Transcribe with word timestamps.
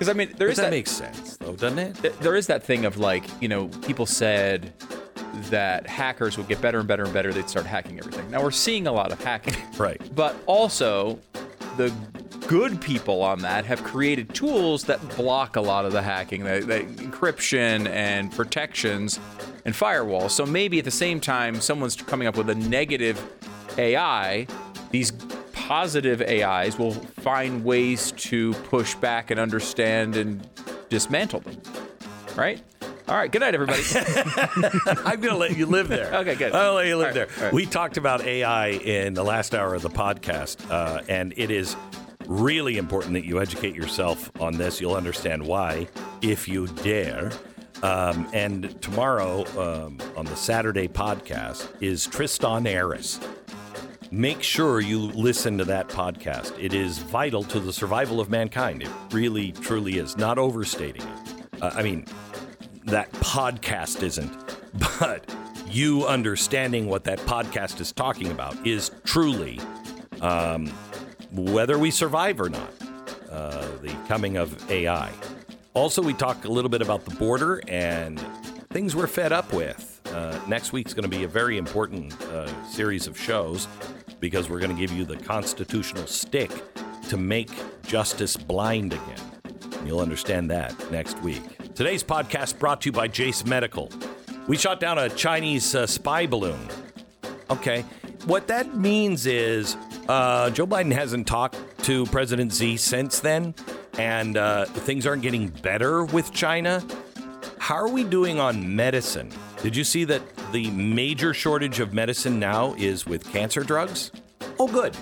Because 0.00 0.08
I 0.08 0.14
mean, 0.14 0.28
there 0.38 0.48
But 0.48 0.52
is 0.52 0.56
that, 0.56 0.62
that, 0.62 0.70
makes 0.70 0.90
sense, 0.90 1.36
though, 1.36 1.52
doesn't 1.54 1.78
it? 1.78 1.94
th- 1.96 2.14
there 2.20 2.34
is 2.34 2.46
that 2.46 2.62
thing 2.62 2.86
of 2.86 2.96
like, 2.96 3.22
you 3.42 3.48
know, 3.48 3.68
people 3.68 4.06
said 4.06 4.72
that 5.50 5.86
hackers 5.86 6.38
would 6.38 6.48
get 6.48 6.58
better 6.62 6.78
and 6.78 6.88
better 6.88 7.04
and 7.04 7.12
better. 7.12 7.34
They'd 7.34 7.50
start 7.50 7.66
hacking 7.66 7.98
everything. 7.98 8.30
Now 8.30 8.42
we're 8.42 8.50
seeing 8.50 8.86
a 8.86 8.92
lot 8.92 9.12
of 9.12 9.22
hacking, 9.22 9.56
Right. 9.78 10.00
but 10.14 10.34
also 10.46 11.18
the 11.76 11.92
good 12.46 12.80
people 12.80 13.20
on 13.20 13.40
that 13.40 13.66
have 13.66 13.84
created 13.84 14.34
tools 14.34 14.84
that 14.84 15.06
block 15.18 15.56
a 15.56 15.60
lot 15.60 15.84
of 15.84 15.92
the 15.92 16.00
hacking, 16.00 16.44
the, 16.44 16.60
the 16.60 16.80
encryption 17.04 17.86
and 17.90 18.32
protections 18.32 19.20
and 19.66 19.74
firewalls. 19.74 20.30
So 20.30 20.46
maybe 20.46 20.78
at 20.78 20.86
the 20.86 20.90
same 20.90 21.20
time, 21.20 21.60
someone's 21.60 21.94
coming 21.94 22.26
up 22.26 22.38
with 22.38 22.48
a 22.48 22.54
negative 22.54 23.22
AI, 23.76 24.46
positive 25.70 26.20
AIs 26.20 26.76
will 26.80 26.90
find 26.90 27.62
ways 27.62 28.10
to 28.10 28.52
push 28.54 28.96
back 28.96 29.30
and 29.30 29.38
understand 29.38 30.16
and 30.16 30.44
dismantle 30.88 31.38
them. 31.38 31.62
Right? 32.34 32.60
All 33.06 33.14
right. 33.14 33.30
Good 33.30 33.38
night, 33.38 33.54
everybody. 33.54 33.80
I'm 35.04 35.20
going 35.20 35.32
to 35.32 35.36
let 35.36 35.56
you 35.56 35.66
live 35.66 35.86
there. 35.86 36.12
Okay, 36.12 36.34
good. 36.34 36.52
I'll 36.54 36.74
let 36.74 36.88
you 36.88 36.96
live 36.96 37.14
right, 37.14 37.14
there. 37.14 37.28
right. 37.40 37.52
We 37.52 37.66
talked 37.66 37.98
about 37.98 38.22
AI 38.22 38.70
in 38.70 39.14
the 39.14 39.22
last 39.22 39.54
hour 39.54 39.72
of 39.76 39.82
the 39.82 39.90
podcast, 39.90 40.68
uh, 40.72 41.02
and 41.08 41.34
it 41.36 41.52
is 41.52 41.76
really 42.26 42.76
important 42.76 43.12
that 43.12 43.24
you 43.24 43.40
educate 43.40 43.76
yourself 43.76 44.28
on 44.40 44.56
this. 44.56 44.80
You'll 44.80 44.96
understand 44.96 45.46
why 45.46 45.86
if 46.20 46.48
you 46.48 46.66
dare. 46.66 47.30
Um, 47.84 48.28
and 48.32 48.82
tomorrow 48.82 49.44
um, 49.56 49.98
on 50.16 50.26
the 50.26 50.34
Saturday 50.36 50.88
podcast 50.88 51.68
is 51.80 52.08
Tristan 52.08 52.64
Harris. 52.64 53.20
Make 54.12 54.42
sure 54.42 54.80
you 54.80 54.98
listen 54.98 55.56
to 55.58 55.64
that 55.66 55.88
podcast. 55.88 56.58
It 56.58 56.74
is 56.74 56.98
vital 56.98 57.44
to 57.44 57.60
the 57.60 57.72
survival 57.72 58.18
of 58.18 58.28
mankind. 58.28 58.82
It 58.82 58.90
really, 59.12 59.52
truly 59.52 59.98
is. 59.98 60.16
Not 60.16 60.36
overstating 60.36 61.02
it. 61.02 61.62
Uh, 61.62 61.70
I 61.72 61.84
mean, 61.84 62.04
that 62.86 63.12
podcast 63.12 64.02
isn't, 64.02 64.32
but 65.00 65.32
you 65.68 66.08
understanding 66.08 66.88
what 66.88 67.04
that 67.04 67.20
podcast 67.20 67.80
is 67.80 67.92
talking 67.92 68.32
about 68.32 68.66
is 68.66 68.90
truly, 69.04 69.60
um, 70.20 70.66
whether 71.30 71.78
we 71.78 71.92
survive 71.92 72.40
or 72.40 72.48
not, 72.48 72.72
uh, 73.30 73.68
the 73.80 73.94
coming 74.08 74.38
of 74.38 74.68
AI. 74.72 75.12
Also, 75.72 76.02
we 76.02 76.14
talk 76.14 76.44
a 76.46 76.50
little 76.50 76.68
bit 76.68 76.82
about 76.82 77.04
the 77.04 77.14
border 77.14 77.62
and 77.68 78.20
things 78.70 78.96
we're 78.96 79.06
fed 79.06 79.30
up 79.30 79.52
with. 79.52 80.00
Uh, 80.06 80.36
next 80.48 80.72
week's 80.72 80.92
going 80.92 81.08
to 81.08 81.16
be 81.16 81.22
a 81.22 81.28
very 81.28 81.56
important 81.58 82.20
uh, 82.22 82.48
series 82.68 83.06
of 83.06 83.16
shows 83.16 83.68
because 84.20 84.48
we're 84.48 84.60
going 84.60 84.74
to 84.74 84.80
give 84.80 84.92
you 84.92 85.04
the 85.04 85.16
constitutional 85.16 86.06
stick 86.06 86.50
to 87.08 87.16
make 87.16 87.50
justice 87.82 88.36
blind 88.36 88.92
again. 88.92 89.20
You'll 89.84 90.00
understand 90.00 90.50
that 90.50 90.74
next 90.92 91.20
week. 91.22 91.42
Today's 91.74 92.04
podcast 92.04 92.58
brought 92.58 92.82
to 92.82 92.88
you 92.88 92.92
by 92.92 93.08
Jase 93.08 93.44
Medical. 93.46 93.90
We 94.46 94.56
shot 94.56 94.78
down 94.78 94.98
a 94.98 95.08
Chinese 95.08 95.74
uh, 95.74 95.86
spy 95.86 96.26
balloon. 96.26 96.60
Okay. 97.48 97.84
What 98.26 98.46
that 98.48 98.76
means 98.76 99.26
is 99.26 99.76
uh, 100.08 100.50
Joe 100.50 100.66
Biden 100.66 100.92
hasn't 100.92 101.26
talked 101.26 101.56
to 101.84 102.04
President 102.06 102.52
Xi 102.52 102.76
since 102.76 103.20
then, 103.20 103.54
and 103.98 104.36
uh, 104.36 104.66
things 104.66 105.06
aren't 105.06 105.22
getting 105.22 105.48
better 105.48 106.04
with 106.04 106.32
China. 106.32 106.84
How 107.58 107.76
are 107.76 107.88
we 107.88 108.04
doing 108.04 108.38
on 108.38 108.76
medicine? 108.76 109.32
Did 109.62 109.74
you 109.74 109.84
see 109.84 110.04
that 110.04 110.22
the 110.52 110.70
major 110.70 111.32
shortage 111.32 111.80
of 111.80 111.94
medicine 111.94 112.38
now 112.38 112.74
is 112.78 113.06
with 113.06 113.30
cancer 113.32 113.62
drugs? 113.62 114.10
Oh, 114.58 114.68
good. 114.68 114.96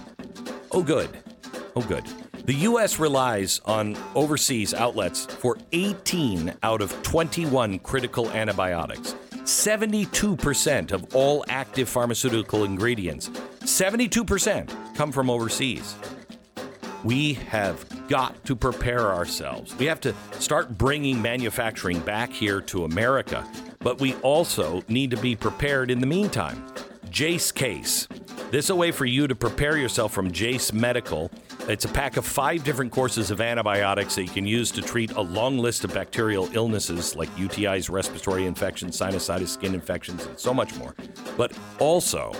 Oh, 0.72 0.82
good. 0.82 1.10
Oh, 1.74 1.82
good. 1.82 2.04
The 2.44 2.54
U.S. 2.54 2.98
relies 2.98 3.60
on 3.64 3.96
overseas 4.14 4.72
outlets 4.72 5.26
for 5.26 5.58
18 5.72 6.54
out 6.62 6.80
of 6.80 7.02
21 7.02 7.78
critical 7.80 8.30
antibiotics. 8.30 9.14
72% 9.48 10.92
of 10.92 11.14
all 11.14 11.44
active 11.48 11.88
pharmaceutical 11.88 12.65
ingredients, 12.65 13.28
72% 13.60 14.94
come 14.94 15.10
from 15.10 15.30
overseas. 15.30 15.94
We 17.03 17.34
have 17.34 17.84
got 18.09 18.44
to 18.44 18.56
prepare 18.56 19.12
ourselves. 19.15 19.75
We 19.76 19.86
have 19.86 20.00
to 20.00 20.15
start 20.32 20.76
bringing 20.76 21.22
manufacturing 21.22 22.00
back 22.00 22.30
here 22.30 22.60
to 22.62 22.84
America, 22.84 23.47
but 23.81 24.00
we 24.00 24.15
also 24.16 24.83
need 24.89 25.11
to 25.11 25.16
be 25.16 25.37
prepared 25.37 25.91
in 25.91 26.00
the 26.00 26.06
meantime. 26.06 26.65
Jase 27.11 27.53
Case. 27.53 28.06
This 28.50 28.66
is 28.66 28.71
a 28.71 28.77
way 28.77 28.93
for 28.93 29.05
you 29.05 29.27
to 29.27 29.34
prepare 29.34 29.77
yourself 29.77 30.12
from 30.12 30.31
Jase 30.31 30.72
Medical. 30.72 31.31
It's 31.69 31.84
a 31.84 31.89
pack 31.89 32.16
of 32.16 32.25
five 32.25 32.65
different 32.65 32.93
courses 32.93 33.31
of 33.31 33.41
antibiotics 33.41 34.15
that 34.15 34.22
you 34.22 34.31
can 34.31 34.47
use 34.47 34.71
to 34.72 34.83
treat 34.83 35.12
a 35.12 35.21
long 35.21 35.59
list 35.59 35.84
of 35.84 35.93
bacterial 35.93 36.49
illnesses 36.55 37.15
like 37.15 37.28
UTIs, 37.37 37.91
respiratory 37.91 38.47
infections, 38.47 38.99
sinusitis, 38.99 39.49
skin 39.49 39.75
infections, 39.75 40.25
and 40.25 40.39
so 40.39 40.55
much 40.55 40.75
more. 40.77 40.95
But 41.37 41.53
also, 41.78 42.33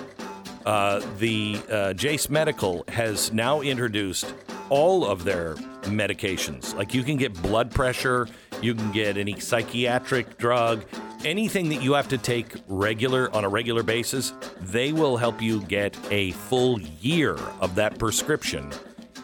uh, 0.69 1.01
the 1.17 1.59
uh, 1.71 1.95
Jase 1.95 2.29
Medical 2.29 2.85
has 2.89 3.33
now 3.33 3.63
introduced 3.63 4.35
all 4.69 5.07
of 5.07 5.25
their 5.25 5.55
medications. 5.85 6.77
Like 6.77 6.93
you 6.93 7.03
can 7.03 7.17
get 7.17 7.33
blood 7.41 7.71
pressure, 7.71 8.29
you 8.61 8.75
can 8.75 8.93
get 8.93 9.17
any 9.17 9.41
psychiatric 9.41 10.37
drug, 10.37 10.85
anything 11.25 11.71
that 11.71 11.83
you 11.83 11.95
have 11.95 12.09
to 12.09 12.19
take 12.19 12.55
regular 12.69 13.35
on 13.35 13.47
a 13.47 13.49
regular 13.49 13.83
basis. 13.83 14.35
They 14.61 14.93
will 14.93 15.17
help 15.17 15.41
you 15.41 15.63
get 15.63 15.97
a 16.11 16.33
full 16.33 16.79
year 16.83 17.37
of 17.63 17.75
that 17.77 17.99
prescription 17.99 18.71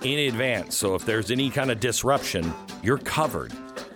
in 0.00 0.20
advance. 0.20 0.78
So 0.78 0.94
if 0.94 1.04
there's 1.04 1.30
any 1.30 1.50
kind 1.50 1.70
of 1.70 1.78
disruption, 1.78 2.54
you're 2.82 2.96
covered. 2.96 3.52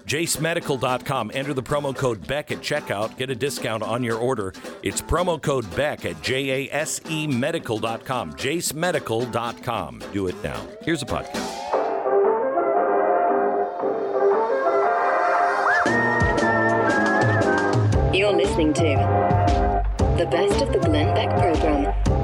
JaseMedical.com. 0.08 1.30
Enter 1.34 1.54
the 1.54 1.62
promo 1.62 1.94
code 1.94 2.26
Beck 2.26 2.50
at 2.50 2.58
checkout. 2.58 3.16
Get 3.16 3.30
a 3.30 3.34
discount 3.36 3.82
on 3.82 4.02
your 4.02 4.16
order. 4.18 4.54
It's 4.82 5.00
promo 5.00 5.40
code 5.40 5.64
Beck 5.76 6.04
at 6.06 6.20
J 6.22 6.66
A 6.66 6.72
S 6.72 7.00
E 7.08 7.26
Medical.com. 7.26 8.32
JaseMedical.com. 8.32 10.02
Do 10.12 10.26
it 10.26 10.42
now. 10.42 10.66
Here's 10.82 11.02
a 11.02 11.06
podcast. 11.06 11.74
You're 18.14 18.32
listening 18.32 18.72
to 18.74 18.82
the 20.16 20.26
best 20.26 20.60
of 20.62 20.72
the 20.72 20.78
Glenn 20.80 21.14
Beck 21.14 21.30
program. 21.38 22.17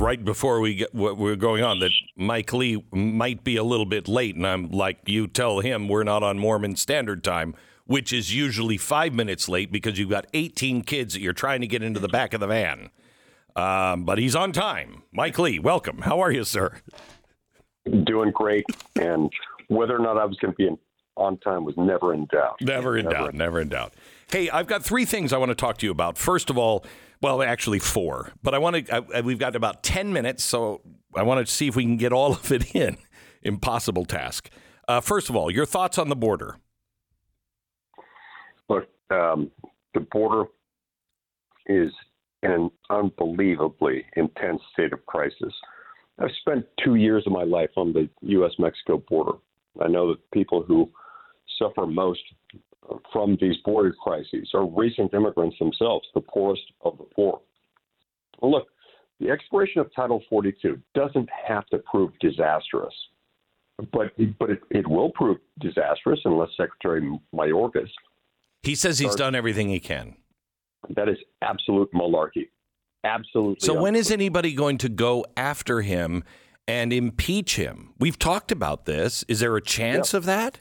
Right 0.00 0.24
before 0.24 0.60
we 0.60 0.74
get 0.74 0.94
what 0.94 1.18
we're 1.18 1.36
going 1.36 1.62
on 1.62 1.78
that 1.80 1.92
Mike 2.16 2.52
Lee 2.52 2.82
might 2.90 3.44
be 3.44 3.56
a 3.56 3.62
little 3.62 3.86
bit 3.86 4.08
late, 4.08 4.34
and 4.34 4.46
I'm 4.46 4.70
like, 4.70 5.00
you 5.06 5.26
tell 5.26 5.60
him 5.60 5.88
we're 5.88 6.04
not 6.04 6.22
on 6.22 6.38
Mormon 6.38 6.76
Standard 6.76 7.22
Time, 7.22 7.54
which 7.84 8.12
is 8.12 8.34
usually 8.34 8.78
five 8.78 9.12
minutes 9.12 9.48
late 9.48 9.70
because 9.70 9.98
you've 9.98 10.10
got 10.10 10.26
18 10.32 10.82
kids 10.82 11.14
that 11.14 11.20
you're 11.20 11.32
trying 11.32 11.60
to 11.60 11.66
get 11.66 11.82
into 11.82 12.00
the 12.00 12.08
back 12.08 12.32
of 12.32 12.40
the 12.40 12.46
van. 12.46 12.90
Um, 13.56 14.04
but 14.04 14.18
he's 14.18 14.34
on 14.34 14.52
time. 14.52 15.02
Mike 15.12 15.38
Lee, 15.38 15.58
welcome. 15.58 15.98
How 16.02 16.20
are 16.20 16.30
you, 16.30 16.44
sir? 16.44 16.80
doing 18.04 18.30
great, 18.30 18.64
and 19.00 19.30
whether 19.68 19.96
or 19.96 20.00
not 20.00 20.16
I 20.16 20.24
was 20.24 20.36
going 20.36 20.52
to 20.52 20.56
be 20.56 20.66
in, 20.66 20.78
on 21.16 21.38
time 21.38 21.64
was 21.64 21.74
never 21.76 22.14
in 22.14 22.26
doubt. 22.26 22.56
Never 22.60 22.96
in 22.96 23.08
doubt. 23.08 23.34
Never 23.34 23.60
in 23.60 23.68
doubt. 23.68 23.92
Hey, 24.30 24.48
I've 24.48 24.66
got 24.66 24.84
three 24.84 25.04
things 25.04 25.32
I 25.32 25.38
want 25.38 25.50
to 25.50 25.54
talk 25.54 25.78
to 25.78 25.86
you 25.86 25.92
about. 25.92 26.16
First 26.16 26.50
of 26.50 26.56
all, 26.56 26.84
well, 27.22 27.42
actually 27.42 27.78
four, 27.78 28.32
but 28.42 28.54
I 28.54 28.58
want 28.58 28.86
to. 28.86 29.04
I, 29.14 29.20
we've 29.20 29.38
got 29.38 29.56
about 29.56 29.82
ten 29.82 30.12
minutes, 30.12 30.44
so 30.44 30.80
I 31.14 31.22
want 31.22 31.46
to 31.46 31.52
see 31.52 31.68
if 31.68 31.76
we 31.76 31.84
can 31.84 31.96
get 31.96 32.12
all 32.12 32.32
of 32.32 32.50
it 32.52 32.74
in. 32.74 32.96
Impossible 33.42 34.04
task. 34.04 34.50
Uh, 34.88 35.00
first 35.00 35.30
of 35.30 35.36
all, 35.36 35.50
your 35.50 35.66
thoughts 35.66 35.98
on 35.98 36.08
the 36.08 36.16
border? 36.16 36.56
Look, 38.68 38.88
um, 39.10 39.50
the 39.94 40.00
border 40.00 40.44
is 41.66 41.92
in 42.42 42.50
an 42.50 42.70
unbelievably 42.90 44.04
intense 44.16 44.60
state 44.72 44.92
of 44.92 45.04
crisis. 45.06 45.52
I've 46.18 46.30
spent 46.40 46.66
two 46.82 46.96
years 46.96 47.24
of 47.26 47.32
my 47.32 47.44
life 47.44 47.70
on 47.76 47.92
the 47.92 48.08
U.S. 48.22 48.52
Mexico 48.58 49.02
border. 49.08 49.38
I 49.82 49.88
know 49.88 50.08
that 50.08 50.30
people 50.32 50.62
who 50.62 50.90
suffer 51.58 51.86
most 51.86 52.20
from 53.12 53.36
these 53.40 53.56
border 53.64 53.94
crises 54.02 54.50
are 54.54 54.66
recent 54.66 55.12
immigrants 55.14 55.56
themselves, 55.58 56.06
the 56.14 56.20
poorest 56.20 56.62
of 56.82 56.96
the 56.98 57.04
poor. 57.04 57.40
Well, 58.40 58.50
look, 58.52 58.68
the 59.20 59.30
expiration 59.30 59.80
of 59.80 59.94
Title 59.94 60.22
42 60.30 60.80
doesn't 60.94 61.28
have 61.46 61.66
to 61.66 61.78
prove 61.78 62.12
disastrous, 62.20 62.94
but 63.92 64.12
but 64.38 64.50
it, 64.50 64.60
it 64.70 64.86
will 64.88 65.10
prove 65.10 65.38
disastrous 65.60 66.20
unless 66.24 66.48
Secretary 66.56 67.02
Mayorkas. 67.34 67.88
He 68.62 68.74
says 68.74 68.98
he's 68.98 69.14
done 69.14 69.34
everything 69.34 69.68
he 69.68 69.80
can. 69.80 70.16
That 70.90 71.08
is 71.08 71.18
absolute 71.42 71.90
malarkey. 71.92 72.48
Absolutely. 73.04 73.56
So 73.60 73.80
when 73.80 73.94
is 73.94 74.10
anybody 74.10 74.52
going 74.54 74.78
to 74.78 74.88
go 74.88 75.24
after 75.36 75.80
him 75.82 76.24
and 76.68 76.92
impeach 76.92 77.56
him? 77.56 77.94
We've 77.98 78.18
talked 78.18 78.52
about 78.52 78.84
this. 78.84 79.24
Is 79.28 79.40
there 79.40 79.56
a 79.56 79.62
chance 79.62 80.12
Yeah. 80.12 80.18
of 80.18 80.24
that? 80.26 80.60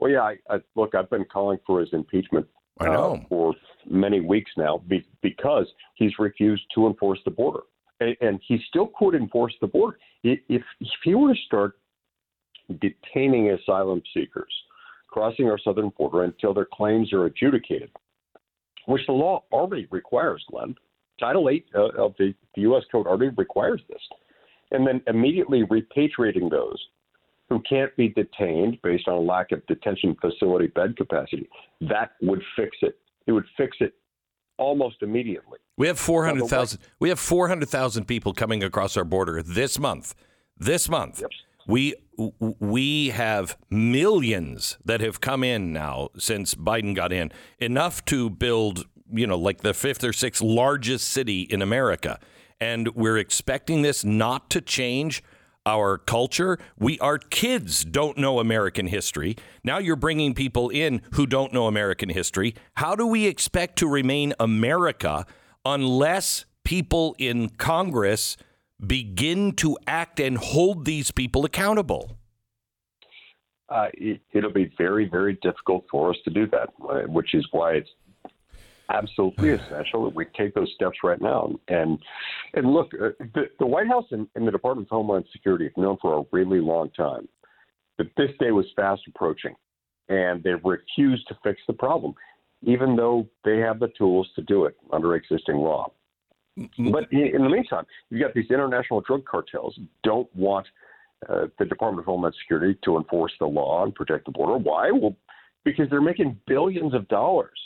Well, 0.00 0.10
yeah. 0.10 0.20
I, 0.20 0.36
I, 0.50 0.58
look, 0.74 0.94
I've 0.94 1.10
been 1.10 1.24
calling 1.24 1.58
for 1.66 1.80
his 1.80 1.90
impeachment. 1.92 2.46
I 2.80 2.86
know. 2.86 3.14
Uh, 3.14 3.28
for 3.28 3.54
many 3.88 4.20
weeks 4.20 4.52
now 4.56 4.82
be, 4.86 5.04
because 5.22 5.66
he's 5.96 6.12
refused 6.18 6.62
to 6.74 6.86
enforce 6.86 7.18
the 7.24 7.30
border, 7.30 7.60
and, 8.00 8.16
and 8.20 8.40
he 8.46 8.60
still 8.68 8.90
could 8.98 9.14
enforce 9.14 9.54
the 9.60 9.66
border. 9.66 9.98
If 10.22 10.40
if 10.48 10.62
he 11.02 11.14
were 11.14 11.34
to 11.34 11.40
start 11.46 11.78
detaining 12.80 13.50
asylum 13.50 14.02
seekers 14.14 14.52
crossing 15.08 15.50
our 15.50 15.58
southern 15.58 15.90
border 15.96 16.24
until 16.24 16.54
their 16.54 16.68
claims 16.72 17.12
are 17.12 17.24
adjudicated, 17.24 17.90
which 18.86 19.04
the 19.06 19.12
law 19.12 19.42
already 19.50 19.88
requires, 19.90 20.44
Glenn. 20.50 20.74
Title 21.18 21.48
8 21.48 21.66
uh, 21.74 21.88
of 21.98 22.14
the, 22.18 22.32
the 22.54 22.62
U.S. 22.62 22.84
Code 22.92 23.06
already 23.06 23.34
requires 23.36 23.80
this. 23.88 24.00
And 24.70 24.86
then 24.86 25.00
immediately 25.08 25.64
repatriating 25.64 26.50
those 26.50 26.78
who 27.48 27.62
can't 27.68 27.94
be 27.96 28.08
detained 28.08 28.78
based 28.82 29.08
on 29.08 29.14
a 29.14 29.20
lack 29.20 29.52
of 29.52 29.66
detention 29.66 30.16
facility 30.20 30.66
bed 30.68 30.96
capacity, 30.96 31.48
that 31.80 32.12
would 32.20 32.42
fix 32.56 32.76
it. 32.82 32.98
It 33.26 33.32
would 33.32 33.46
fix 33.56 33.76
it 33.80 33.94
almost 34.58 34.96
immediately. 35.02 35.58
We 35.76 35.86
have 35.86 35.98
400,000 35.98 36.80
we 36.98 37.08
have 37.08 37.20
400,000 37.20 38.04
people 38.04 38.34
coming 38.34 38.62
across 38.62 38.96
our 38.96 39.04
border 39.04 39.42
this 39.42 39.78
month. 39.78 40.14
This 40.56 40.88
month. 40.88 41.20
Yep. 41.20 41.30
We 41.66 41.94
we 42.38 43.10
have 43.10 43.56
millions 43.70 44.76
that 44.84 45.00
have 45.00 45.20
come 45.20 45.44
in 45.44 45.72
now 45.72 46.08
since 46.18 46.54
Biden 46.54 46.94
got 46.94 47.12
in, 47.12 47.30
enough 47.58 48.04
to 48.06 48.28
build, 48.28 48.86
you 49.12 49.26
know, 49.26 49.38
like 49.38 49.60
the 49.60 49.74
fifth 49.74 50.02
or 50.02 50.12
sixth 50.12 50.42
largest 50.42 51.08
city 51.08 51.42
in 51.42 51.62
America. 51.62 52.18
And 52.60 52.88
we're 52.96 53.18
expecting 53.18 53.82
this 53.82 54.04
not 54.04 54.50
to 54.50 54.60
change 54.60 55.22
our 55.68 55.98
culture. 55.98 56.58
We 56.78 56.98
our 57.00 57.18
kids 57.18 57.84
don't 57.84 58.16
know 58.16 58.40
American 58.40 58.86
history. 58.86 59.36
Now 59.62 59.78
you're 59.78 59.96
bringing 59.96 60.34
people 60.34 60.70
in 60.70 61.02
who 61.12 61.26
don't 61.26 61.52
know 61.52 61.66
American 61.66 62.08
history. 62.08 62.54
How 62.74 62.96
do 62.96 63.06
we 63.06 63.26
expect 63.26 63.76
to 63.80 63.86
remain 63.86 64.32
America 64.40 65.26
unless 65.64 66.46
people 66.64 67.14
in 67.18 67.50
Congress 67.50 68.36
begin 68.84 69.52
to 69.52 69.76
act 69.86 70.18
and 70.18 70.38
hold 70.38 70.86
these 70.86 71.10
people 71.10 71.44
accountable? 71.44 72.16
Uh, 73.68 73.88
it, 73.94 74.22
it'll 74.32 74.52
be 74.52 74.72
very, 74.78 75.06
very 75.06 75.38
difficult 75.42 75.84
for 75.90 76.08
us 76.08 76.16
to 76.24 76.30
do 76.30 76.46
that, 76.46 76.70
uh, 76.88 77.00
which 77.02 77.34
is 77.34 77.46
why 77.50 77.74
it's 77.74 77.90
absolutely 78.90 79.50
essential 79.50 80.04
that 80.04 80.14
we 80.14 80.24
take 80.36 80.54
those 80.54 80.72
steps 80.74 80.98
right 81.02 81.20
now. 81.20 81.50
And 81.68 81.98
and 82.54 82.72
look, 82.72 82.92
uh, 82.94 83.10
the, 83.34 83.44
the 83.58 83.66
White 83.66 83.88
House 83.88 84.06
and, 84.10 84.26
and 84.34 84.46
the 84.46 84.52
Department 84.52 84.88
of 84.88 84.90
Homeland 84.90 85.26
Security 85.32 85.64
have 85.64 85.76
known 85.76 85.98
for 86.00 86.18
a 86.18 86.24
really 86.32 86.60
long 86.60 86.90
time 86.90 87.28
that 87.98 88.08
this 88.16 88.30
day 88.38 88.52
was 88.52 88.66
fast 88.76 89.02
approaching, 89.08 89.54
and 90.08 90.42
they've 90.42 90.64
refused 90.64 91.26
to 91.28 91.36
fix 91.42 91.60
the 91.66 91.72
problem, 91.72 92.14
even 92.62 92.96
though 92.96 93.28
they 93.44 93.58
have 93.58 93.80
the 93.80 93.88
tools 93.98 94.28
to 94.36 94.42
do 94.42 94.64
it 94.64 94.76
under 94.92 95.16
existing 95.16 95.56
law. 95.56 95.92
But 96.56 97.12
in 97.12 97.42
the 97.42 97.48
meantime, 97.48 97.84
you've 98.10 98.20
got 98.20 98.34
these 98.34 98.50
international 98.50 99.00
drug 99.02 99.24
cartels 99.24 99.78
don't 100.02 100.28
want 100.34 100.66
uh, 101.28 101.46
the 101.58 101.64
Department 101.64 102.00
of 102.00 102.06
Homeland 102.06 102.34
Security 102.42 102.78
to 102.84 102.96
enforce 102.96 103.32
the 103.38 103.46
law 103.46 103.84
and 103.84 103.94
protect 103.94 104.24
the 104.24 104.32
border. 104.32 104.56
Why? 104.56 104.90
Well, 104.90 105.16
because 105.64 105.88
they're 105.90 106.00
making 106.00 106.38
billions 106.46 106.94
of 106.94 107.06
dollars 107.08 107.58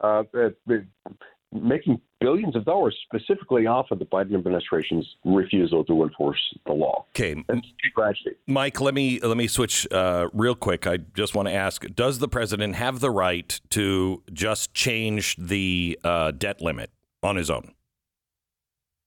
uh, 0.00 0.22
making 1.52 2.00
billions 2.20 2.56
of 2.56 2.64
dollars 2.64 2.96
specifically 3.04 3.66
off 3.66 3.86
of 3.90 3.98
the 3.98 4.04
Biden 4.04 4.34
administration's 4.34 5.06
refusal 5.24 5.84
to 5.84 6.02
enforce 6.02 6.40
the 6.66 6.72
law. 6.72 7.06
Okay, 7.10 7.42
That's 7.48 7.66
tragedy. 7.94 8.36
Mike, 8.46 8.80
let 8.80 8.94
me 8.94 9.20
let 9.20 9.36
me 9.36 9.46
switch 9.46 9.86
uh, 9.90 10.28
real 10.32 10.54
quick. 10.54 10.86
I 10.86 10.98
just 11.14 11.34
want 11.34 11.48
to 11.48 11.54
ask: 11.54 11.84
Does 11.94 12.18
the 12.18 12.28
president 12.28 12.76
have 12.76 13.00
the 13.00 13.10
right 13.10 13.60
to 13.70 14.22
just 14.32 14.74
change 14.74 15.36
the 15.36 15.98
uh, 16.04 16.32
debt 16.32 16.60
limit 16.60 16.90
on 17.22 17.36
his 17.36 17.50
own? 17.50 17.72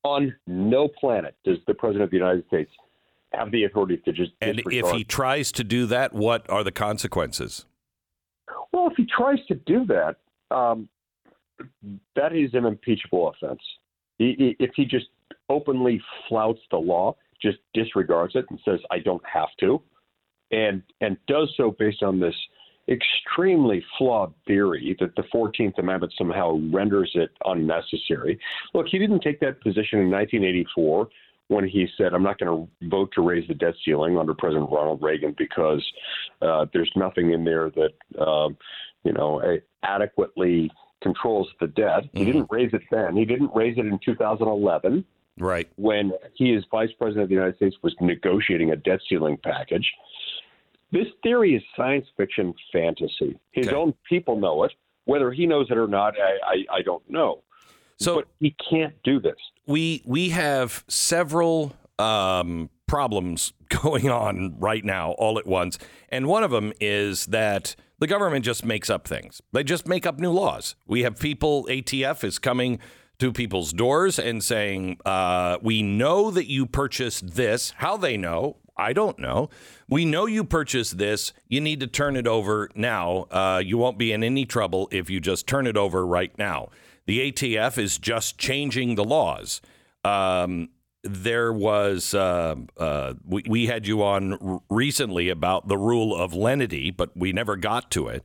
On 0.04 0.34
no 0.48 0.88
planet 0.88 1.36
does 1.46 1.58
the 1.68 1.76
president 1.76 2.06
of 2.06 2.10
the 2.10 2.18
United 2.18 2.46
States 2.48 2.72
have 3.34 3.52
the 3.52 3.66
authority 3.66 3.98
to 3.98 4.12
just. 4.12 4.32
And 4.42 4.62
if 4.66 4.90
he 4.92 5.04
tries 5.04 5.52
to 5.54 5.64
do 5.64 5.86
that, 5.86 6.14
what 6.14 6.50
are 6.50 6.64
the 6.64 6.72
consequences? 6.72 7.66
well, 8.72 8.88
if 8.88 8.94
he 8.98 9.06
tries 9.06 9.40
to 9.48 9.56
do 9.56 9.86
that, 9.86 10.18
um, 10.52 10.90
that 12.16 12.34
is 12.34 12.54
an 12.54 12.66
impeachable 12.66 13.30
offense. 13.30 13.62
He, 14.18 14.36
he, 14.38 14.56
if 14.60 14.72
he 14.76 14.86
just 14.86 15.08
openly 15.50 16.02
flouts 16.28 16.60
the 16.70 16.78
law, 16.78 17.16
just 17.42 17.58
disregards 17.74 18.36
it 18.36 18.46
and 18.50 18.60
says, 18.64 18.80
"I 18.92 19.00
don't 19.00 19.24
have 19.32 19.50
to," 19.62 19.82
and 20.52 20.84
and 21.02 21.18
does 21.28 21.52
so 21.58 21.76
based 21.78 22.04
on 22.04 22.20
this 22.20 22.36
extremely 22.90 23.84
flawed 23.98 24.34
theory 24.48 24.96
that 25.00 25.16
the 25.16 25.24
14th 25.34 25.78
Amendment 25.78 26.14
somehow 26.18 26.60
renders 26.74 27.12
it 27.16 27.30
unnecessary. 27.46 28.40
Look, 28.74 28.88
he 28.88 29.00
didn't 29.00 29.22
take 29.22 29.40
that 29.40 29.62
position 29.62 30.00
in 30.00 30.10
1984 30.10 31.08
when 31.48 31.68
he 31.68 31.88
said, 31.98 32.14
I'm 32.14 32.24
not 32.24 32.40
going 32.40 32.68
to 32.82 32.88
vote 32.88 33.12
to 33.16 33.22
raise 33.22 33.48
the 33.48 33.54
debt 33.54 33.74
ceiling 33.84 34.18
under 34.18 34.34
President 34.34 34.72
Ronald 34.72 35.02
Reagan 35.02 35.36
because 35.38 35.86
uh, 36.42 36.66
there's 36.74 36.92
nothing 36.96 37.34
in 37.34 37.44
there 37.44 37.70
that, 37.72 38.22
um, 38.22 38.58
you 39.04 39.14
know, 39.14 39.42
adequately 39.84 40.72
controls 41.02 41.48
the 41.60 41.68
debt. 41.68 42.04
He 42.14 42.26
didn't 42.26 42.48
raise 42.52 42.72
it 42.74 42.82
then. 42.92 43.16
He 43.16 43.26
didn't 43.26 43.52
raise 43.56 43.78
it 43.78 43.86
in 43.86 44.00
2011 44.06 45.04
Right. 45.40 45.68
when 45.78 46.12
he, 46.36 46.54
as 46.54 46.64
vice 46.70 46.92
president 46.98 47.24
of 47.24 47.30
the 47.30 47.36
United 47.36 47.56
States, 47.56 47.76
was 47.82 47.96
negotiating 48.00 48.72
a 48.72 48.76
debt 48.76 49.00
ceiling 49.10 49.38
package. 49.44 49.92
This 50.92 51.08
theory 51.24 51.56
is 51.56 51.64
science 51.76 52.06
fiction 52.18 52.54
fantasy. 52.72 53.40
His 53.52 53.68
Okay. 53.68 53.76
own 53.76 53.94
people 54.08 54.40
know 54.40 54.64
it. 54.66 54.74
Whether 55.06 55.32
he 55.32 55.48
knows 55.48 55.72
it 55.72 55.78
or 55.78 55.88
not, 55.88 56.14
I, 56.20 56.38
I, 56.46 56.78
I 56.78 56.82
don't 56.84 57.08
know. 57.10 57.42
So 57.98 58.16
but 58.16 58.28
he 58.40 58.56
can't 58.70 58.94
do 59.04 59.20
this. 59.20 59.36
we 59.68 60.02
we 60.06 60.30
have 60.30 60.84
several 60.88 61.74
um, 62.00 62.70
problems 62.88 63.54
going 63.70 64.10
on 64.10 64.56
right 64.60 64.84
now 64.84 65.12
all 65.14 65.40
at 65.40 65.48
once, 65.48 65.78
and 66.10 66.28
one 66.28 66.44
of 66.44 66.52
them 66.52 66.74
is 66.82 67.28
that 67.28 67.76
the 68.02 68.08
government 68.08 68.44
just 68.44 68.66
makes 68.66 68.90
up 68.90 69.08
things. 69.08 69.42
They 69.54 69.64
just 69.64 69.88
make 69.88 70.08
up 70.08 70.20
new 70.20 70.32
laws. 70.32 70.76
We 70.88 71.04
have 71.04 71.20
people. 71.20 71.68
ATF 71.70 72.24
is 72.24 72.40
coming 72.40 72.80
to 73.20 73.32
people's 73.32 73.72
doors 73.72 74.18
and 74.18 74.44
saying, 74.44 74.98
uh, 75.06 75.60
"We 75.62 75.84
know 75.84 76.32
that 76.32 76.50
you 76.50 76.66
purchased 76.66 77.36
this. 77.36 77.72
How 77.78 77.96
they 77.98 78.18
know?" 78.18 78.58
I 78.76 78.94
don't 78.94 79.20
know. 79.20 79.52
We 79.88 80.06
know 80.06 80.26
you 80.26 80.44
purchased 80.44 80.98
this. 80.98 81.34
You 81.48 81.62
need 81.62 81.80
to 81.82 81.88
turn 81.88 82.16
it 82.16 82.26
over 82.26 82.72
now. 82.74 83.28
Uh, 83.30 83.62
you 83.64 83.78
won't 83.78 84.00
be 84.00 84.12
in 84.12 84.24
any 84.24 84.46
trouble 84.46 84.88
if 84.92 85.08
you 85.08 85.20
just 85.20 85.46
turn 85.46 85.68
it 85.68 85.78
over 85.78 86.04
right 86.04 86.36
now. 86.40 86.70
The 87.06 87.32
ATF 87.32 87.78
is 87.78 88.00
just 88.00 88.40
changing 88.40 88.96
the 88.96 89.04
laws. 89.04 89.62
Um, 90.04 90.70
there 91.04 91.52
was 91.52 92.14
uh, 92.14 92.56
uh, 92.78 93.14
we, 93.26 93.44
we 93.48 93.68
had 93.68 93.88
you 93.88 94.04
on 94.04 94.34
r- 94.34 94.62
recently 94.70 95.30
about 95.30 95.68
the 95.68 95.78
rule 95.78 96.16
of 96.16 96.34
lenity, 96.34 96.92
but 96.92 97.16
we 97.16 97.34
never 97.34 97.56
got 97.56 97.90
to 97.92 98.08
it. 98.08 98.24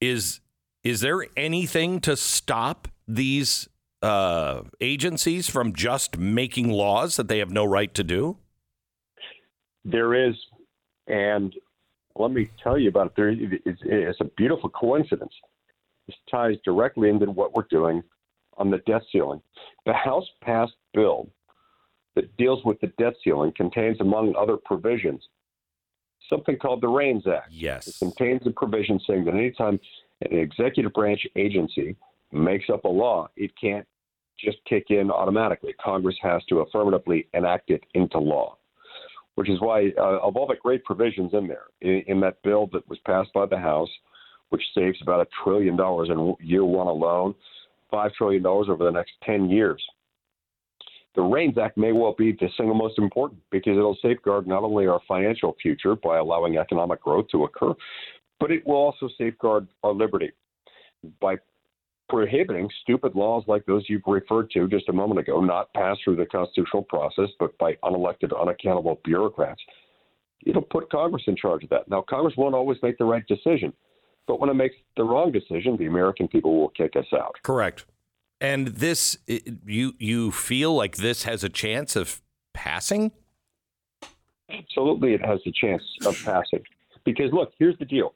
Is 0.00 0.40
is 0.84 1.00
there 1.00 1.26
anything 1.36 2.00
to 2.00 2.16
stop 2.16 2.88
these 3.06 3.68
uh, 4.02 4.62
agencies 4.80 5.48
from 5.48 5.74
just 5.74 6.18
making 6.18 6.70
laws 6.70 7.16
that 7.16 7.28
they 7.28 7.38
have 7.38 7.50
no 7.50 7.64
right 7.64 7.92
to 7.94 8.04
do? 8.04 8.38
There 9.84 10.28
is, 10.28 10.34
and 11.06 11.54
let 12.16 12.30
me 12.30 12.50
tell 12.62 12.78
you 12.78 12.88
about 12.88 13.08
it. 13.08 13.12
There, 13.16 13.28
it's, 13.30 13.80
it's 13.84 14.20
a 14.20 14.30
beautiful 14.36 14.70
coincidence. 14.70 15.32
This 16.06 16.16
ties 16.30 16.56
directly 16.64 17.08
into 17.08 17.26
what 17.26 17.54
we're 17.54 17.66
doing 17.70 18.02
on 18.56 18.70
the 18.70 18.78
debt 18.78 19.02
ceiling. 19.12 19.40
The 19.86 19.92
House 19.92 20.26
passed 20.42 20.74
bill 20.92 21.28
that 22.16 22.36
deals 22.36 22.64
with 22.64 22.80
the 22.80 22.88
debt 22.98 23.14
ceiling 23.22 23.52
contains, 23.56 24.00
among 24.00 24.34
other 24.36 24.56
provisions, 24.56 25.22
something 26.28 26.56
called 26.56 26.80
the 26.80 26.88
REINS 26.88 27.26
Act. 27.26 27.50
Yes. 27.50 27.88
It 27.88 27.98
contains 27.98 28.42
a 28.46 28.50
provision 28.50 29.00
saying 29.06 29.24
that 29.26 29.34
anytime 29.34 29.78
an 30.22 30.38
executive 30.38 30.92
branch 30.92 31.26
agency 31.36 31.96
makes 32.32 32.68
up 32.72 32.84
a 32.84 32.88
law, 32.88 33.28
it 33.36 33.52
can't 33.60 33.86
just 34.38 34.58
kick 34.68 34.86
in 34.90 35.10
automatically. 35.10 35.74
Congress 35.82 36.16
has 36.22 36.42
to 36.48 36.60
affirmatively 36.60 37.28
enact 37.34 37.70
it 37.70 37.84
into 37.94 38.18
law, 38.18 38.56
which 39.34 39.50
is 39.50 39.60
why, 39.60 39.92
uh, 39.98 40.18
of 40.18 40.36
all 40.36 40.46
the 40.46 40.56
great 40.62 40.84
provisions 40.84 41.32
in 41.34 41.46
there, 41.46 41.66
in, 41.80 42.02
in 42.06 42.20
that 42.20 42.42
bill 42.42 42.68
that 42.72 42.88
was 42.88 42.98
passed 43.06 43.32
by 43.34 43.46
the 43.46 43.58
House, 43.58 43.90
which 44.48 44.62
saves 44.74 44.98
about 45.02 45.20
a 45.20 45.28
trillion 45.44 45.76
dollars 45.76 46.08
in 46.10 46.34
year 46.40 46.64
one 46.64 46.86
alone, 46.86 47.34
five 47.90 48.12
trillion 48.14 48.42
dollars 48.42 48.68
over 48.68 48.84
the 48.84 48.90
next 48.90 49.12
10 49.24 49.50
years. 49.50 49.82
The 51.14 51.22
REINS 51.22 51.58
Act 51.58 51.76
may 51.76 51.92
well 51.92 52.14
be 52.16 52.32
the 52.32 52.48
single 52.56 52.74
most 52.74 52.98
important 52.98 53.40
because 53.50 53.76
it'll 53.76 53.98
safeguard 54.00 54.46
not 54.46 54.62
only 54.62 54.86
our 54.86 55.00
financial 55.08 55.56
future 55.60 55.96
by 55.96 56.18
allowing 56.18 56.56
economic 56.56 57.02
growth 57.02 57.26
to 57.32 57.44
occur, 57.44 57.74
but 58.38 58.50
it 58.50 58.66
will 58.66 58.76
also 58.76 59.08
safeguard 59.18 59.66
our 59.82 59.92
liberty 59.92 60.30
by 61.20 61.36
prohibiting 62.08 62.68
stupid 62.82 63.14
laws 63.14 63.44
like 63.46 63.64
those 63.66 63.84
you've 63.88 64.02
referred 64.06 64.50
to 64.50 64.68
just 64.68 64.88
a 64.88 64.92
moment 64.92 65.20
ago, 65.20 65.40
not 65.40 65.72
passed 65.74 66.00
through 66.04 66.16
the 66.16 66.26
constitutional 66.26 66.82
process, 66.82 67.28
but 67.38 67.56
by 67.58 67.74
unelected, 67.84 68.38
unaccountable 68.38 69.00
bureaucrats. 69.04 69.60
It'll 70.44 70.62
put 70.62 70.90
Congress 70.90 71.22
in 71.26 71.36
charge 71.36 71.64
of 71.64 71.70
that. 71.70 71.88
Now, 71.88 72.02
Congress 72.08 72.34
won't 72.36 72.54
always 72.54 72.78
make 72.82 72.98
the 72.98 73.04
right 73.04 73.26
decision, 73.26 73.72
but 74.26 74.40
when 74.40 74.50
it 74.50 74.54
makes 74.54 74.74
the 74.96 75.04
wrong 75.04 75.30
decision, 75.32 75.76
the 75.76 75.86
American 75.86 76.28
people 76.28 76.58
will 76.58 76.70
kick 76.70 76.96
us 76.96 77.06
out. 77.12 77.36
Correct. 77.42 77.84
And 78.40 78.68
this, 78.68 79.18
i- 79.28 79.42
you 79.66 79.92
you 79.98 80.30
feel 80.30 80.74
like 80.74 80.96
this 80.96 81.24
has 81.24 81.44
a 81.44 81.48
chance 81.48 81.96
of 81.96 82.20
passing? 82.54 83.12
absolutely 84.52 85.14
it 85.14 85.24
has 85.24 85.38
a 85.46 85.52
chance 85.52 85.82
of 86.04 86.16
passing. 86.24 86.60
Because 87.04 87.32
look, 87.32 87.52
here's 87.58 87.78
the 87.78 87.84
deal. 87.84 88.14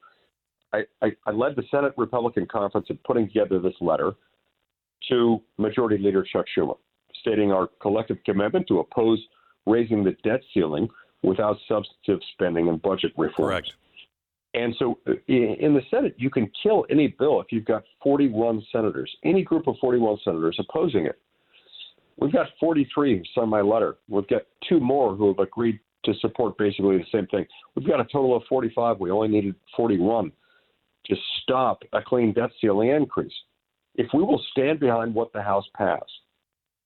I, 0.73 0.83
I, 1.01 1.13
I 1.27 1.31
led 1.31 1.55
the 1.55 1.63
Senate 1.71 1.93
Republican 1.97 2.47
conference 2.47 2.89
in 2.91 2.99
putting 3.07 3.29
together 3.29 3.61
this 3.61 3.75
letter 3.81 4.15
to 5.09 5.41
Majority 5.59 6.03
Leader 6.03 6.25
Chuck 6.25 6.47
Schumer, 6.57 6.77
stating 7.21 7.53
our 7.53 7.69
collective 7.81 8.19
commitment 8.25 8.67
to 8.67 8.81
oppose 8.81 9.21
raising 9.67 10.03
the 10.03 10.17
debt 10.25 10.41
ceiling 10.53 10.89
without 11.23 11.57
substantive 11.69 12.19
spending 12.33 12.69
and 12.69 12.83
budget 12.83 13.13
reforms. 13.17 13.37
Correct. 13.53 13.73
And 14.55 14.75
so 14.79 14.99
uh, 15.09 15.13
in 15.27 15.75
the 15.75 15.83
Senate, 15.91 16.15
you 16.17 16.31
can 16.31 16.51
kill 16.63 16.87
any 16.89 17.09
bill 17.09 17.41
if 17.41 17.49
you've 17.51 17.65
got 17.65 17.83
41 18.03 18.65
senators, 18.71 19.11
any 19.25 19.43
group 19.43 19.67
of 19.67 19.77
41 19.81 20.19
senators 20.25 20.59
opposing 20.59 21.07
it. 21.07 21.19
We've 22.17 22.33
got 22.33 22.47
43 22.61 23.19
who 23.19 23.25
signed 23.35 23.51
my 23.51 23.61
letter. 23.61 23.97
We've 24.09 24.29
got 24.29 24.43
two 24.69 24.79
more 24.79 25.17
who 25.17 25.29
have 25.29 25.41
agreed 25.41 25.81
to 26.05 26.15
support 26.21 26.57
basically 26.57 26.99
the 26.99 27.05
same 27.11 27.27
thing. 27.27 27.47
We've 27.75 27.87
got 27.87 28.01
a 28.01 28.05
total 28.05 28.37
of 28.37 28.45
45. 28.49 29.01
We 29.01 29.11
only 29.11 29.29
needed 29.29 29.57
41 29.77 30.31
to 31.07 31.17
stop 31.43 31.83
a 31.93 32.01
clean 32.01 32.33
debt 32.33 32.51
ceiling 32.61 32.91
increase. 32.91 33.33
If 33.97 34.07
we 34.15 34.23
will 34.23 34.43
stand 34.53 34.81
behind 34.81 35.15
what 35.15 35.33
the 35.33 35.43
House 35.43 35.67
passed 35.77 36.05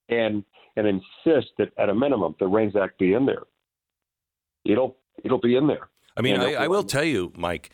and 0.09 0.45
and 0.77 0.87
insist 0.87 1.49
that 1.59 1.73
at 1.77 1.89
a 1.89 1.95
minimum 1.95 2.37
the 2.39 2.47
REINS 2.47 2.77
Act 2.77 2.99
be 2.99 3.15
in 3.15 3.27
there, 3.27 3.43
it'll 4.65 4.97
it'll 5.25 5.41
be 5.41 5.57
in 5.57 5.67
there. 5.67 5.89
I 6.19 6.21
mean, 6.21 6.41
I, 6.41 6.55
I 6.55 6.67
will 6.67 6.83
tell 6.83 7.05
you, 7.05 7.33
Mike, 7.37 7.71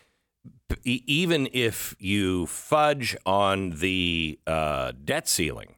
even 0.85 1.49
if 1.53 1.97
you 1.99 2.47
fudge 2.47 3.17
on 3.25 3.71
the 3.71 4.39
uh, 4.47 4.93
debt 5.03 5.29
ceiling 5.29 5.77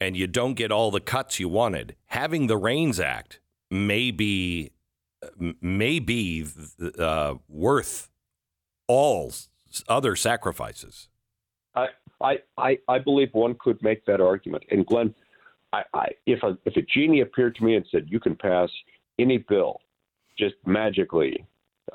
and 0.00 0.16
you 0.16 0.26
don't 0.26 0.54
get 0.54 0.72
all 0.72 0.90
the 0.90 1.00
cuts 1.00 1.38
you 1.38 1.48
wanted, 1.48 1.94
having 2.06 2.48
the 2.48 2.56
REINS 2.56 2.98
Act 2.98 3.38
may 3.70 4.10
be, 4.10 4.72
may 5.38 6.00
be 6.00 6.46
uh, 6.98 7.34
worth 7.48 8.10
all 8.88 9.32
other 9.88 10.16
sacrifices. 10.16 11.08
I, 11.76 11.88
I, 12.20 12.38
I, 12.58 12.78
I 12.88 12.98
believe 12.98 13.30
one 13.32 13.56
could 13.60 13.80
make 13.82 14.04
that 14.06 14.20
argument. 14.20 14.64
And 14.70 14.84
Glenn, 14.84 15.14
I, 15.72 15.82
I, 15.92 16.08
if 16.26 16.42
a 16.42 16.56
if 16.64 16.76
a 16.76 16.82
genie 16.82 17.20
appeared 17.20 17.56
to 17.56 17.64
me 17.64 17.74
and 17.74 17.84
said 17.90 18.06
you 18.08 18.20
can 18.20 18.36
pass 18.36 18.68
any 19.18 19.38
bill, 19.38 19.80
just 20.38 20.54
magically, 20.66 21.44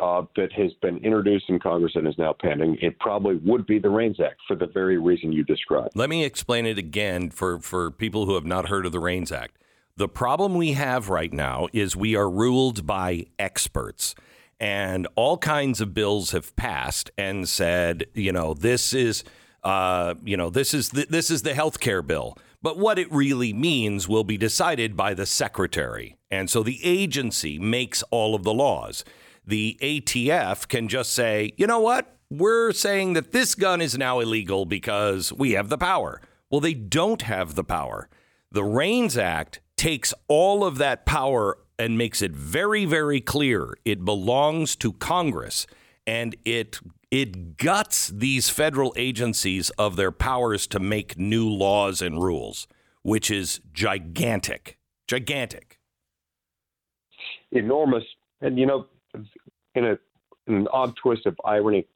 uh, 0.01 0.23
that 0.35 0.51
has 0.53 0.71
been 0.81 0.97
introduced 0.97 1.49
in 1.49 1.59
Congress 1.59 1.93
and 1.95 2.07
is 2.07 2.17
now 2.17 2.33
pending, 2.39 2.77
it 2.81 2.97
probably 2.99 3.35
would 3.35 3.65
be 3.65 3.79
the 3.79 3.89
REINS 3.89 4.19
Act 4.19 4.39
for 4.47 4.55
the 4.55 4.67
very 4.67 4.97
reason 4.97 5.31
you 5.31 5.43
described. 5.43 5.91
Let 5.95 6.09
me 6.09 6.23
explain 6.23 6.65
it 6.65 6.77
again 6.77 7.29
for, 7.29 7.59
for 7.59 7.91
people 7.91 8.25
who 8.25 8.35
have 8.35 8.45
not 8.45 8.69
heard 8.69 8.85
of 8.85 8.91
the 8.91 8.99
REINS 8.99 9.31
Act. 9.31 9.57
The 9.97 10.07
problem 10.07 10.55
we 10.55 10.73
have 10.73 11.09
right 11.09 11.33
now 11.33 11.67
is 11.73 11.95
we 11.95 12.15
are 12.15 12.29
ruled 12.29 12.87
by 12.87 13.25
experts. 13.37 14.15
And 14.59 15.07
all 15.15 15.37
kinds 15.37 15.81
of 15.81 15.93
bills 15.93 16.31
have 16.31 16.55
passed 16.55 17.11
and 17.17 17.47
said, 17.47 18.05
you 18.13 18.31
know, 18.31 18.53
this 18.53 18.93
is, 18.93 19.23
uh, 19.63 20.15
you 20.23 20.37
know, 20.37 20.49
this 20.49 20.73
is 20.73 20.89
the, 20.89 21.05
this 21.09 21.29
is 21.29 21.41
the 21.41 21.53
health 21.53 21.79
care 21.79 22.01
bill. 22.01 22.37
But 22.61 22.77
what 22.77 22.99
it 22.99 23.11
really 23.11 23.53
means 23.53 24.07
will 24.07 24.25
be 24.25 24.37
decided 24.37 24.97
by 24.97 25.13
the 25.13 25.25
secretary. 25.25 26.17
And 26.29 26.49
so 26.49 26.61
the 26.61 26.79
agency 26.83 27.57
makes 27.57 28.03
all 28.11 28.35
of 28.35 28.43
the 28.43 28.53
laws. 28.53 29.05
The 29.49 29.79
ATF 29.81 30.67
can 30.67 30.87
just 30.87 31.11
say, 31.11 31.53
you 31.57 31.65
know 31.65 31.79
what? 31.79 32.15
We're 32.29 32.71
saying 32.71 33.13
that 33.13 33.31
this 33.31 33.55
gun 33.55 33.81
is 33.81 33.97
now 33.97 34.19
illegal 34.19 34.67
because 34.67 35.33
we 35.33 35.53
have 35.53 35.69
the 35.69 35.77
power. 35.77 36.21
Well, 36.51 36.61
they 36.61 36.75
don't 36.75 37.23
have 37.23 37.55
the 37.55 37.63
power. 37.63 38.09
The 38.51 38.63
REINS 38.63 39.17
Act 39.17 39.59
takes 39.75 40.13
all 40.27 40.63
of 40.63 40.77
that 40.77 41.07
power 41.07 41.57
and 41.79 41.97
makes 41.97 42.21
it 42.21 42.31
very, 42.31 42.85
very 42.85 43.19
clear 43.21 43.73
it 43.85 44.05
belongs 44.05 44.75
to 44.75 44.93
Congress 44.93 45.65
and 46.05 46.35
it 46.45 46.79
it 47.09 47.57
guts 47.57 48.09
these 48.09 48.51
federal 48.51 48.93
agencies 48.95 49.71
of 49.79 49.95
their 49.95 50.11
powers 50.11 50.67
to 50.67 50.79
make 50.79 51.17
new 51.17 51.49
laws 51.49 52.03
and 52.03 52.21
rules, 52.21 52.67
which 53.01 53.31
is 53.31 53.61
gigantic. 53.73 54.77
Gigantic. 55.07 55.79
enormous. 57.51 58.03
And 58.41 58.59
you 58.59 58.67
know, 58.67 58.85
in, 59.79 59.85
a, 59.85 59.97
in 60.47 60.55
an 60.55 60.67
odd 60.71 60.93
twist 61.01 61.25
of 61.25 61.35
irony, 61.45 61.87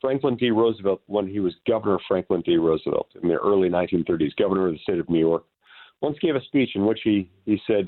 Franklin 0.00 0.36
D. 0.36 0.50
Roosevelt, 0.50 1.02
when 1.06 1.26
he 1.26 1.40
was 1.40 1.54
Governor 1.66 1.98
Franklin 2.06 2.42
D. 2.42 2.56
Roosevelt 2.56 3.08
in 3.20 3.28
the 3.28 3.34
early 3.34 3.68
1930s, 3.68 4.34
governor 4.36 4.68
of 4.68 4.74
the 4.74 4.78
state 4.80 4.98
of 4.98 5.08
New 5.08 5.18
York, 5.18 5.44
once 6.00 6.16
gave 6.20 6.36
a 6.36 6.42
speech 6.44 6.70
in 6.74 6.86
which 6.86 7.00
he, 7.02 7.30
he 7.44 7.60
said, 7.66 7.86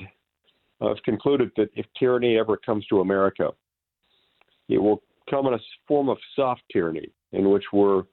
I've 0.81 1.01
concluded 1.03 1.51
that 1.57 1.69
if 1.75 1.85
tyranny 1.97 2.37
ever 2.37 2.57
comes 2.57 2.85
to 2.87 2.99
America, 2.99 3.51
it 4.67 4.77
will 4.77 5.01
come 5.29 5.47
in 5.47 5.53
a 5.53 5.59
form 5.87 6.09
of 6.09 6.17
soft 6.35 6.61
tyranny 6.71 7.09
in 7.31 7.49
which 7.49 7.63
we're 7.71 8.03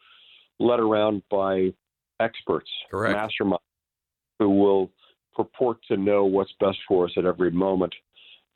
led 0.61 0.80
around 0.80 1.23
by 1.30 1.73
experts, 2.21 2.71
Correct. 2.90 3.18
masterminds, 3.18 3.59
who 4.38 4.50
will 4.50 4.90
purport 5.35 5.78
to 5.88 5.97
know 5.97 6.25
what's 6.25 6.52
best 6.61 6.78
for 6.87 7.07
us 7.07 7.12
at 7.16 7.25
every 7.25 7.50
moment. 7.50 7.95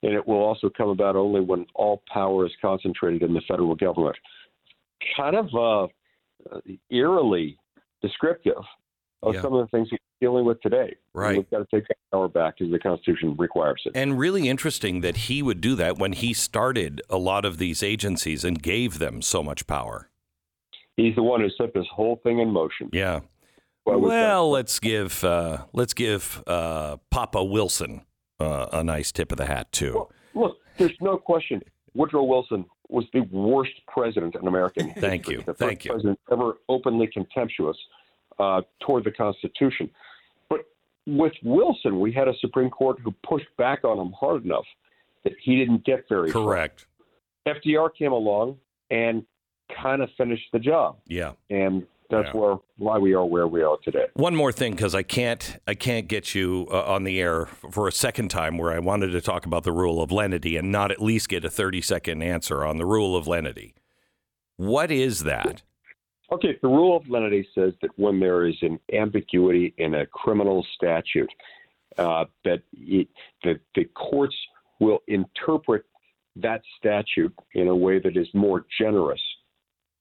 And 0.03 0.15
it 0.15 0.27
will 0.27 0.43
also 0.43 0.69
come 0.77 0.89
about 0.89 1.15
only 1.17 1.41
when 1.41 1.65
all 1.75 2.03
power 2.13 2.45
is 2.47 2.53
concentrated 2.61 3.23
in 3.23 3.35
the 3.35 3.43
federal 3.47 3.75
government. 3.77 4.17
Kind 5.17 5.37
of 5.37 5.49
uh, 5.55 6.59
eerily 6.91 7.59
descriptive 8.03 8.55
of 9.23 9.35
Yeah. 9.35 9.43
some 9.43 9.55
of 9.55 9.61
the 9.65 9.77
things 9.77 9.89
we're 9.93 9.99
dealing 10.21 10.45
with 10.45 10.61
today. 10.61 10.97
Right. 11.15 11.29
And 11.31 11.39
we've 11.39 11.51
got 11.51 11.59
to 11.59 11.77
take 11.77 11.87
that 11.89 11.97
power 12.11 12.29
back 12.29 12.55
as 12.61 12.71
the 12.71 12.79
Constitution 12.79 13.37
requires 13.39 13.81
it. 13.87 13.93
And 13.95 14.19
really 14.19 14.49
interesting 14.49 15.01
that 15.03 15.17
he 15.17 15.43
would 15.43 15.61
do 15.61 15.75
that 15.77 15.99
when 15.99 16.13
he 16.13 16.33
started 16.35 17.01
a 17.09 17.19
lot 17.19 17.45
of 17.45 17.59
these 17.59 17.83
agencies 17.83 18.45
and 18.45 18.61
gave 18.61 18.99
them 18.99 19.23
so 19.23 19.43
much 19.43 19.67
power. 19.67 20.09
He's 20.97 21.15
the 21.15 21.23
one 21.23 21.41
who 21.41 21.49
set 21.51 21.73
this 21.75 21.87
whole 21.95 22.17
thing 22.23 22.41
in 22.41 22.51
motion. 22.51 22.91
Yeah. 22.93 23.21
Well, 23.87 24.01
Well, 24.01 24.51
let's 24.51 24.79
give 24.79 25.25
uh, 25.25 25.65
let's 25.73 25.95
give 25.95 26.43
uh, 26.47 26.99
Papa 27.11 27.43
Wilson 27.43 28.03
uh, 28.43 28.69
a 28.73 28.85
nice 28.85 29.13
tip 29.13 29.33
of 29.33 29.39
the 29.39 29.47
hat 29.47 29.71
too. 29.73 29.93
Well, 29.95 30.11
look, 30.35 30.57
there's 30.79 30.97
no 31.01 31.17
question. 31.17 31.63
Woodrow 31.95 32.25
Wilson 32.25 32.65
was 32.89 33.05
the 33.13 33.21
worst 33.31 33.73
president 33.89 34.35
in 34.35 34.47
American 34.47 34.87
history. 34.89 35.01
Thank 35.03 35.29
you. 35.29 35.39
The 35.39 35.45
first 35.55 35.59
Thank 35.59 35.85
you. 35.85 35.93
president 35.93 36.19
ever 36.31 36.55
openly 36.69 37.07
contemptuous 37.07 37.77
uh, 38.39 38.63
toward 38.81 39.05
the 39.05 39.11
Constitution. 39.13 39.91
But 40.49 40.61
with 41.07 41.33
Wilson, 41.43 42.01
we 42.01 42.13
had 42.13 42.29
a 42.29 42.35
Supreme 42.41 42.71
Court 42.71 42.99
who 43.03 43.13
pushed 43.27 43.55
back 43.57 43.85
on 43.85 43.99
him 43.99 44.13
hard 44.19 44.45
enough 44.45 44.65
that 45.25 45.33
he 45.43 45.57
didn't 45.57 45.85
get 45.85 46.05
very 46.09 46.31
far. 46.31 46.43
Correct. 46.45 46.87
FDR 47.47 47.89
came 47.97 48.13
along 48.13 48.59
and 48.91 49.25
kind 49.83 50.03
of 50.03 50.11
finished 50.19 50.47
the 50.53 50.59
job, 50.59 50.99
Yeah. 51.07 51.33
and 51.51 51.87
that's 52.13 52.29
Yeah. 52.33 52.41
where 52.41 52.57
why 52.77 52.99
we 52.99 53.15
are 53.15 53.25
where 53.25 53.49
we 53.49 53.63
are 53.63 53.79
today. 53.83 54.07
One 54.15 54.37
more 54.37 54.53
thing, 54.53 54.73
because 54.73 54.95
I 54.95 55.03
can't 55.03 55.59
I 55.67 55.75
can't 55.75 56.07
get 56.07 56.35
you 56.35 56.69
uh, 56.71 56.85
on 56.85 57.05
the 57.05 57.21
air 57.21 57.47
for 57.47 57.89
a 57.89 57.93
second 57.93 58.29
time 58.29 58.59
where 58.59 58.71
I 58.71 58.79
wanted 58.79 59.09
to 59.13 59.21
talk 59.21 59.47
about 59.47 59.65
the 59.65 59.73
rule 59.73 60.01
of 60.03 60.13
lenity 60.13 60.57
and 60.57 60.71
not 60.71 60.91
at 60.91 61.03
least 61.03 61.29
get 61.29 61.45
a 61.45 61.51
thirty 61.51 61.81
second 61.81 62.23
answer 62.23 62.65
on 62.65 62.77
the 62.77 62.87
rule 62.87 63.17
of 63.17 63.27
lenity. 63.27 63.75
What 64.57 64.91
is 64.91 65.25
that? 65.25 65.63
Okay, 66.31 66.59
the 66.63 66.69
rule 66.69 66.97
of 66.97 67.09
lenity 67.09 67.47
says 67.55 67.73
that 67.83 67.91
when 67.97 68.21
there 68.21 68.47
is 68.47 68.57
an 68.63 68.79
ambiguity 68.93 69.75
in 69.77 69.95
a 69.95 70.07
criminal 70.07 70.65
statute, 70.75 71.31
uh, 71.99 72.25
that 72.45 72.63
it, 72.73 73.09
that 73.45 73.61
the 73.75 73.85
courts 73.85 74.37
will 74.81 75.01
interpret 75.09 75.85
that 76.37 76.63
statute 76.79 77.35
in 77.55 77.69
a 77.69 77.77
way 77.77 77.99
that 77.99 78.17
is 78.17 78.29
more 78.33 78.65
generous 78.81 79.21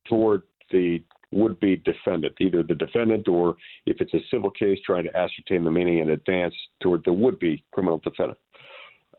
toward 0.08 0.44
the 0.72 1.03
would-be 1.31 1.77
defendant, 1.77 2.35
either 2.39 2.63
the 2.63 2.75
defendant 2.75 3.27
or 3.27 3.55
if 3.85 4.01
it's 4.01 4.13
a 4.13 4.19
civil 4.29 4.51
case, 4.51 4.79
trying 4.85 5.05
to 5.05 5.17
ascertain 5.17 5.63
the 5.63 5.71
meaning 5.71 6.00
in 6.00 6.09
advance 6.09 6.53
toward 6.81 7.03
the 7.05 7.13
would-be 7.13 7.63
criminal 7.71 8.00
defendant. 8.03 8.38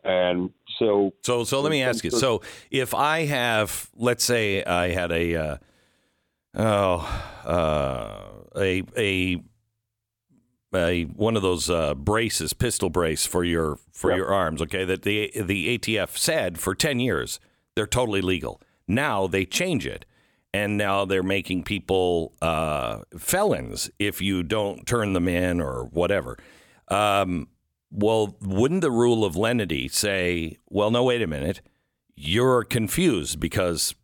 And 0.03 0.49
so, 0.79 1.13
So 1.23 1.43
so 1.45 1.61
let 1.61 1.71
me 1.71 1.81
ask 1.81 2.03
you. 2.03 2.11
So 2.11 2.41
if 2.69 2.93
I 2.93 3.25
have, 3.25 3.89
let's 3.95 4.23
say, 4.23 4.63
I 4.63 4.89
had 4.89 5.11
a 5.13 5.35
uh, 5.35 5.57
oh 6.55 6.97
uh, 7.45 8.59
a 8.59 8.83
a 8.97 9.41
a 10.75 11.03
one 11.03 11.37
of 11.37 11.41
those 11.41 11.69
uh, 11.69 11.93
braces, 11.93 12.51
pistol 12.53 12.89
brace 12.89 13.25
for 13.25 13.43
your 13.45 13.77
for 13.93 14.09
Yep. 14.09 14.17
your 14.17 14.33
arms. 14.33 14.61
Okay, 14.61 14.83
that 14.83 15.03
the 15.03 15.31
the 15.35 15.77
ATF 15.77 16.17
said 16.17 16.59
for 16.59 16.75
ten 16.75 16.99
years 16.99 17.39
they're 17.75 17.87
totally 17.87 18.21
legal. 18.21 18.61
Now 18.87 19.27
they 19.27 19.45
change 19.45 19.87
it, 19.87 20.05
and 20.53 20.77
now 20.77 21.03
they're 21.05 21.23
making 21.23 21.63
people 21.63 22.33
uh, 22.41 22.99
felons 23.17 23.89
if 23.97 24.21
you 24.21 24.43
don't 24.43 24.85
turn 24.85 25.13
them 25.13 25.27
in 25.27 25.59
or 25.59 25.85
whatever. 25.85 26.37
Um, 26.89 27.47
well, 27.89 28.37
wouldn't 28.41 28.81
the 28.81 28.91
rule 28.91 29.25
of 29.25 29.35
lenity 29.35 29.87
say, 29.87 30.57
well, 30.69 30.91
no, 30.91 31.03
wait 31.03 31.21
a 31.21 31.27
minute, 31.27 31.61
you're 32.15 32.63
confused 32.63 33.39
because 33.39 33.95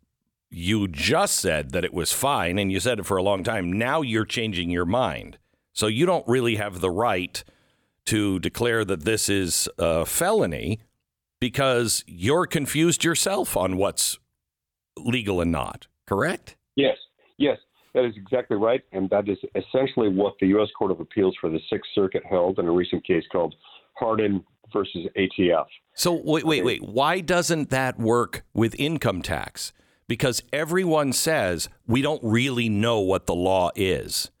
you 0.50 0.88
just 0.88 1.36
said 1.36 1.70
that 1.70 1.84
it 1.84 1.94
was 1.94 2.12
fine 2.12 2.58
and 2.58 2.72
you 2.72 2.80
said 2.80 2.98
it 2.98 3.06
for 3.06 3.16
a 3.16 3.22
long 3.22 3.44
time. 3.44 3.72
Now 3.72 4.02
you're 4.02 4.24
changing 4.24 4.70
your 4.70 4.84
mind. 4.86 5.38
So 5.72 5.86
you 5.86 6.06
don't 6.06 6.26
really 6.26 6.56
have 6.56 6.80
the 6.80 6.90
right 6.90 7.42
to 8.06 8.40
declare 8.40 8.84
that 8.84 9.04
this 9.04 9.28
is 9.28 9.68
a 9.78 10.04
felony 10.04 10.80
because 11.40 12.02
you're 12.06 12.46
confused 12.46 13.04
yourself 13.04 13.56
on 13.56 13.76
what's 13.76 14.18
legal 14.96 15.40
and 15.40 15.52
not. 15.52 15.86
Correct? 16.10 16.56
Yes, 16.74 16.96
yes, 17.38 17.56
that 17.94 18.04
is 18.04 18.14
exactly 18.16 18.56
right, 18.56 18.82
and 18.92 19.08
that 19.10 19.28
is 19.28 19.38
essentially 19.54 20.08
what 20.08 20.34
the 20.40 20.48
U.S. 20.48 20.68
Court 20.76 20.90
of 20.90 20.98
Appeals 20.98 21.36
for 21.40 21.48
the 21.48 21.60
Sixth 21.70 21.88
Circuit 21.94 22.24
held 22.28 22.58
in 22.58 22.66
a 22.66 22.72
recent 22.72 23.06
case 23.06 23.22
called 23.30 23.54
Hardin 23.94 24.44
versus 24.72 25.06
ATF. 25.16 25.66
So 25.94 26.12
wait, 26.12 26.44
wait, 26.44 26.64
wait. 26.64 26.82
Why 26.82 27.20
doesn't 27.20 27.70
that 27.70 27.98
work 27.98 28.44
with 28.52 28.74
income 28.78 29.22
tax? 29.22 29.72
Because 30.08 30.42
everyone 30.52 31.12
says 31.12 31.68
we 31.86 32.02
don't 32.02 32.22
really 32.24 32.68
know 32.68 32.98
what 32.98 33.26
the 33.26 33.34
law 33.34 33.70
is. 33.76 34.32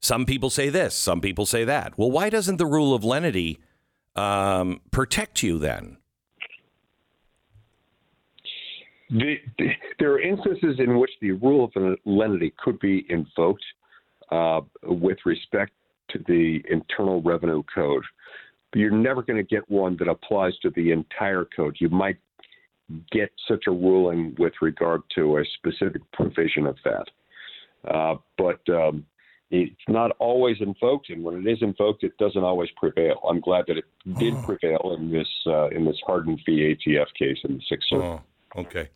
Some 0.00 0.26
people 0.26 0.50
say 0.50 0.68
this, 0.68 0.94
some 0.94 1.20
people 1.20 1.46
say 1.46 1.64
that. 1.64 1.96
Well, 1.96 2.10
why 2.10 2.28
doesn't 2.28 2.56
the 2.56 2.66
rule 2.66 2.92
of 2.92 3.04
lenity 3.04 3.60
um, 4.16 4.80
protect 4.90 5.44
you 5.44 5.60
then? 5.60 5.98
The, 9.14 9.36
the, 9.58 9.70
there 10.00 10.12
are 10.12 10.20
instances 10.20 10.76
in 10.80 10.98
which 10.98 11.12
the 11.20 11.32
rule 11.32 11.64
of 11.64 11.98
lenity 12.04 12.52
could 12.58 12.80
be 12.80 13.06
invoked 13.08 13.64
uh, 14.30 14.60
with 14.82 15.18
respect 15.24 15.72
to 16.10 16.18
the 16.26 16.62
Internal 16.68 17.22
Revenue 17.22 17.62
Code. 17.72 18.02
But 18.72 18.80
you're 18.80 18.90
never 18.90 19.22
going 19.22 19.36
to 19.36 19.44
get 19.44 19.68
one 19.70 19.96
that 19.98 20.08
applies 20.08 20.58
to 20.62 20.70
the 20.70 20.90
entire 20.90 21.44
code. 21.44 21.76
You 21.78 21.88
might 21.90 22.16
get 23.12 23.30
such 23.48 23.64
a 23.68 23.70
ruling 23.70 24.34
with 24.38 24.52
regard 24.60 25.02
to 25.14 25.38
a 25.38 25.44
specific 25.58 26.02
provision 26.12 26.66
of 26.66 26.76
that. 26.84 27.06
Uh, 27.88 28.16
but 28.36 28.60
um, 28.68 29.06
it's 29.50 29.74
not 29.88 30.10
always 30.18 30.56
invoked, 30.60 31.10
and 31.10 31.22
when 31.22 31.36
it 31.36 31.50
is 31.50 31.58
invoked, 31.62 32.02
it 32.02 32.16
doesn't 32.18 32.42
always 32.42 32.70
prevail. 32.76 33.20
I'm 33.28 33.40
glad 33.40 33.66
that 33.68 33.76
it 33.76 33.84
did 34.18 34.34
prevail 34.42 34.96
in 34.98 35.10
this 35.10 35.28
uh, 35.46 35.68
in 35.68 35.84
this 35.84 35.96
Hardin 36.06 36.38
v. 36.44 36.74
ATF 36.74 37.06
case 37.16 37.38
in 37.44 37.56
the 37.58 37.62
Sixth 37.68 37.88
Circuit. 37.90 38.04
Oh, 38.56 38.60
okay, 38.60 38.88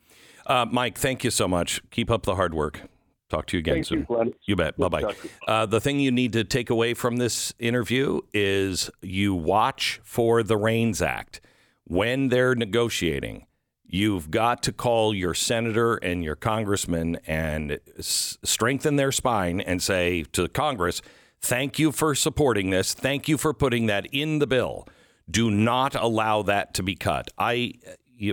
uh, 0.49 0.67
Mike. 0.71 0.99
Thank 0.99 1.25
you 1.25 1.31
so 1.31 1.47
much. 1.47 1.81
Keep 1.90 2.11
up 2.11 2.25
the 2.25 2.35
hard 2.35 2.55
work. 2.55 2.83
Talk 3.28 3.47
to 3.49 3.57
you 3.57 3.61
again 3.61 3.75
Thank 3.75 3.87
soon. 3.87 4.07
you. 4.09 4.35
You 4.47 4.57
bet. 4.57 4.78
Bye 4.78 4.88
bye. 4.88 5.14
Uh, 5.47 5.67
the 5.67 5.81
thing 5.81 6.00
you 6.00 6.11
need 6.11 6.33
to 6.33 6.45
take 6.45 6.71
away 6.71 6.95
from 6.95 7.19
this 7.19 7.52
interview 7.59 8.21
is 8.33 8.90
you 9.02 9.35
watch 9.35 10.00
for 10.02 10.43
the 10.43 10.57
REINS 10.57 11.02
Act 11.02 11.40
when 11.85 12.28
they're 12.28 12.55
negotiating. 12.55 13.45
You've 13.85 14.31
got 14.31 14.62
to 14.64 14.73
call 14.73 15.14
your 15.14 15.35
senator 15.35 15.97
and 15.97 16.23
your 16.25 16.37
congressman 16.37 17.19
and 17.26 17.81
s- 17.99 18.37
strengthen 18.43 18.97
their 18.97 19.12
spine 19.12 19.61
and 19.61 19.83
say 19.83 20.25
to 20.33 20.49
Congress, 20.49 21.00
thank 21.40 21.78
you 21.78 21.93
for 21.93 22.14
supporting 22.14 22.71
this. 22.71 22.93
Thank 22.93 23.28
you 23.28 23.38
for 23.38 23.55
putting 23.55 23.87
that 23.87 24.07
in 24.12 24.40
the 24.40 24.47
bill. 24.47 24.87
Do 25.31 25.50
not 25.50 25.95
allow 25.95 26.43
that 26.43 26.73
to 26.75 26.83
be 26.83 26.95
cut. 26.97 27.28
I 27.38 27.75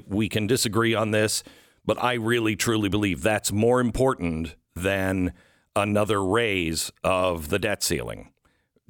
we 0.07 0.29
can 0.29 0.48
disagree 0.48 0.95
on 0.95 1.12
this, 1.12 1.43
but 1.85 2.01
I 2.03 2.13
really 2.13 2.55
truly 2.55 2.89
believe 2.89 3.21
that's 3.21 3.51
more 3.51 3.79
important 3.79 4.55
than 4.75 5.33
another 5.75 6.23
raise 6.23 6.91
of 7.03 7.49
the 7.49 7.59
debt 7.59 7.83
ceiling. 7.83 8.31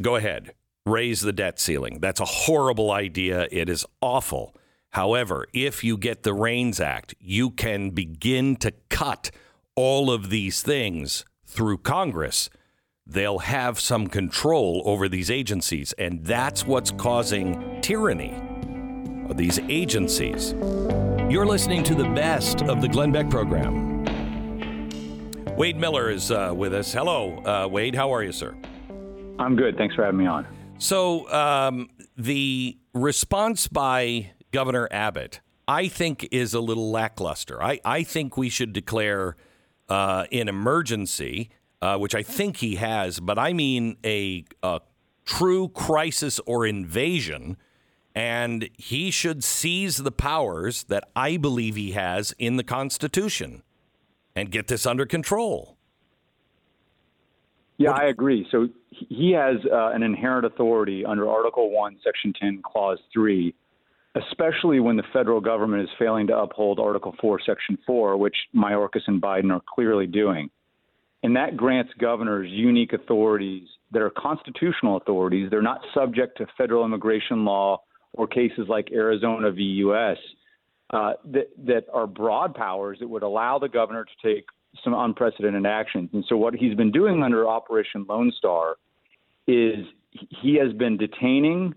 Go 0.02 0.16
ahead, 0.16 0.54
raise 0.86 1.22
the 1.22 1.34
debt 1.34 1.60
ceiling. 1.60 2.00
That's 2.00 2.20
a 2.20 2.26
horrible 2.26 2.92
idea. 2.92 3.48
It 3.52 3.70
is 3.70 3.86
awful. 4.02 4.56
However, 4.92 5.46
if 5.54 5.84
you 5.84 5.98
get 5.98 6.24
the 6.24 6.34
REINS 6.34 6.80
Act, 6.80 7.16
you 7.20 7.50
can 7.50 7.90
begin 7.90 8.56
to 8.58 8.72
cut 8.90 9.32
all 9.76 10.10
of 10.10 10.30
these 10.30 10.62
things 10.62 11.26
through 11.46 11.80
Congress. 11.80 12.50
They'll 13.06 13.40
have 13.40 13.80
some 13.80 14.08
control 14.08 14.82
over 14.86 15.10
these 15.10 15.30
agencies, 15.30 15.94
and 15.94 16.24
that's 16.26 16.66
what's 16.66 16.92
causing 16.92 17.82
tyranny 17.82 18.34
of 19.30 19.38
these 19.38 19.60
agencies. 19.68 20.54
You're 21.28 21.48
listening 21.48 21.84
to 21.86 21.96
the 21.96 22.08
best 22.10 22.62
of 22.62 22.82
the 22.82 22.88
Glenn 22.88 23.12
Beck 23.12 23.32
program. 23.32 24.06
Wade 25.58 25.76
Miller 25.76 26.12
is 26.12 26.30
uh, 26.30 26.54
with 26.56 26.72
us. 26.72 26.94
Hello, 26.94 27.38
uh, 27.40 27.68
Wade. 27.68 27.96
How 27.96 28.14
are 28.14 28.22
you, 28.22 28.32
sir? 28.32 28.56
I'm 29.40 29.56
good. 29.56 29.76
Thanks 29.76 29.96
for 29.96 30.04
having 30.06 30.20
me 30.20 30.28
on. 30.28 30.46
So, 30.78 31.28
um, 31.32 31.90
the 32.16 32.78
response 32.94 33.68
by 33.68 34.34
Governor 34.52 34.88
Abbott, 34.92 35.42
I 35.68 35.88
think, 35.88 36.30
is 36.32 36.54
a 36.54 36.60
little 36.60 36.92
lackluster. 36.92 37.62
I, 37.62 37.80
I 37.84 38.04
think 38.04 38.38
we 38.38 38.48
should 38.48 38.72
declare 38.72 39.36
uh, 39.90 40.26
an 40.32 40.48
emergency, 40.48 41.50
uh, 41.82 41.98
which 41.98 42.14
I 42.14 42.22
think 42.22 42.58
he 42.58 42.76
has, 42.76 43.20
but 43.20 43.40
I 43.40 43.52
mean 43.52 43.98
a, 44.06 44.46
a 44.62 44.82
true 45.26 45.70
crisis 45.70 46.40
or 46.46 46.68
invasion. 46.68 47.58
And 48.16 48.70
he 48.78 49.12
should 49.12 49.44
seize 49.44 49.98
the 49.98 50.12
powers 50.12 50.84
that 50.86 51.10
I 51.16 51.36
believe 51.36 51.76
he 51.76 51.92
has 51.92 52.34
in 52.40 52.56
the 52.56 52.64
Constitution 52.64 53.62
and 54.36 54.50
get 54.50 54.68
this 54.68 54.86
under 54.86 55.06
control. 55.06 55.76
Yeah, 57.78 57.92
I 57.92 58.06
agree. 58.06 58.48
So 58.52 58.70
he 58.90 59.32
has 59.32 59.58
uh, 59.70 59.90
an 59.90 60.02
inherent 60.02 60.46
authority 60.46 61.04
under 61.06 61.30
Article 61.30 61.72
1, 61.72 61.98
Section 62.04 62.34
10, 62.40 62.62
Clause 62.64 63.00
3, 63.14 63.54
especially 64.16 64.80
when 64.80 64.96
the 64.96 65.04
federal 65.12 65.42
government 65.42 65.84
is 65.84 65.90
failing 66.00 66.28
to 66.28 66.38
uphold 66.38 66.80
Article 66.80 67.14
4, 67.20 67.40
Section 67.46 67.78
4, 67.86 68.16
which 68.16 68.36
Mayorkas 68.56 69.02
and 69.08 69.22
Biden 69.22 69.52
are 69.52 69.62
clearly 69.74 70.08
doing. 70.08 70.50
And 71.24 71.36
that 71.36 71.58
grants 71.58 71.92
governors 72.00 72.48
unique 72.50 72.94
authorities 72.94 73.68
that 73.92 74.02
are 74.02 74.12
constitutional 74.12 74.98
authorities. 74.98 75.50
They're 75.50 75.62
not 75.62 75.82
subject 75.94 76.38
to 76.38 76.48
federal 76.58 76.86
immigration 76.86 77.44
law 77.44 77.82
or 78.18 78.28
cases 78.28 78.66
like 78.68 78.92
Arizona 78.92 79.52
v. 79.52 79.62
U.S. 79.62 80.18
Uh, 80.92 81.14
that, 81.26 81.50
that 81.66 81.86
are 81.94 82.08
broad 82.08 82.54
powers 82.54 82.98
that 83.00 83.08
would 83.08 83.24
allow 83.24 83.60
the 83.60 83.70
governor 83.70 84.06
to 84.06 84.34
take 84.34 84.46
some 84.84 84.94
unprecedented 84.94 85.66
actions. 85.66 86.10
And 86.14 86.24
so, 86.28 86.38
what 86.38 86.54
he's 86.54 86.76
been 86.76 86.92
doing 86.92 87.24
under 87.24 87.48
Operation 87.48 88.06
Lone 88.08 88.32
Star 88.38 88.76
is 89.48 89.86
he 90.42 90.56
has 90.56 90.74
been 90.74 90.98
detaining 90.98 91.74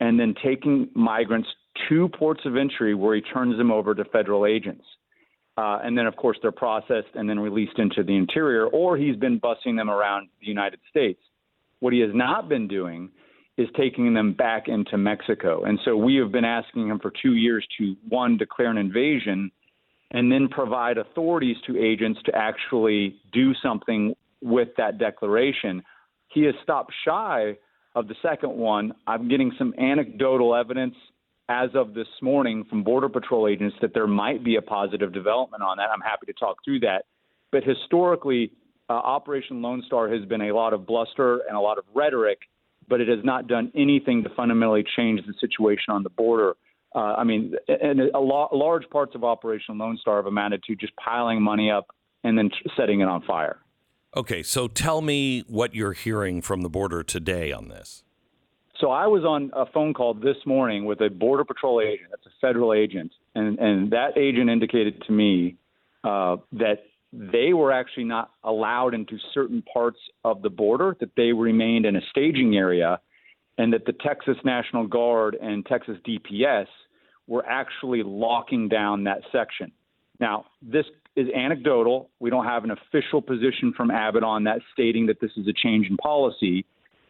and 0.00 0.18
then 0.18 0.34
taking 0.44 0.88
migrants 0.94 1.48
to 1.88 2.08
ports 2.08 2.42
of 2.44 2.56
entry 2.56 2.94
where 2.94 3.14
he 3.14 3.22
turns 3.22 3.56
them 3.56 3.70
over 3.70 3.94
to 3.94 4.04
federal 4.06 4.46
agents. 4.46 4.84
Uh, 5.56 5.78
and 5.84 5.96
then, 5.96 6.06
of 6.06 6.16
course, 6.16 6.38
they're 6.40 6.50
processed 6.50 7.08
and 7.14 7.28
then 7.28 7.38
released 7.38 7.78
into 7.78 8.02
the 8.02 8.16
interior, 8.16 8.66
or 8.66 8.96
he's 8.96 9.16
been 9.16 9.38
busing 9.38 9.76
them 9.76 9.90
around 9.90 10.28
the 10.40 10.46
United 10.46 10.80
States. 10.88 11.20
What 11.80 11.92
he 11.92 12.00
has 12.00 12.10
not 12.14 12.48
been 12.48 12.68
doing 12.68 13.10
is 13.58 13.68
taking 13.76 14.14
them 14.14 14.32
back 14.32 14.68
into 14.68 14.96
Mexico. 14.96 15.64
And 15.64 15.78
so 15.84 15.96
we 15.96 16.16
have 16.16 16.32
been 16.32 16.44
asking 16.44 16.88
him 16.88 16.98
for 16.98 17.12
two 17.22 17.34
years 17.34 17.66
to, 17.78 17.96
one, 18.08 18.36
declare 18.36 18.70
an 18.70 18.78
invasion 18.78 19.50
and 20.10 20.30
then 20.30 20.48
provide 20.48 20.98
authorities 20.98 21.56
to 21.66 21.78
agents 21.78 22.20
to 22.26 22.34
actually 22.34 23.16
do 23.32 23.52
something 23.62 24.14
with 24.42 24.68
that 24.76 24.98
declaration. 24.98 25.82
He 26.28 26.42
has 26.44 26.54
stopped 26.62 26.92
shy 27.04 27.56
of 27.94 28.08
the 28.08 28.14
second 28.22 28.52
one. 28.52 28.92
I'm 29.06 29.28
getting 29.28 29.52
some 29.58 29.74
anecdotal 29.78 30.54
evidence 30.54 30.94
as 31.48 31.70
of 31.74 31.92
this 31.94 32.06
morning 32.22 32.64
from 32.68 32.82
Border 32.82 33.08
Patrol 33.08 33.48
agents 33.48 33.76
that 33.82 33.92
there 33.92 34.06
might 34.06 34.42
be 34.42 34.56
a 34.56 34.62
positive 34.62 35.12
development 35.12 35.62
on 35.62 35.76
that. 35.76 35.88
I'm 35.92 36.00
happy 36.00 36.26
to 36.26 36.32
talk 36.32 36.58
through 36.64 36.80
that. 36.80 37.04
But 37.50 37.64
historically, 37.64 38.52
uh, 38.88 38.94
Operation 38.94 39.60
Lone 39.60 39.82
Star 39.86 40.08
has 40.08 40.24
been 40.24 40.42
a 40.42 40.54
lot 40.54 40.72
of 40.72 40.86
bluster 40.86 41.40
and 41.48 41.56
a 41.56 41.60
lot 41.60 41.78
of 41.78 41.84
rhetoric, 41.94 42.38
but 42.88 43.00
it 43.00 43.08
has 43.08 43.24
not 43.24 43.46
done 43.46 43.70
anything 43.74 44.22
to 44.24 44.30
fundamentally 44.30 44.84
change 44.96 45.20
the 45.26 45.34
situation 45.40 45.92
on 45.92 46.02
the 46.02 46.10
border. 46.10 46.54
Uh, 46.94 47.14
I 47.16 47.24
mean, 47.24 47.54
and 47.68 48.00
a 48.00 48.18
lo- 48.18 48.48
large 48.52 48.88
parts 48.90 49.14
of 49.14 49.24
Operation 49.24 49.78
Lone 49.78 49.96
Star 50.00 50.16
have 50.16 50.26
amounted 50.26 50.62
to 50.64 50.76
just 50.76 50.92
piling 50.96 51.42
money 51.42 51.70
up 51.70 51.86
and 52.22 52.36
then 52.36 52.50
setting 52.76 53.00
it 53.00 53.08
on 53.08 53.22
fire. 53.22 53.58
Okay, 54.14 54.42
so 54.42 54.68
tell 54.68 55.00
me 55.00 55.44
what 55.48 55.74
you're 55.74 55.94
hearing 55.94 56.42
from 56.42 56.60
the 56.60 56.68
border 56.68 57.02
today 57.02 57.50
on 57.50 57.68
this. 57.68 58.04
So 58.78 58.90
I 58.90 59.06
was 59.06 59.24
on 59.24 59.50
a 59.54 59.64
phone 59.64 59.94
call 59.94 60.12
this 60.12 60.36
morning 60.44 60.84
with 60.84 61.00
a 61.00 61.08
border 61.08 61.44
patrol 61.44 61.80
agent. 61.80 62.10
That's 62.10 62.26
a 62.26 62.40
federal 62.40 62.74
agent, 62.74 63.12
and 63.34 63.58
and 63.58 63.92
that 63.92 64.18
agent 64.18 64.50
indicated 64.50 65.02
to 65.06 65.12
me 65.12 65.56
uh, 66.04 66.36
that 66.52 66.84
they 67.12 67.52
were 67.52 67.72
actually 67.72 68.04
not 68.04 68.30
allowed 68.42 68.94
into 68.94 69.18
certain 69.34 69.62
parts 69.62 69.98
of 70.24 70.42
the 70.42 70.50
border. 70.50 70.96
That 71.00 71.10
they 71.16 71.32
remained 71.32 71.84
in 71.84 71.96
a 71.96 72.00
staging 72.10 72.56
area, 72.56 73.00
and 73.58 73.72
that 73.72 73.84
the 73.84 73.92
Texas 73.92 74.36
National 74.44 74.86
Guard 74.86 75.36
and 75.40 75.64
Texas 75.66 75.98
DPS 76.06 76.66
were 77.26 77.44
actually 77.46 78.02
locking 78.02 78.68
down 78.68 79.04
that 79.04 79.20
section. 79.30 79.72
Now, 80.20 80.46
this 80.62 80.86
is 81.16 81.28
anecdotal. 81.34 82.10
We 82.20 82.30
don't 82.30 82.46
have 82.46 82.64
an 82.64 82.70
official 82.70 83.20
position 83.20 83.72
from 83.76 83.90
Abbott 83.90 84.24
on 84.24 84.44
that 84.44 84.60
stating 84.72 85.06
that 85.06 85.20
this 85.20 85.30
is 85.36 85.46
a 85.46 85.52
change 85.52 85.88
in 85.88 85.96
policy. 85.98 86.64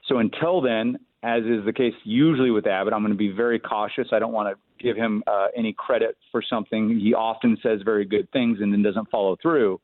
So 0.09 0.19
until 0.19 0.61
then, 0.61 0.99
as 1.23 1.45
is 1.45 1.65
the 1.65 1.73
case 1.73 1.95
usually 2.05 2.51
with 2.51 2.67
Abbott, 2.67 2.93
I'm 2.93 3.03
going 3.03 3.13
to 3.13 3.19
be 3.19 3.31
very 3.31 3.61
cautious. 3.61 4.09
I 4.13 4.19
don't 4.19 4.33
want 4.33 4.49
to 4.49 4.85
give 4.85 4.97
him 4.97 5.23
uh, 5.29 5.47
any 5.57 5.73
credit 5.73 6.17
for 6.33 6.43
something. 6.43 6.99
He 6.99 7.15
often 7.15 7.57
says 7.63 7.81
very 7.85 8.05
good 8.05 8.31
things 8.33 8.59
and 8.61 8.73
then 8.73 8.83
doesn't 8.83 9.09
follow 9.09 9.37
through. 9.41 9.81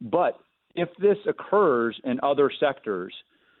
But 0.00 0.38
if 0.74 0.88
this 0.98 1.18
occurs 1.26 1.98
in 2.04 2.20
other 2.22 2.50
sectors, 2.60 3.14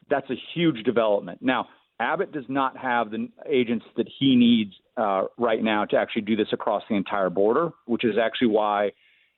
that's 0.08 0.28
a 0.30 0.36
huge 0.54 0.82
development. 0.84 1.40
Now, 1.40 1.68
Abbott 1.98 2.32
does 2.32 2.46
not 2.48 2.76
have 2.78 3.10
the 3.10 3.28
agents 3.46 3.84
that 3.96 4.08
he 4.18 4.34
needs 4.34 4.72
uh, 4.96 5.24
right 5.36 5.62
now 5.62 5.84
to 5.84 5.96
actually 5.96 6.22
do 6.22 6.34
this 6.34 6.48
across 6.52 6.82
the 6.88 6.96
entire 6.96 7.30
border, 7.30 7.70
which 7.84 8.04
is 8.04 8.14
actually 8.20 8.48
why, 8.48 8.92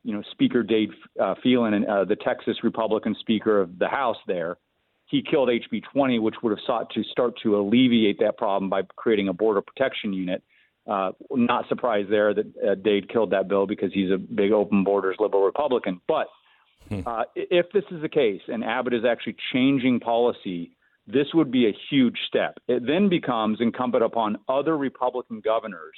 you 0.04 0.14
know, 0.14 0.22
Speaker 0.30 0.62
Dade 0.62 0.90
uh, 1.20 1.34
Phelan, 1.42 1.84
uh, 1.88 2.04
the 2.04 2.16
Texas 2.16 2.58
Republican 2.62 3.16
Speaker 3.18 3.60
of 3.60 3.78
the 3.78 3.88
House, 3.88 4.16
there, 4.28 4.58
he 5.06 5.22
killed 5.28 5.48
HB 5.48 5.82
20, 5.92 6.20
which 6.20 6.36
would 6.42 6.50
have 6.50 6.64
sought 6.64 6.90
to 6.94 7.02
start 7.04 7.34
to 7.42 7.56
alleviate 7.56 8.20
that 8.20 8.38
problem 8.38 8.70
by 8.70 8.82
creating 8.96 9.28
a 9.28 9.32
border 9.32 9.60
protection 9.60 10.12
unit. 10.12 10.42
Uh, 10.88 11.12
not 11.30 11.68
surprised 11.68 12.10
there 12.10 12.32
that 12.32 12.46
uh, 12.64 12.74
Dade 12.76 13.08
killed 13.08 13.30
that 13.32 13.48
bill 13.48 13.66
because 13.66 13.92
he's 13.92 14.10
a 14.10 14.16
big 14.16 14.52
open 14.52 14.84
borders 14.84 15.16
liberal 15.18 15.44
Republican. 15.44 16.00
But. 16.06 16.28
Uh, 17.06 17.24
if 17.34 17.66
this 17.72 17.84
is 17.90 18.02
the 18.02 18.08
case 18.08 18.42
and 18.48 18.64
Abbott 18.64 18.94
is 18.94 19.04
actually 19.04 19.36
changing 19.52 20.00
policy, 20.00 20.76
this 21.06 21.26
would 21.34 21.50
be 21.50 21.66
a 21.66 21.72
huge 21.90 22.18
step. 22.28 22.58
It 22.68 22.86
then 22.86 23.08
becomes 23.08 23.58
incumbent 23.60 24.04
upon 24.04 24.38
other 24.48 24.76
Republican 24.76 25.40
governors 25.40 25.94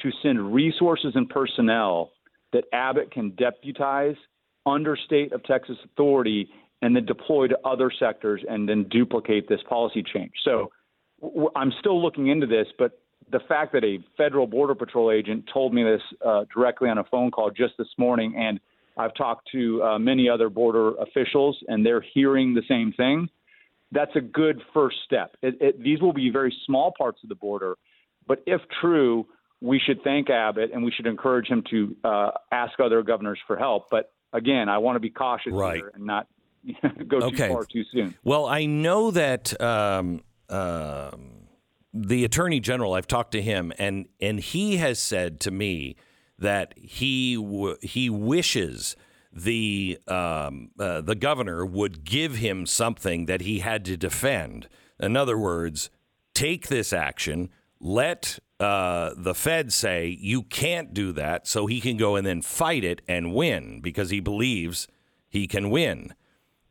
to 0.00 0.10
send 0.22 0.54
resources 0.54 1.12
and 1.14 1.28
personnel 1.28 2.12
that 2.52 2.64
Abbott 2.72 3.10
can 3.10 3.30
deputize 3.30 4.16
under 4.64 4.96
state 4.96 5.32
of 5.32 5.42
Texas 5.44 5.76
authority 5.84 6.48
and 6.82 6.94
then 6.94 7.04
deploy 7.04 7.48
to 7.48 7.58
other 7.64 7.90
sectors 7.98 8.42
and 8.48 8.68
then 8.68 8.84
duplicate 8.88 9.48
this 9.48 9.60
policy 9.68 10.02
change. 10.02 10.32
So 10.44 10.70
I'm 11.56 11.72
still 11.80 12.00
looking 12.00 12.28
into 12.28 12.46
this, 12.46 12.68
but 12.78 13.00
the 13.30 13.40
fact 13.48 13.72
that 13.72 13.84
a 13.84 13.98
federal 14.16 14.46
border 14.46 14.74
patrol 14.74 15.10
agent 15.10 15.44
told 15.52 15.74
me 15.74 15.82
this 15.82 16.00
uh, 16.24 16.44
directly 16.54 16.88
on 16.88 16.98
a 16.98 17.04
phone 17.04 17.30
call 17.30 17.50
just 17.50 17.74
this 17.76 17.88
morning, 17.98 18.34
and 18.36 18.60
I've 18.98 19.14
talked 19.14 19.48
to 19.52 19.82
uh, 19.82 19.98
many 19.98 20.28
other 20.28 20.48
border 20.48 20.94
officials, 20.96 21.56
and 21.68 21.84
they're 21.84 22.04
hearing 22.14 22.54
the 22.54 22.62
same 22.68 22.92
thing. 22.92 23.28
That's 23.92 24.14
a 24.16 24.20
good 24.20 24.60
first 24.74 24.96
step. 25.06 25.36
It, 25.42 25.56
it, 25.60 25.82
these 25.82 26.00
will 26.00 26.12
be 26.12 26.30
very 26.30 26.54
small 26.66 26.92
parts 26.96 27.20
of 27.22 27.28
the 27.28 27.34
border, 27.34 27.76
but 28.26 28.42
if 28.46 28.60
true, 28.80 29.26
we 29.60 29.80
should 29.84 30.02
thank 30.04 30.28
Abbott 30.28 30.70
and 30.72 30.84
we 30.84 30.92
should 30.92 31.06
encourage 31.06 31.48
him 31.48 31.64
to 31.70 31.96
uh, 32.04 32.30
ask 32.52 32.78
other 32.80 33.02
governors 33.02 33.38
for 33.46 33.56
help. 33.56 33.88
But 33.90 34.12
again, 34.32 34.68
I 34.68 34.78
want 34.78 34.96
to 34.96 35.00
be 35.00 35.10
cautious 35.10 35.52
right. 35.52 35.76
here 35.76 35.90
and 35.94 36.04
not 36.04 36.26
go 37.08 37.18
okay. 37.18 37.48
too 37.48 37.52
far 37.54 37.64
too 37.64 37.84
soon. 37.92 38.14
Well, 38.24 38.46
I 38.46 38.66
know 38.66 39.10
that. 39.10 39.58
Um, 39.60 40.22
um 40.50 41.38
the 41.94 42.24
attorney 42.24 42.60
general, 42.60 42.94
I've 42.94 43.06
talked 43.06 43.32
to 43.32 43.42
him, 43.42 43.72
and 43.78 44.06
and 44.20 44.38
he 44.38 44.76
has 44.76 44.98
said 44.98 45.40
to 45.40 45.50
me 45.50 45.96
that 46.38 46.74
he 46.78 47.34
w- 47.36 47.76
he 47.82 48.08
wishes 48.08 48.96
the 49.32 49.98
um, 50.06 50.70
uh, 50.78 51.00
the 51.00 51.14
governor 51.14 51.64
would 51.64 52.04
give 52.04 52.36
him 52.36 52.66
something 52.66 53.26
that 53.26 53.42
he 53.42 53.60
had 53.60 53.84
to 53.86 53.96
defend. 53.96 54.68
In 54.98 55.16
other 55.16 55.38
words, 55.38 55.90
take 56.34 56.68
this 56.68 56.92
action. 56.92 57.50
Let 57.80 58.38
uh, 58.58 59.10
the 59.16 59.34
Fed 59.34 59.72
say 59.72 60.16
you 60.20 60.42
can't 60.42 60.92
do 60.92 61.12
that, 61.12 61.46
so 61.46 61.66
he 61.66 61.80
can 61.80 61.96
go 61.96 62.16
and 62.16 62.26
then 62.26 62.42
fight 62.42 62.84
it 62.84 63.02
and 63.06 63.34
win 63.34 63.80
because 63.80 64.10
he 64.10 64.20
believes 64.20 64.88
he 65.28 65.46
can 65.46 65.70
win. 65.70 66.14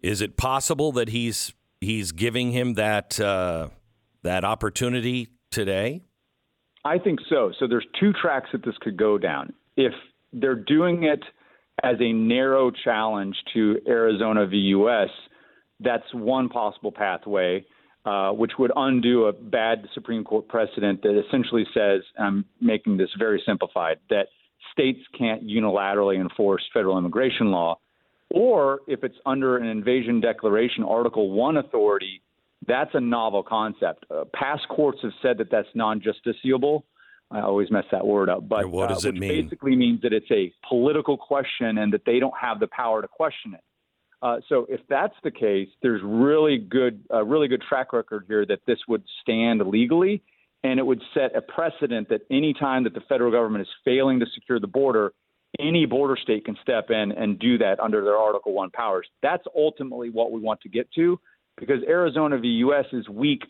Is 0.02 0.22
it 0.22 0.38
possible 0.38 0.92
that 0.94 1.10
he's 1.10 1.54
he's 1.80 2.12
giving 2.12 2.52
him 2.52 2.74
that 2.74 3.20
uh, 3.20 3.70
that 4.24 4.44
opportunity 4.44 5.30
today? 5.52 6.04
I 6.86 6.98
think 7.00 7.20
so. 7.30 7.52
So 7.60 7.68
there's 7.68 7.86
two 8.00 8.14
tracks 8.14 8.50
that 8.54 8.64
this 8.64 8.76
could 8.82 8.98
go 8.98 9.18
down. 9.18 9.54
If 9.76 9.94
they're 10.34 10.56
doing 10.56 11.04
it 11.04 11.24
as 11.84 11.96
a 12.00 12.12
narrow 12.12 12.72
challenge 12.72 13.36
to 13.54 13.80
Arizona 13.88 14.48
v. 14.48 14.58
U.S., 14.58 15.10
that's 15.80 16.12
one 16.14 16.50
possible 16.50 16.92
pathway, 16.92 17.66
uh, 18.06 18.32
which 18.32 18.54
would 18.58 18.72
undo 18.76 19.26
a 19.26 19.34
bad 19.34 19.86
Supreme 19.94 20.24
Court 20.24 20.48
precedent 20.48 21.02
that 21.04 21.22
essentially 21.28 21.66
says, 21.74 22.02
I'm 22.18 22.46
making 22.62 22.98
this 22.98 23.10
very 23.20 23.42
simplified, 23.46 23.98
that 24.10 24.28
states 24.72 25.00
can't 25.18 25.46
unilaterally 25.46 26.20
enforce 26.20 26.64
federal 26.74 26.98
immigration 26.98 27.52
law. 27.52 27.80
Or 28.32 28.80
if 28.88 29.04
it's 29.04 29.18
under 29.26 29.58
an 29.58 29.68
invasion 29.68 30.20
declaration, 30.20 30.84
Article 30.84 31.32
1 31.32 31.58
authority, 31.58 32.22
that's 32.66 32.92
a 32.94 33.00
novel 33.00 33.44
concept. 33.44 34.06
Uh, 34.10 34.24
past 34.34 34.68
courts 34.70 35.00
have 35.04 35.12
said 35.22 35.38
that 35.38 35.52
that's 35.52 35.68
non 35.76 36.02
justiciable. 36.02 36.84
I 37.30 37.42
always 37.42 37.70
mess 37.70 37.84
that 37.92 38.08
word 38.08 38.30
up, 38.30 38.48
but 38.48 38.68
what 38.68 38.88
does 38.88 39.06
uh, 39.06 39.10
it 39.10 39.16
mean? 39.16 39.44
Basically 39.44 39.76
means 39.76 40.02
that 40.02 40.14
it's 40.14 40.32
a 40.32 40.54
political 40.68 41.18
question 41.18 41.78
and 41.78 41.92
that 41.92 42.06
they 42.06 42.20
don't 42.20 42.34
have 42.40 42.60
the 42.60 42.68
power 42.68 43.02
to 43.02 43.08
question 43.08 43.54
it. 43.54 43.62
Uh, 44.22 44.38
so 44.48 44.66
if 44.70 44.80
that's 44.90 45.14
the 45.24 45.32
case, 45.32 45.68
there's 45.82 46.02
really 46.04 46.58
good, 46.58 47.04
uh, 47.14 47.24
really 47.24 47.48
good 47.48 47.62
track 47.68 47.94
record 47.94 48.24
here 48.28 48.46
that 48.46 48.60
this 48.66 48.80
would 48.88 49.04
stand 49.22 49.62
legally, 49.68 50.24
and 50.64 50.80
it 50.80 50.84
would 50.84 51.02
set 51.14 51.36
a 51.36 51.42
precedent 51.42 52.10
that 52.10 52.22
any 52.32 52.54
time 52.54 52.86
that 52.86 52.94
the 52.94 53.02
federal 53.10 53.32
government 53.32 53.62
is 53.62 53.68
failing 53.86 54.20
to 54.22 54.26
secure 54.34 54.60
the 54.60 54.68
border, 54.68 55.14
any 55.60 55.86
border 55.86 56.18
state 56.20 56.46
can 56.46 56.58
step 56.62 56.90
in 56.90 57.12
and 57.12 57.38
do 57.40 57.58
that 57.58 57.80
under 57.80 58.04
their 58.04 58.18
Article 58.18 58.54
One 58.54 58.72
powers. 58.72 59.08
That's 59.22 59.44
ultimately 59.56 60.10
what 60.10 60.32
we 60.32 60.40
want 60.40 60.62
to 60.62 60.70
get 60.70 60.92
to 60.94 61.20
because 61.58 61.84
Arizona 61.88 62.38
v. 62.38 62.48
U.S. 62.48 62.86
is 62.94 63.08
weak 63.10 63.44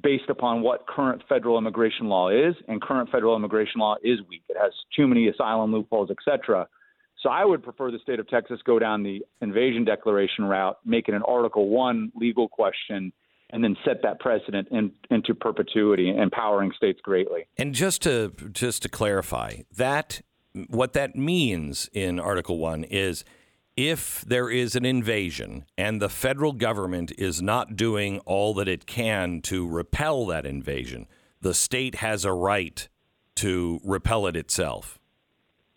based 0.00 0.28
upon 0.28 0.62
what 0.62 0.86
current 0.86 1.22
federal 1.28 1.58
immigration 1.58 2.06
law 2.08 2.28
is, 2.28 2.54
and 2.68 2.80
current 2.80 3.10
federal 3.10 3.34
immigration 3.34 3.80
law 3.80 3.96
is 4.02 4.18
weak. 4.28 4.42
It 4.48 4.56
has 4.60 4.72
too 4.94 5.06
many 5.08 5.28
asylum 5.28 5.72
loopholes, 5.72 6.10
etc. 6.10 6.68
So 7.22 7.30
I 7.30 7.44
would 7.44 7.62
prefer 7.62 7.90
the 7.90 7.98
state 7.98 8.20
of 8.20 8.28
Texas 8.28 8.60
go 8.64 8.78
down 8.78 9.02
the 9.02 9.24
invasion 9.40 9.84
declaration 9.84 10.44
route, 10.44 10.78
make 10.84 11.08
it 11.08 11.14
an 11.14 11.22
Article 11.26 11.68
One 11.68 12.12
legal 12.14 12.48
question, 12.48 13.12
and 13.50 13.64
then 13.64 13.76
set 13.84 14.02
that 14.02 14.20
precedent 14.20 14.68
in, 14.70 14.92
into 15.10 15.34
perpetuity, 15.34 16.16
empowering 16.16 16.72
states 16.76 17.00
greatly. 17.02 17.48
And 17.56 17.74
just 17.74 18.02
to 18.02 18.32
just 18.52 18.82
to 18.82 18.88
clarify 18.88 19.62
that 19.76 20.20
what 20.68 20.92
that 20.92 21.16
means 21.16 21.88
in 21.92 22.20
Article 22.20 22.58
One 22.58 22.84
is 22.84 23.24
if 23.78 24.24
there 24.26 24.50
is 24.50 24.74
an 24.74 24.84
invasion 24.84 25.64
and 25.78 26.02
the 26.02 26.08
federal 26.08 26.52
government 26.52 27.12
is 27.16 27.40
not 27.40 27.76
doing 27.76 28.18
all 28.26 28.52
that 28.52 28.66
it 28.66 28.86
can 28.86 29.40
to 29.40 29.68
repel 29.68 30.26
that 30.26 30.44
invasion, 30.44 31.06
the 31.40 31.54
state 31.54 31.94
has 31.94 32.24
a 32.24 32.32
right 32.32 32.88
to 33.36 33.78
repel 33.84 34.26
it 34.26 34.34
itself. 34.34 34.98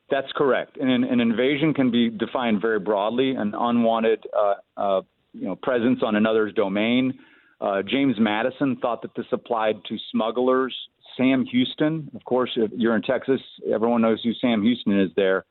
That's 0.10 0.32
correct. 0.36 0.78
And 0.78 0.90
an, 0.90 1.04
an 1.04 1.20
invasion 1.20 1.76
can 1.76 1.92
be 1.92 2.10
defined 2.10 2.60
very 2.60 2.80
broadly 2.80 3.36
an 3.36 3.54
unwanted 3.56 4.26
uh, 4.36 4.56
uh, 4.76 5.02
you 5.34 5.46
know, 5.46 5.56
presence 5.56 6.00
on 6.04 6.16
another's 6.16 6.56
domain. 6.56 7.14
Uh, 7.62 7.84
James 7.84 8.16
Madison 8.18 8.78
thought 8.82 9.04
that 9.04 9.14
this 9.16 9.28
applied 9.32 9.76
to 9.90 9.98
smugglers. 10.12 10.76
Sam 11.16 11.46
Houston, 11.46 12.10
of 12.16 12.26
course, 12.26 12.50
if 12.56 12.72
you're 12.76 12.96
in 12.96 13.04
Texas, 13.04 13.42
everyone 13.72 14.02
knows 14.02 14.22
who 14.24 14.34
Sam 14.42 14.64
Houston 14.64 15.00
is 15.00 15.12
there. 15.16 15.46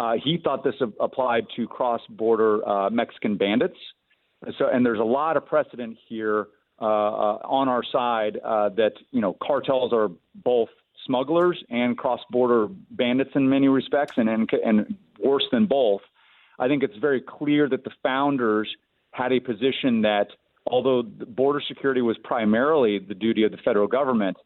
Uh, 0.00 0.14
he 0.24 0.38
thought 0.42 0.64
this 0.64 0.76
applied 0.98 1.44
to 1.54 1.66
cross-border 1.66 2.66
uh, 2.66 2.88
Mexican 2.88 3.36
bandits. 3.36 3.76
So, 4.56 4.66
and 4.72 4.84
there's 4.84 4.98
a 4.98 5.04
lot 5.04 5.36
of 5.36 5.44
precedent 5.44 5.98
here 6.08 6.46
uh, 6.80 6.84
uh 6.86 7.38
on 7.44 7.68
our 7.68 7.82
side 7.84 8.38
uh, 8.42 8.70
that 8.70 8.92
you 9.10 9.20
know 9.20 9.36
cartels 9.42 9.92
are 9.92 10.08
both 10.34 10.70
smugglers 11.04 11.62
and 11.68 11.98
cross-border 11.98 12.68
bandits 12.90 13.32
in 13.34 13.50
many 13.50 13.68
respects, 13.68 14.14
and, 14.16 14.30
and 14.30 14.50
and 14.64 14.96
worse 15.22 15.44
than 15.52 15.66
both. 15.66 16.00
I 16.58 16.68
think 16.68 16.82
it's 16.82 16.96
very 16.96 17.20
clear 17.20 17.68
that 17.68 17.84
the 17.84 17.90
founders 18.02 18.74
had 19.10 19.32
a 19.32 19.40
position 19.40 20.00
that 20.02 20.28
although 20.66 21.02
border 21.02 21.60
security 21.68 22.00
was 22.00 22.16
primarily 22.24 22.98
the 22.98 23.14
duty 23.14 23.42
of 23.42 23.50
the 23.50 23.58
federal 23.58 23.86
government, 23.86 24.38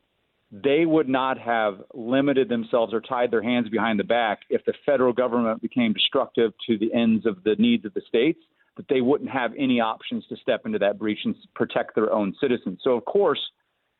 they 0.62 0.86
would 0.86 1.08
not 1.08 1.38
have 1.38 1.82
limited 1.94 2.48
themselves 2.48 2.94
or 2.94 3.00
tied 3.00 3.32
their 3.32 3.42
hands 3.42 3.68
behind 3.68 3.98
the 3.98 4.04
back 4.04 4.40
if 4.50 4.64
the 4.64 4.74
federal 4.86 5.12
government 5.12 5.60
became 5.60 5.92
destructive 5.92 6.52
to 6.66 6.78
the 6.78 6.94
ends 6.94 7.26
of 7.26 7.42
the 7.42 7.56
needs 7.58 7.84
of 7.84 7.92
the 7.94 8.02
states, 8.06 8.38
that 8.76 8.86
they 8.88 9.00
wouldn't 9.00 9.30
have 9.30 9.50
any 9.58 9.80
options 9.80 10.24
to 10.28 10.36
step 10.36 10.62
into 10.64 10.78
that 10.78 10.98
breach 10.98 11.18
and 11.24 11.34
protect 11.54 11.96
their 11.96 12.12
own 12.12 12.34
citizens. 12.40 12.78
So, 12.84 12.92
of 12.92 13.04
course, 13.04 13.40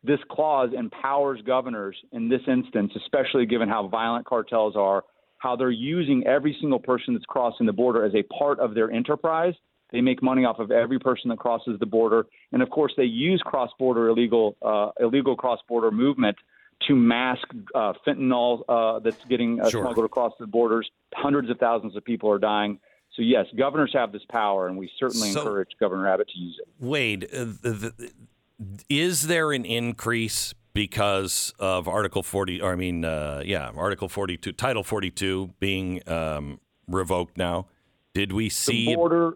this 0.05 0.21
clause 0.31 0.71
empowers 0.77 1.41
governors 1.43 1.97
in 2.13 2.29
this 2.29 2.43
instance, 2.47 2.93
especially 2.97 3.47
given 3.47 3.69
how 3.69 3.89
violent 3.89 4.27
cartels 4.27 4.77
are, 4.77 5.03
how 5.39 5.57
they're 5.57 5.71
using 5.71 6.25
every 6.25 6.57
single 6.61 6.79
person 6.79 7.15
that's 7.15 7.27
crossing 7.27 7.67
the 7.67 7.73
border 7.73 8.05
as 8.05 8.15
a 8.15 8.23
part 8.35 8.61
of 8.61 8.75
their 8.75 8.91
enterprise. 8.93 9.55
They 9.93 10.01
make 10.01 10.23
money 10.23 10.45
off 10.45 10.59
of 10.59 10.71
every 10.71 10.99
person 10.99 11.31
that 11.31 11.39
crosses 11.39 11.79
the 11.79 11.87
border, 11.87 12.27
and 12.53 12.63
of 12.63 12.71
course, 12.71 12.93
they 12.97 13.05
use 13.05 13.41
cross-border 13.45 14.09
illegal 14.09 14.57
uh, 14.63 14.91
illegal 15.01 15.37
cross-border 15.37 15.91
movement 15.91 16.37
to 16.89 16.95
mask 16.95 17.47
uh, 17.75 17.93
fentanyl 18.07 18.63
uh, 18.69 18.99
that's 18.99 19.25
getting 19.27 19.61
uh, 19.61 19.71
sure. 19.71 19.83
smuggled 19.83 20.05
across 20.05 20.33
the 20.39 20.47
borders. 20.47 20.91
Hundreds 21.15 21.49
of 21.51 21.59
thousands 21.59 21.97
of 21.97 22.05
people 22.05 22.31
are 22.31 22.39
dying. 22.39 22.79
So 23.15 23.23
yes, 23.23 23.47
governors 23.57 23.93
have 23.95 24.11
this 24.11 24.25
power, 24.29 24.67
and 24.67 24.77
we 24.77 24.91
certainly 24.99 25.31
so, 25.31 25.41
encourage 25.41 25.71
Governor 25.79 26.09
Abbott 26.09 26.29
to 26.29 26.39
use 26.39 26.59
it. 26.61 26.69
Wade, 26.85 27.29
uh, 27.33 27.45
the, 27.45 27.95
the, 27.99 28.13
is 28.89 29.29
there 29.29 29.53
an 29.53 29.65
increase 29.65 30.53
because 30.73 31.55
of 31.61 31.87
Article 31.87 32.23
40? 32.23 32.61
Or 32.61 32.73
I 32.73 32.77
mean, 32.77 33.05
uh, 33.05 33.43
yeah, 33.45 33.71
Article 33.77 34.09
42, 34.09 34.53
Title 34.53 34.83
42 34.83 35.55
being 35.61 36.07
um, 36.09 36.61
revoked 36.89 37.39
now? 37.39 37.69
Did 38.15 38.33
we 38.33 38.49
see 38.49 38.87
the 38.87 38.97
border? 38.97 39.35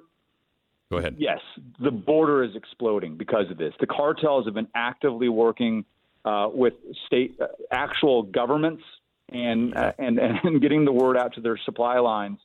Go 0.91 0.99
ahead. 0.99 1.17
Yes, 1.19 1.41
the 1.81 1.91
border 1.91 2.43
is 2.43 2.57
exploding 2.57 3.17
because 3.17 3.51
of 3.51 3.59
this. 3.59 3.75
The 3.79 3.87
cartels 3.87 4.47
have 4.47 4.55
been 4.55 4.69
actively 4.75 5.29
working 5.29 5.85
uh, 6.25 6.49
with 6.53 6.75
state 7.07 7.37
uh, 7.41 7.47
actual 7.71 8.23
governments 8.23 8.83
and, 9.31 9.77
uh, 9.77 9.93
and 9.99 10.19
and 10.19 10.61
getting 10.63 10.85
the 10.85 10.93
word 10.93 11.17
out 11.17 11.35
to 11.35 11.41
their 11.41 11.59
supply 11.65 11.99
lines 11.99 12.39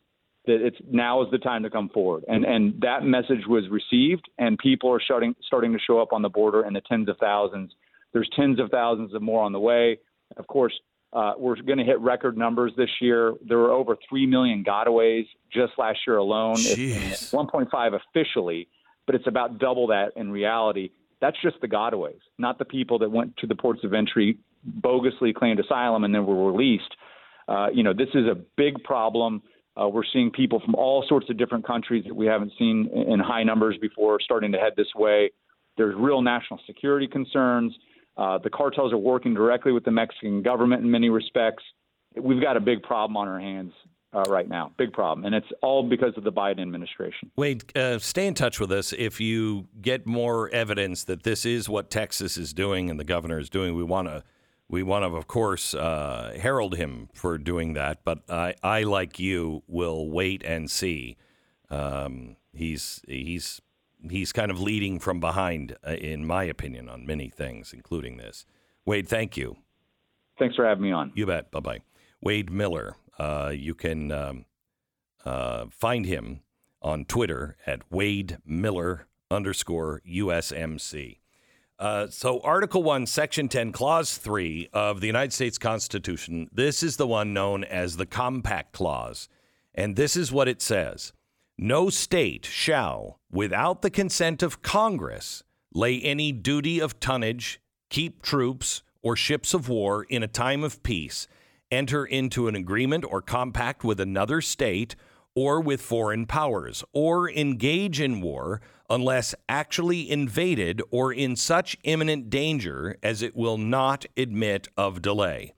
that 0.45 0.65
it's 0.65 0.77
now 0.89 1.23
is 1.23 1.32
the 1.32 1.38
time 1.38 1.63
to 1.63 1.69
come 1.69 1.89
forward. 1.89 2.25
And 2.27 2.43
and 2.43 2.82
that 2.82 3.03
message 3.03 3.47
was 3.47 3.63
received, 3.69 4.29
and 4.38 4.58
people 4.58 4.91
are 4.91 5.01
starting 5.01 5.36
starting 5.45 5.71
to 5.73 5.79
show 5.79 6.01
up 6.01 6.12
on 6.12 6.21
the 6.21 6.29
border 6.29 6.65
in 6.65 6.73
the 6.73 6.82
tens 6.82 7.08
of 7.08 7.17
thousands. 7.17 7.71
There's 8.12 8.29
tens 8.36 8.60
of 8.60 8.69
thousands 8.69 9.13
of 9.13 9.21
more 9.21 9.43
on 9.43 9.53
the 9.53 9.60
way. 9.60 9.99
Of 10.36 10.47
course, 10.47 10.73
uh, 11.13 11.34
we're 11.38 11.56
going 11.62 11.78
to 11.78 11.84
hit 11.84 11.99
record 11.99 12.38
numbers 12.38 12.73
this 12.76 12.89
year. 12.99 13.34
There 13.47 13.60
were 13.60 13.71
over 13.71 13.95
3 14.10 14.26
million 14.26 14.63
gotaways 14.63 15.26
just 15.52 15.73
last 15.78 15.99
year 16.08 16.17
alone. 16.17 16.56
It's 16.58 17.32
1.5 17.32 17.99
officially, 18.10 18.67
but 19.06 19.15
it's 19.15 19.28
about 19.28 19.60
double 19.60 19.88
that 19.88 20.13
in 20.15 20.32
reality. 20.32 20.89
That's 21.21 21.38
just 21.41 21.62
the 21.62 21.67
gotaways, 21.67 22.19
not 22.38 22.58
the 22.58 22.65
people 22.65 22.99
that 22.99 23.12
went 23.12 23.38
to 23.38 23.47
the 23.47 23.56
ports 23.56 23.82
of 23.84 23.93
entry, 23.93 24.38
bogusly 24.82 25.34
claimed 25.36 25.60
asylum, 25.60 26.04
and 26.04 26.13
then 26.13 26.26
were 26.26 26.52
released. 26.52 26.95
Uh, 27.47 27.67
you 27.71 27.84
know, 27.84 27.93
this 27.93 28.10
is 28.15 28.26
a 28.26 28.36
big 28.58 28.84
problem. 28.84 29.43
Uh, 29.80 29.88
we're 29.88 30.04
seeing 30.12 30.32
people 30.32 30.62
from 30.65 30.73
all 30.76 31.06
sorts 31.08 31.30
of 31.30 31.38
different 31.38 31.65
countries 31.65 32.04
that 32.08 32.15
we 32.15 32.26
haven't 32.26 32.52
seen 32.58 32.89
in 33.08 33.19
high 33.19 33.43
numbers 33.43 33.76
before 33.80 34.19
starting 34.19 34.52
to 34.52 34.58
head 34.58 34.73
this 34.76 34.93
way. 34.95 35.32
There's 35.78 35.95
real 35.97 36.21
national 36.21 36.60
security 36.65 37.08
concerns. 37.08 37.76
Uh, 38.15 38.38
the 38.38 38.49
cartels 38.49 38.93
are 38.93 38.97
working 38.97 39.34
directly 39.34 39.71
with 39.71 39.84
the 39.84 39.91
Mexican 39.91 40.41
government 40.41 40.84
in 40.84 40.91
many 40.91 41.10
respects. 41.10 41.63
We've 42.19 42.41
got 42.41 42.58
a 42.58 42.60
big 42.60 42.84
problem 42.84 43.17
on 43.17 43.28
our 43.28 43.39
hands 43.39 43.73
uh, 44.13 44.23
right 44.30 44.47
now, 44.47 44.71
big 44.78 44.93
problem, 44.93 45.26
and 45.26 45.34
it's 45.34 45.47
all 45.62 45.88
because 45.88 46.13
of 46.17 46.23
the 46.23 46.32
Biden 46.32 46.62
administration. 46.62 47.32
Wade, 47.36 47.76
uh, 47.76 47.97
stay 47.97 48.28
in 48.28 48.36
touch 48.36 48.60
with 48.60 48.71
us 48.71 48.93
if 48.93 49.19
you 49.19 49.67
get 49.82 50.06
more 50.06 50.49
evidence 50.49 51.06
that 51.06 51.23
this 51.23 51.45
is 51.45 51.67
what 51.67 51.89
Texas 51.89 52.38
is 52.38 52.54
doing 52.54 52.89
and 52.89 52.99
the 52.99 53.04
governor 53.04 53.39
is 53.39 53.49
doing. 53.49 53.76
We 53.76 53.84
want 53.84 54.08
to, 54.08 54.23
we 54.69 54.84
want 54.84 55.04
to, 55.04 55.17
of 55.17 55.26
course, 55.26 55.73
uh, 55.73 56.38
herald 56.39 56.76
him 56.76 57.10
for 57.15 57.39
doing 57.39 57.73
that. 57.73 58.04
But 58.04 58.19
I, 58.30 58.54
I, 58.62 58.84
like 58.84 59.19
you, 59.19 59.63
will 59.67 60.10
wait 60.10 60.43
and 60.45 60.69
see. 60.69 61.17
Um, 61.71 62.36
he's 62.54 63.02
he's 63.08 63.62
he's 64.10 64.32
kind 64.32 64.52
of 64.52 64.60
leading 64.60 65.00
from 65.00 65.20
behind, 65.20 65.76
uh, 65.88 65.92
in 65.92 66.26
my 66.26 66.44
opinion, 66.44 66.89
on 66.89 67.06
many 67.06 67.30
things, 67.30 67.74
including 67.74 68.18
this. 68.18 68.46
Wade, 68.86 69.08
thank 69.08 69.38
you. 69.38 69.58
Thanks 70.39 70.56
for 70.56 70.66
having 70.66 70.84
me 70.84 70.92
on. 70.92 71.12
You 71.16 71.26
bet. 71.26 71.52
Bye 71.52 71.60
bye. 71.60 71.80
Wade 72.22 72.52
Miller. 72.52 72.96
Uh, 73.20 73.54
you 73.56 73.76
can 73.76 74.12
um, 74.12 74.46
uh, 75.24 75.66
find 75.70 76.06
him 76.06 76.42
on 76.82 77.06
Twitter 77.06 77.56
at 77.66 77.82
Wade 77.92 78.38
Miller 78.46 79.08
underscore 79.30 80.02
USMC. 80.08 81.20
Uh, 81.80 82.08
so, 82.08 82.39
Article 82.42 82.84
1, 82.84 83.06
Section 83.08 83.50
10, 83.50 83.72
Clause 83.72 84.18
3 84.18 84.70
of 84.74 85.02
the 85.02 85.08
United 85.08 85.34
States 85.34 85.58
Constitution, 85.58 86.50
this 86.54 86.84
is 86.84 86.98
the 86.98 87.08
one 87.08 87.34
known 87.34 87.63
as 87.63 87.98
the 87.98 88.06
Compact 88.06 88.74
Clause. 88.74 89.28
And 89.76 89.96
this 89.96 90.16
is 90.16 90.32
what 90.32 90.48
it 90.48 90.62
says 90.62 91.13
no 91.63 91.89
state 91.89 92.45
shall, 92.45 93.21
without 93.32 93.82
the 93.82 93.89
consent 93.89 94.43
of 94.43 94.62
Congress, 94.62 95.43
lay 95.73 95.97
any 96.02 96.30
duty 96.30 96.78
of 96.78 96.99
tonnage, 96.99 97.58
keep 97.89 98.21
troops, 98.21 98.84
or 99.02 99.15
ships 99.15 99.54
of 99.54 99.69
war 99.69 100.04
in 100.10 100.21
a 100.21 100.28
time 100.28 100.62
of 100.62 100.84
peace, 100.84 101.26
enter 101.71 102.04
into 102.04 102.49
an 102.49 102.56
agreement 102.56 103.06
or 103.10 103.21
compact 103.21 103.82
with 103.82 104.02
another 104.02 104.41
state 104.41 104.97
or 105.36 105.62
with 105.62 105.82
foreign 105.82 106.26
powers, 106.26 106.84
or 106.91 107.32
engage 107.32 108.02
in 108.02 108.19
war 108.19 108.60
unless 108.89 109.34
actually 109.47 110.12
invaded 110.12 110.82
or 110.91 111.13
in 111.13 111.34
such 111.34 111.78
imminent 111.84 112.30
danger 112.30 112.97
as 113.02 113.21
it 113.21 113.38
will 113.38 113.58
not 113.58 114.06
admit 114.17 114.67
of 114.76 115.02
delay. 115.02 115.54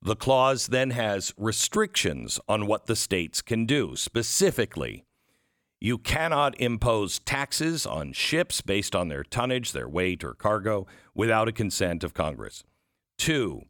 The 0.00 0.14
clause 0.14 0.68
then 0.68 0.90
has 0.90 1.34
restrictions 1.36 2.38
on 2.48 2.68
what 2.68 2.86
the 2.86 2.94
states 2.94 3.42
can 3.42 3.66
do, 3.66 3.96
specifically 3.96 5.04
you 5.80 5.96
cannot 5.96 6.60
impose 6.60 7.18
taxes 7.20 7.86
on 7.86 8.12
ships 8.12 8.60
based 8.60 8.94
on 8.94 9.08
their 9.08 9.24
tonnage, 9.24 9.72
their 9.72 9.88
weight, 9.88 10.22
or 10.22 10.34
cargo 10.34 10.86
without 11.14 11.48
a 11.48 11.52
consent 11.52 12.04
of 12.04 12.12
Congress. 12.12 12.62
Two, 13.16 13.62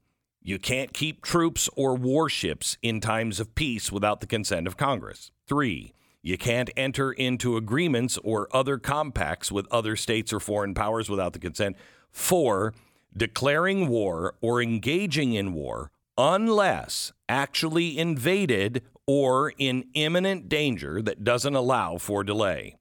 you 0.42 0.58
can't 0.58 0.92
keep 0.92 1.22
troops 1.22 1.68
or 1.76 1.94
warships 1.94 2.76
in 2.82 3.00
times 3.00 3.38
of 3.38 3.54
peace 3.54 3.92
without 3.92 4.20
the 4.20 4.26
consent 4.26 4.66
of 4.66 4.76
Congress. 4.76 5.30
Three, 5.46 5.92
you 6.22 6.36
can't 6.36 6.70
enter 6.76 7.12
into 7.12 7.56
agreements 7.56 8.18
or 8.24 8.48
other 8.54 8.76
compacts 8.76 9.52
with 9.52 9.66
other 9.70 9.94
states 9.96 10.32
or 10.32 10.40
foreign 10.40 10.74
powers 10.74 11.08
without 11.08 11.32
the 11.32 11.38
consent. 11.38 11.76
Four, 12.10 12.74
declaring 13.16 13.88
war 13.88 14.34
or 14.40 14.60
engaging 14.60 15.34
in 15.34 15.52
war 15.52 15.90
unless 16.18 17.12
actually 17.28 17.98
invaded 17.98 18.82
or 19.12 19.52
in 19.58 19.84
imminent 19.94 20.48
danger 20.48 21.02
that 21.02 21.24
doesn't 21.24 21.56
allow 21.56 21.98
for 21.98 22.22
delay. 22.22 22.76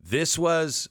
This 0.00 0.38
was 0.38 0.88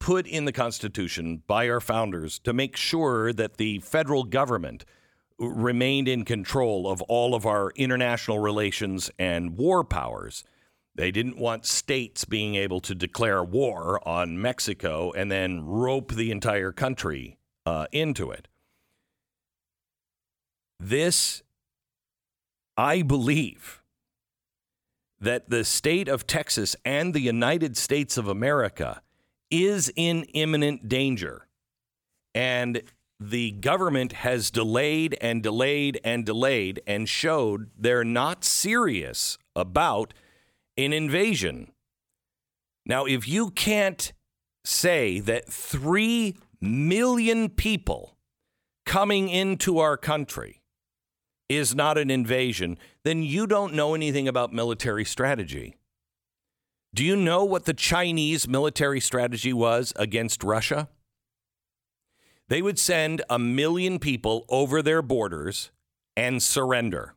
put 0.00 0.26
in 0.26 0.46
the 0.46 0.52
Constitution 0.52 1.42
by 1.46 1.68
our 1.68 1.78
founders 1.78 2.38
to 2.38 2.54
make 2.54 2.74
sure 2.74 3.34
that 3.34 3.58
the 3.58 3.80
federal 3.80 4.24
government 4.24 4.86
remained 5.38 6.08
in 6.08 6.24
control 6.24 6.90
of 6.90 7.02
all 7.02 7.34
of 7.34 7.44
our 7.44 7.70
international 7.76 8.38
relations 8.38 9.10
and 9.18 9.58
war 9.58 9.84
powers. 9.84 10.42
They 10.94 11.10
didn't 11.10 11.36
want 11.36 11.66
states 11.66 12.24
being 12.24 12.54
able 12.54 12.80
to 12.80 12.94
declare 12.94 13.44
war 13.44 14.00
on 14.08 14.40
Mexico 14.40 15.12
and 15.12 15.30
then 15.30 15.66
rope 15.66 16.14
the 16.14 16.30
entire 16.30 16.72
country 16.72 17.36
uh, 17.66 17.88
into 17.92 18.30
it. 18.30 18.48
This 20.80 21.42
I 22.78 23.02
believe 23.02 23.82
that 25.20 25.50
the 25.50 25.64
state 25.64 26.06
of 26.06 26.28
Texas 26.28 26.76
and 26.84 27.12
the 27.12 27.20
United 27.20 27.76
States 27.76 28.16
of 28.16 28.28
America 28.28 29.02
is 29.50 29.92
in 29.96 30.22
imminent 30.32 30.88
danger. 30.88 31.48
And 32.36 32.82
the 33.18 33.50
government 33.50 34.12
has 34.12 34.52
delayed 34.52 35.18
and 35.20 35.42
delayed 35.42 36.00
and 36.04 36.24
delayed 36.24 36.80
and 36.86 37.08
showed 37.08 37.70
they're 37.76 38.04
not 38.04 38.44
serious 38.44 39.38
about 39.56 40.14
an 40.76 40.92
invasion. 40.92 41.72
Now, 42.86 43.06
if 43.06 43.26
you 43.26 43.50
can't 43.50 44.12
say 44.64 45.18
that 45.18 45.48
3 45.48 46.36
million 46.60 47.48
people 47.48 48.16
coming 48.86 49.28
into 49.28 49.80
our 49.80 49.96
country 49.96 50.57
is 51.48 51.74
not 51.74 51.98
an 51.98 52.10
invasion, 52.10 52.78
then 53.04 53.22
you 53.22 53.46
don't 53.46 53.74
know 53.74 53.94
anything 53.94 54.28
about 54.28 54.52
military 54.52 55.04
strategy. 55.04 55.76
Do 56.94 57.04
you 57.04 57.16
know 57.16 57.44
what 57.44 57.64
the 57.64 57.74
Chinese 57.74 58.48
military 58.48 59.00
strategy 59.00 59.52
was 59.52 59.92
against 59.96 60.42
Russia? 60.42 60.88
They 62.48 62.62
would 62.62 62.78
send 62.78 63.22
a 63.28 63.38
million 63.38 63.98
people 63.98 64.46
over 64.48 64.82
their 64.82 65.02
borders 65.02 65.70
and 66.16 66.42
surrender. 66.42 67.14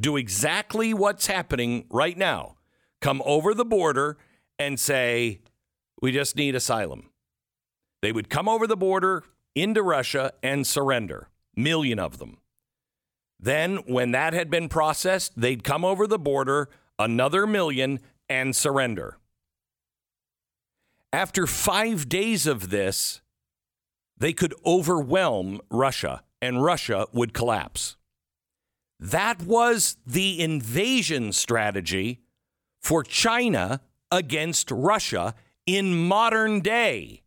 Do 0.00 0.16
exactly 0.16 0.92
what's 0.92 1.26
happening 1.26 1.86
right 1.90 2.18
now. 2.18 2.56
Come 3.00 3.22
over 3.24 3.54
the 3.54 3.64
border 3.64 4.18
and 4.58 4.78
say, 4.78 5.40
We 6.00 6.12
just 6.12 6.36
need 6.36 6.54
asylum. 6.54 7.10
They 8.00 8.10
would 8.10 8.28
come 8.28 8.48
over 8.48 8.66
the 8.66 8.76
border 8.76 9.22
into 9.54 9.82
Russia 9.82 10.32
and 10.42 10.66
surrender. 10.66 11.28
Million 11.54 11.98
of 11.98 12.18
them. 12.18 12.38
Then, 13.42 13.78
when 13.86 14.12
that 14.12 14.34
had 14.34 14.50
been 14.50 14.68
processed, 14.68 15.32
they'd 15.36 15.64
come 15.64 15.84
over 15.84 16.06
the 16.06 16.18
border, 16.18 16.68
another 16.96 17.44
million, 17.44 17.98
and 18.28 18.54
surrender. 18.54 19.18
After 21.12 21.48
five 21.48 22.08
days 22.08 22.46
of 22.46 22.70
this, 22.70 23.20
they 24.16 24.32
could 24.32 24.54
overwhelm 24.64 25.60
Russia 25.70 26.22
and 26.40 26.62
Russia 26.62 27.06
would 27.12 27.34
collapse. 27.34 27.96
That 29.00 29.42
was 29.42 29.96
the 30.06 30.40
invasion 30.40 31.32
strategy 31.32 32.20
for 32.80 33.02
China 33.02 33.80
against 34.12 34.70
Russia 34.70 35.34
in 35.66 36.06
modern 36.06 36.60
day. 36.60 37.22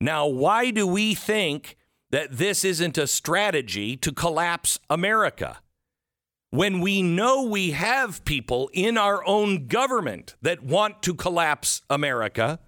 Now, 0.00 0.28
why 0.28 0.70
do 0.70 0.86
we 0.86 1.16
think 1.16 1.76
that 2.10 2.38
this 2.38 2.64
isn't 2.64 2.96
a 2.98 3.06
strategy 3.06 3.96
to 3.96 4.12
collapse 4.12 4.78
America. 4.88 5.58
When 6.50 6.80
we 6.80 7.02
know 7.02 7.42
we 7.42 7.72
have 7.72 8.24
people 8.24 8.70
in 8.72 8.96
our 8.96 9.26
own 9.26 9.66
government 9.66 10.34
that 10.40 10.62
want 10.62 11.02
to 11.02 11.14
collapse 11.14 11.82
America, 11.90 12.58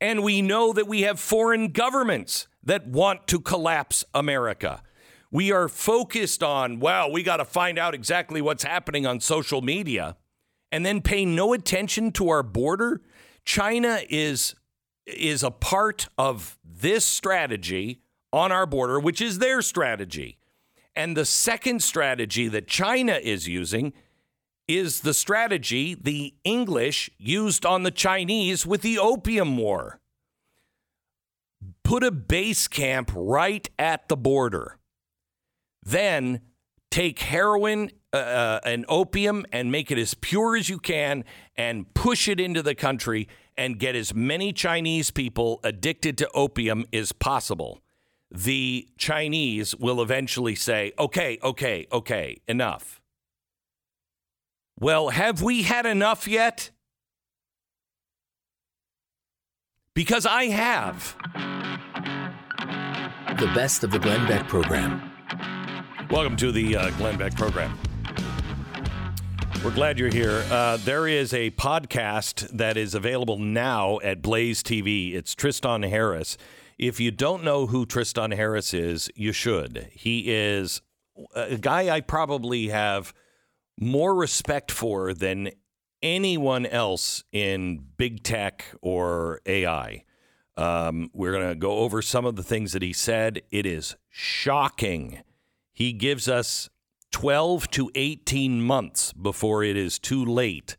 and 0.00 0.22
we 0.22 0.42
know 0.42 0.74
that 0.74 0.86
we 0.86 1.02
have 1.02 1.18
foreign 1.18 1.68
governments 1.68 2.46
that 2.62 2.86
want 2.86 3.26
to 3.28 3.40
collapse 3.40 4.04
America. 4.12 4.82
We 5.30 5.50
are 5.52 5.68
focused 5.68 6.42
on, 6.42 6.78
well, 6.78 7.10
we 7.10 7.22
got 7.22 7.38
to 7.38 7.44
find 7.46 7.78
out 7.78 7.94
exactly 7.94 8.42
what's 8.42 8.64
happening 8.64 9.06
on 9.06 9.20
social 9.20 9.62
media. 9.62 10.16
and 10.72 10.84
then 10.84 11.00
pay 11.00 11.24
no 11.24 11.52
attention 11.52 12.12
to 12.12 12.28
our 12.28 12.42
border? 12.42 13.00
China 13.44 14.00
is 14.08 14.54
is 15.06 15.44
a 15.44 15.50
part 15.50 16.08
of 16.18 16.58
this 16.64 17.04
strategy 17.04 18.02
on 18.32 18.52
our 18.52 18.66
border, 18.66 18.98
which 19.00 19.20
is 19.20 19.38
their 19.38 19.62
strategy. 19.62 20.38
And 20.94 21.16
the 21.16 21.24
second 21.24 21.82
strategy 21.82 22.48
that 22.48 22.66
China 22.66 23.18
is 23.22 23.46
using 23.46 23.92
is 24.66 25.00
the 25.00 25.14
strategy 25.14 25.94
the 25.94 26.34
English 26.42 27.10
used 27.18 27.64
on 27.64 27.82
the 27.82 27.90
Chinese 27.90 28.66
with 28.66 28.82
the 28.82 28.98
Opium 28.98 29.56
War. 29.56 30.00
Put 31.84 32.02
a 32.02 32.10
base 32.10 32.66
camp 32.66 33.12
right 33.14 33.68
at 33.78 34.08
the 34.08 34.16
border. 34.16 34.78
Then 35.82 36.40
take 36.90 37.20
heroin 37.20 37.90
uh, 38.12 38.16
uh, 38.16 38.60
and 38.64 38.84
opium 38.88 39.44
and 39.52 39.70
make 39.70 39.90
it 39.90 39.98
as 39.98 40.14
pure 40.14 40.56
as 40.56 40.68
you 40.68 40.78
can 40.78 41.24
and 41.56 41.92
push 41.94 42.26
it 42.26 42.40
into 42.40 42.62
the 42.62 42.74
country 42.74 43.28
and 43.56 43.78
get 43.78 43.94
as 43.94 44.14
many 44.14 44.52
Chinese 44.52 45.10
people 45.10 45.60
addicted 45.62 46.18
to 46.18 46.28
opium 46.34 46.86
as 46.92 47.12
possible. 47.12 47.80
The 48.30 48.88
Chinese 48.98 49.74
will 49.76 50.02
eventually 50.02 50.56
say, 50.56 50.92
okay, 50.98 51.38
okay, 51.42 51.86
okay, 51.92 52.38
enough. 52.48 53.00
Well, 54.80 55.10
have 55.10 55.42
we 55.42 55.62
had 55.62 55.86
enough 55.86 56.26
yet? 56.26 56.70
Because 59.94 60.26
I 60.26 60.46
have. 60.46 61.16
The 63.38 63.46
best 63.54 63.84
of 63.84 63.90
the 63.90 63.98
Glenn 63.98 64.26
Beck 64.26 64.48
program. 64.48 65.12
Welcome 66.10 66.36
to 66.36 66.52
the 66.52 66.76
uh, 66.76 66.90
Glenn 66.98 67.16
Beck 67.16 67.34
program. 67.36 67.78
We're 69.64 69.74
glad 69.74 69.98
you're 69.98 70.12
here. 70.12 70.44
Uh, 70.50 70.76
there 70.78 71.08
is 71.08 71.32
a 71.32 71.50
podcast 71.52 72.48
that 72.50 72.76
is 72.76 72.94
available 72.94 73.38
now 73.38 73.98
at 74.02 74.20
Blaze 74.20 74.62
TV. 74.62 75.14
It's 75.14 75.34
Tristan 75.34 75.82
Harris. 75.82 76.36
If 76.78 77.00
you 77.00 77.10
don't 77.10 77.42
know 77.42 77.66
who 77.66 77.86
Tristan 77.86 78.32
Harris 78.32 78.74
is, 78.74 79.10
you 79.14 79.32
should. 79.32 79.88
He 79.92 80.30
is 80.32 80.82
a 81.34 81.56
guy 81.56 81.94
I 81.94 82.00
probably 82.00 82.68
have 82.68 83.14
more 83.78 84.14
respect 84.14 84.70
for 84.70 85.14
than 85.14 85.50
anyone 86.02 86.66
else 86.66 87.24
in 87.32 87.84
big 87.96 88.22
tech 88.22 88.66
or 88.82 89.40
AI. 89.46 90.04
Um, 90.58 91.10
we're 91.12 91.32
going 91.32 91.48
to 91.48 91.54
go 91.54 91.78
over 91.78 92.00
some 92.00 92.24
of 92.24 92.36
the 92.36 92.42
things 92.42 92.72
that 92.72 92.82
he 92.82 92.92
said. 92.92 93.42
It 93.50 93.66
is 93.66 93.96
shocking. 94.08 95.22
He 95.72 95.92
gives 95.92 96.28
us 96.28 96.70
12 97.12 97.70
to 97.72 97.90
18 97.94 98.62
months 98.62 99.12
before 99.12 99.62
it 99.62 99.76
is 99.76 99.98
too 99.98 100.24
late 100.24 100.76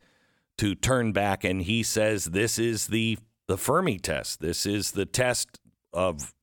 to 0.58 0.74
turn 0.74 1.12
back. 1.12 1.44
And 1.44 1.62
he 1.62 1.82
says 1.82 2.26
this 2.26 2.58
is 2.58 2.88
the, 2.88 3.18
the 3.46 3.58
Fermi 3.58 3.98
test. 3.98 4.40
This 4.40 4.66
is 4.66 4.92
the 4.92 5.06
test 5.06 5.60
of 5.92 6.34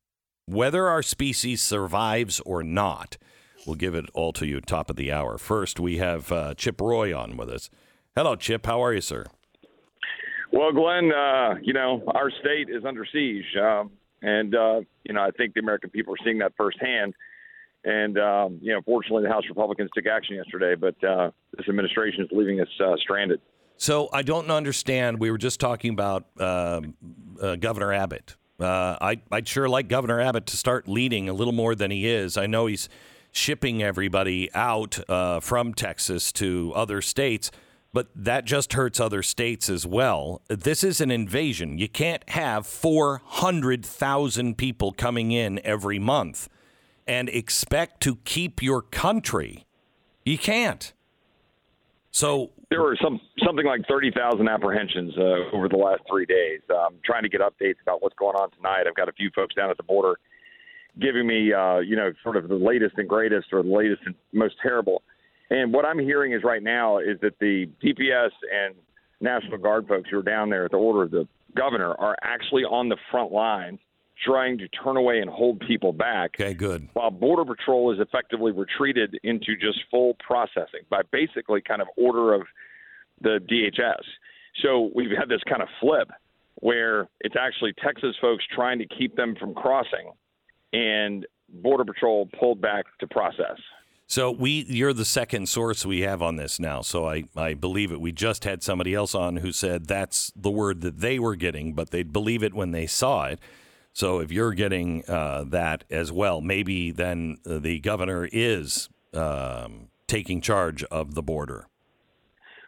whether 0.46 0.88
our 0.88 1.02
species 1.02 1.62
survives 1.62 2.40
or 2.42 2.64
not. 2.64 3.18
We'll 3.66 3.76
give 3.76 3.96
it 3.96 4.06
all 4.14 4.32
to 4.34 4.46
you 4.46 4.62
top 4.62 4.90
of 4.90 4.96
the 4.96 5.12
hour. 5.12 5.38
First, 5.38 5.80
we 5.80 5.98
have 5.98 6.32
uh, 6.32 6.54
Chip 6.54 6.80
Roy 6.80 7.18
on 7.18 7.36
with 7.36 7.50
us. 7.50 7.70
Hello, 8.16 8.36
Chip. 8.36 8.66
How 8.66 8.84
are 8.84 8.94
you, 8.94 9.02
sir? 9.02 9.26
Well, 10.52 10.72
Glenn, 10.72 11.12
uh, 11.12 11.56
you 11.62 11.74
know, 11.74 12.04
our 12.14 12.30
state 12.30 12.70
is 12.70 12.86
under 12.86 13.06
siege. 13.12 13.46
Um, 13.60 13.92
and, 14.22 14.56
uh, 14.56 14.82
you 15.04 15.14
know, 15.14 15.22
I 15.22 15.32
think 15.32 15.54
the 15.54 15.60
American 15.60 15.90
people 15.90 16.14
are 16.14 16.24
seeing 16.24 16.40
that 16.40 16.54
firsthand. 16.56 17.14
And, 17.84 18.18
um, 18.18 18.60
you 18.62 18.74
know, 18.74 18.82
fortunately, 18.84 19.24
the 19.24 19.30
House 19.30 19.44
Republicans 19.50 19.90
took 19.94 20.06
action 20.06 20.36
yesterday, 20.36 20.76
but 20.76 20.96
uh, 21.04 21.32
this 21.58 21.68
administration 21.68 22.24
is 22.24 22.30
leaving 22.32 22.62
us 22.62 22.68
uh, 22.84 22.96
stranded. 22.98 23.42
So 23.78 24.10
I 24.14 24.22
don't 24.22 24.50
understand. 24.50 25.20
We 25.20 25.30
were 25.30 25.38
just 25.38 25.60
talking 25.60 25.92
about 25.92 26.26
um, 26.40 26.96
uh, 27.42 27.56
Governor 27.58 27.94
Abbott. 27.94 28.38
I, 28.64 29.22
I'd 29.32 29.48
sure 29.48 29.68
like 29.68 29.88
Governor 29.88 30.20
Abbott 30.22 30.46
to 30.48 30.58
start 30.58 30.88
leading 30.88 31.28
a 31.30 31.34
little 31.34 31.54
more 31.54 31.76
than 31.76 31.92
he 31.92 32.08
is. 32.08 32.38
I 32.38 32.46
know 32.46 32.68
he's 32.68 32.90
shipping 33.32 33.84
everybody 33.84 34.50
out 34.54 34.98
uh, 35.10 35.42
from 35.42 35.74
Texas 35.74 36.32
to 36.34 36.72
other 36.74 37.02
states, 37.02 37.52
but 37.92 38.08
that 38.16 38.46
just 38.46 38.74
hurts 38.74 39.00
other 39.00 39.22
states 39.22 39.70
as 39.70 39.86
well. 39.86 40.42
This 40.48 40.84
is 40.84 41.02
an 41.02 41.12
invasion. 41.12 41.78
You 41.78 41.90
can't 41.90 42.28
have 42.30 42.66
400,000 42.66 44.58
people 44.58 44.92
coming 44.94 45.32
in 45.32 45.60
every 45.66 46.00
month 46.00 46.50
and 47.08 47.30
expect 47.30 48.02
to 48.02 48.18
keep 48.18 48.62
your 48.62 48.82
country. 48.82 49.66
You 50.24 50.38
can't. 50.38 50.94
So 52.12 52.52
there 52.76 52.84
were 52.84 52.98
some 53.02 53.20
something 53.46 53.66
like 53.66 53.82
thirty 53.88 54.12
thousand 54.12 54.50
apprehensions 54.50 55.14
uh, 55.18 55.56
over 55.56 55.70
the 55.70 55.78
last 55.78 56.02
three 56.10 56.26
days. 56.26 56.60
Um, 56.70 56.96
trying 57.06 57.24
to 57.24 57.30
get 57.30 57.42
updates 57.42 57.82
about 57.82 58.04
what's 58.04 58.16
going 58.16 58.36
on 58.36 58.52
tonight. 58.52 58.84
I've 58.88 58.96
got 58.96 59.08
a 59.08 59.14
few 59.14 59.30
folks 59.34 59.56
down 59.56 59.70
at 59.70 59.78
the 59.78 59.84
border 59.84 60.16
giving 61.00 61.28
me, 61.28 61.54
uh, 61.54 61.80
you 61.80 61.96
know, 61.96 62.12
sort 62.24 62.38
of 62.38 62.48
the 62.48 62.56
latest 62.56 62.96
and 62.98 63.08
greatest 63.08 63.48
or 63.52 63.64
the 63.64 63.70
latest 63.70 64.02
and 64.06 64.16
most 64.34 64.56
terrible. 64.62 65.04
And 65.50 65.74
what 65.74 65.86
I'm 65.86 66.00
hearing 66.00 66.34
is 66.34 66.44
right 66.44 66.64
now 66.64 67.00
is 67.00 67.20
that 67.22 67.38
the 67.40 67.68
DPS 67.84 68.32
and 68.52 68.76
National 69.22 69.58
Guard 69.58 69.88
folks 69.88 70.10
who 70.10 70.20
are 70.20 70.24
down 70.24 70.50
there 70.50 70.66
at 70.66 70.72
the 70.72 70.78
order 70.78 71.04
of 71.04 71.12
the 71.12 71.28
governor 71.56 71.94
are 71.96 72.16
actually 72.24 72.64
on 72.64 72.90
the 72.90 72.98
front 73.12 73.32
lines 73.32 73.80
trying 74.24 74.58
to 74.58 74.68
turn 74.70 74.98
away 74.98 75.20
and 75.20 75.30
hold 75.30 75.60
people 75.60 75.92
back. 75.92 76.32
Okay, 76.40 76.54
good. 76.54 76.88
While 76.94 77.12
Border 77.12 77.44
Patrol 77.44 77.92
is 77.92 78.00
effectively 78.00 78.52
retreated 78.52 79.20
into 79.24 79.58
just 79.58 79.80
full 79.92 80.16
processing 80.26 80.82
by 80.90 81.02
basically 81.12 81.62
kind 81.62 81.82
of 81.82 81.88
order 81.98 82.34
of 82.34 82.44
the 83.22 83.40
DHS. 83.50 84.02
So 84.64 84.92
we've 84.96 85.12
had 85.18 85.30
this 85.30 85.42
kind 85.48 85.62
of 85.62 85.68
flip 85.80 86.10
where 86.56 87.08
it's 87.20 87.36
actually 87.40 87.74
Texas 87.84 88.16
folks 88.22 88.44
trying 88.54 88.80
to 88.80 88.88
keep 88.88 89.16
them 89.16 89.36
from 89.40 89.54
crossing 89.54 90.12
and 90.74 91.26
Border 91.50 91.86
Patrol 91.86 92.28
pulled 92.40 92.62
back 92.62 92.86
to 93.00 93.08
process. 93.08 93.58
So 94.08 94.32
we, 94.32 94.66
you're 94.68 94.94
the 94.94 95.06
second 95.06 95.50
source 95.50 95.86
we 95.86 96.02
have 96.02 96.22
on 96.22 96.36
this 96.36 96.60
now. 96.60 96.82
So 96.82 97.10
I, 97.10 97.24
I 97.36 97.56
believe 97.56 97.92
it. 97.92 98.00
We 98.00 98.12
just 98.12 98.44
had 98.44 98.62
somebody 98.62 98.94
else 98.94 99.16
on 99.16 99.38
who 99.38 99.52
said 99.52 99.88
that's 99.88 100.32
the 100.36 100.52
word 100.52 100.82
that 100.82 101.00
they 101.00 101.18
were 101.18 101.36
getting, 101.36 101.74
but 101.74 101.90
they'd 101.90 102.14
believe 102.14 102.44
it 102.44 102.54
when 102.54 102.72
they 102.72 102.86
saw 102.86 103.26
it. 103.26 103.40
So 103.94 104.20
if 104.20 104.32
you're 104.32 104.54
getting 104.54 105.04
uh, 105.08 105.46
that 105.48 105.86
as 105.90 106.12
well, 106.12 106.42
maybe 106.42 106.92
then 106.92 107.38
the 107.46 107.80
governor 107.80 108.28
is 108.32 108.90
um, 109.14 109.88
taking 110.06 110.40
charge 110.40 110.84
of 110.86 111.16
the 111.16 111.24
border. 111.24 111.68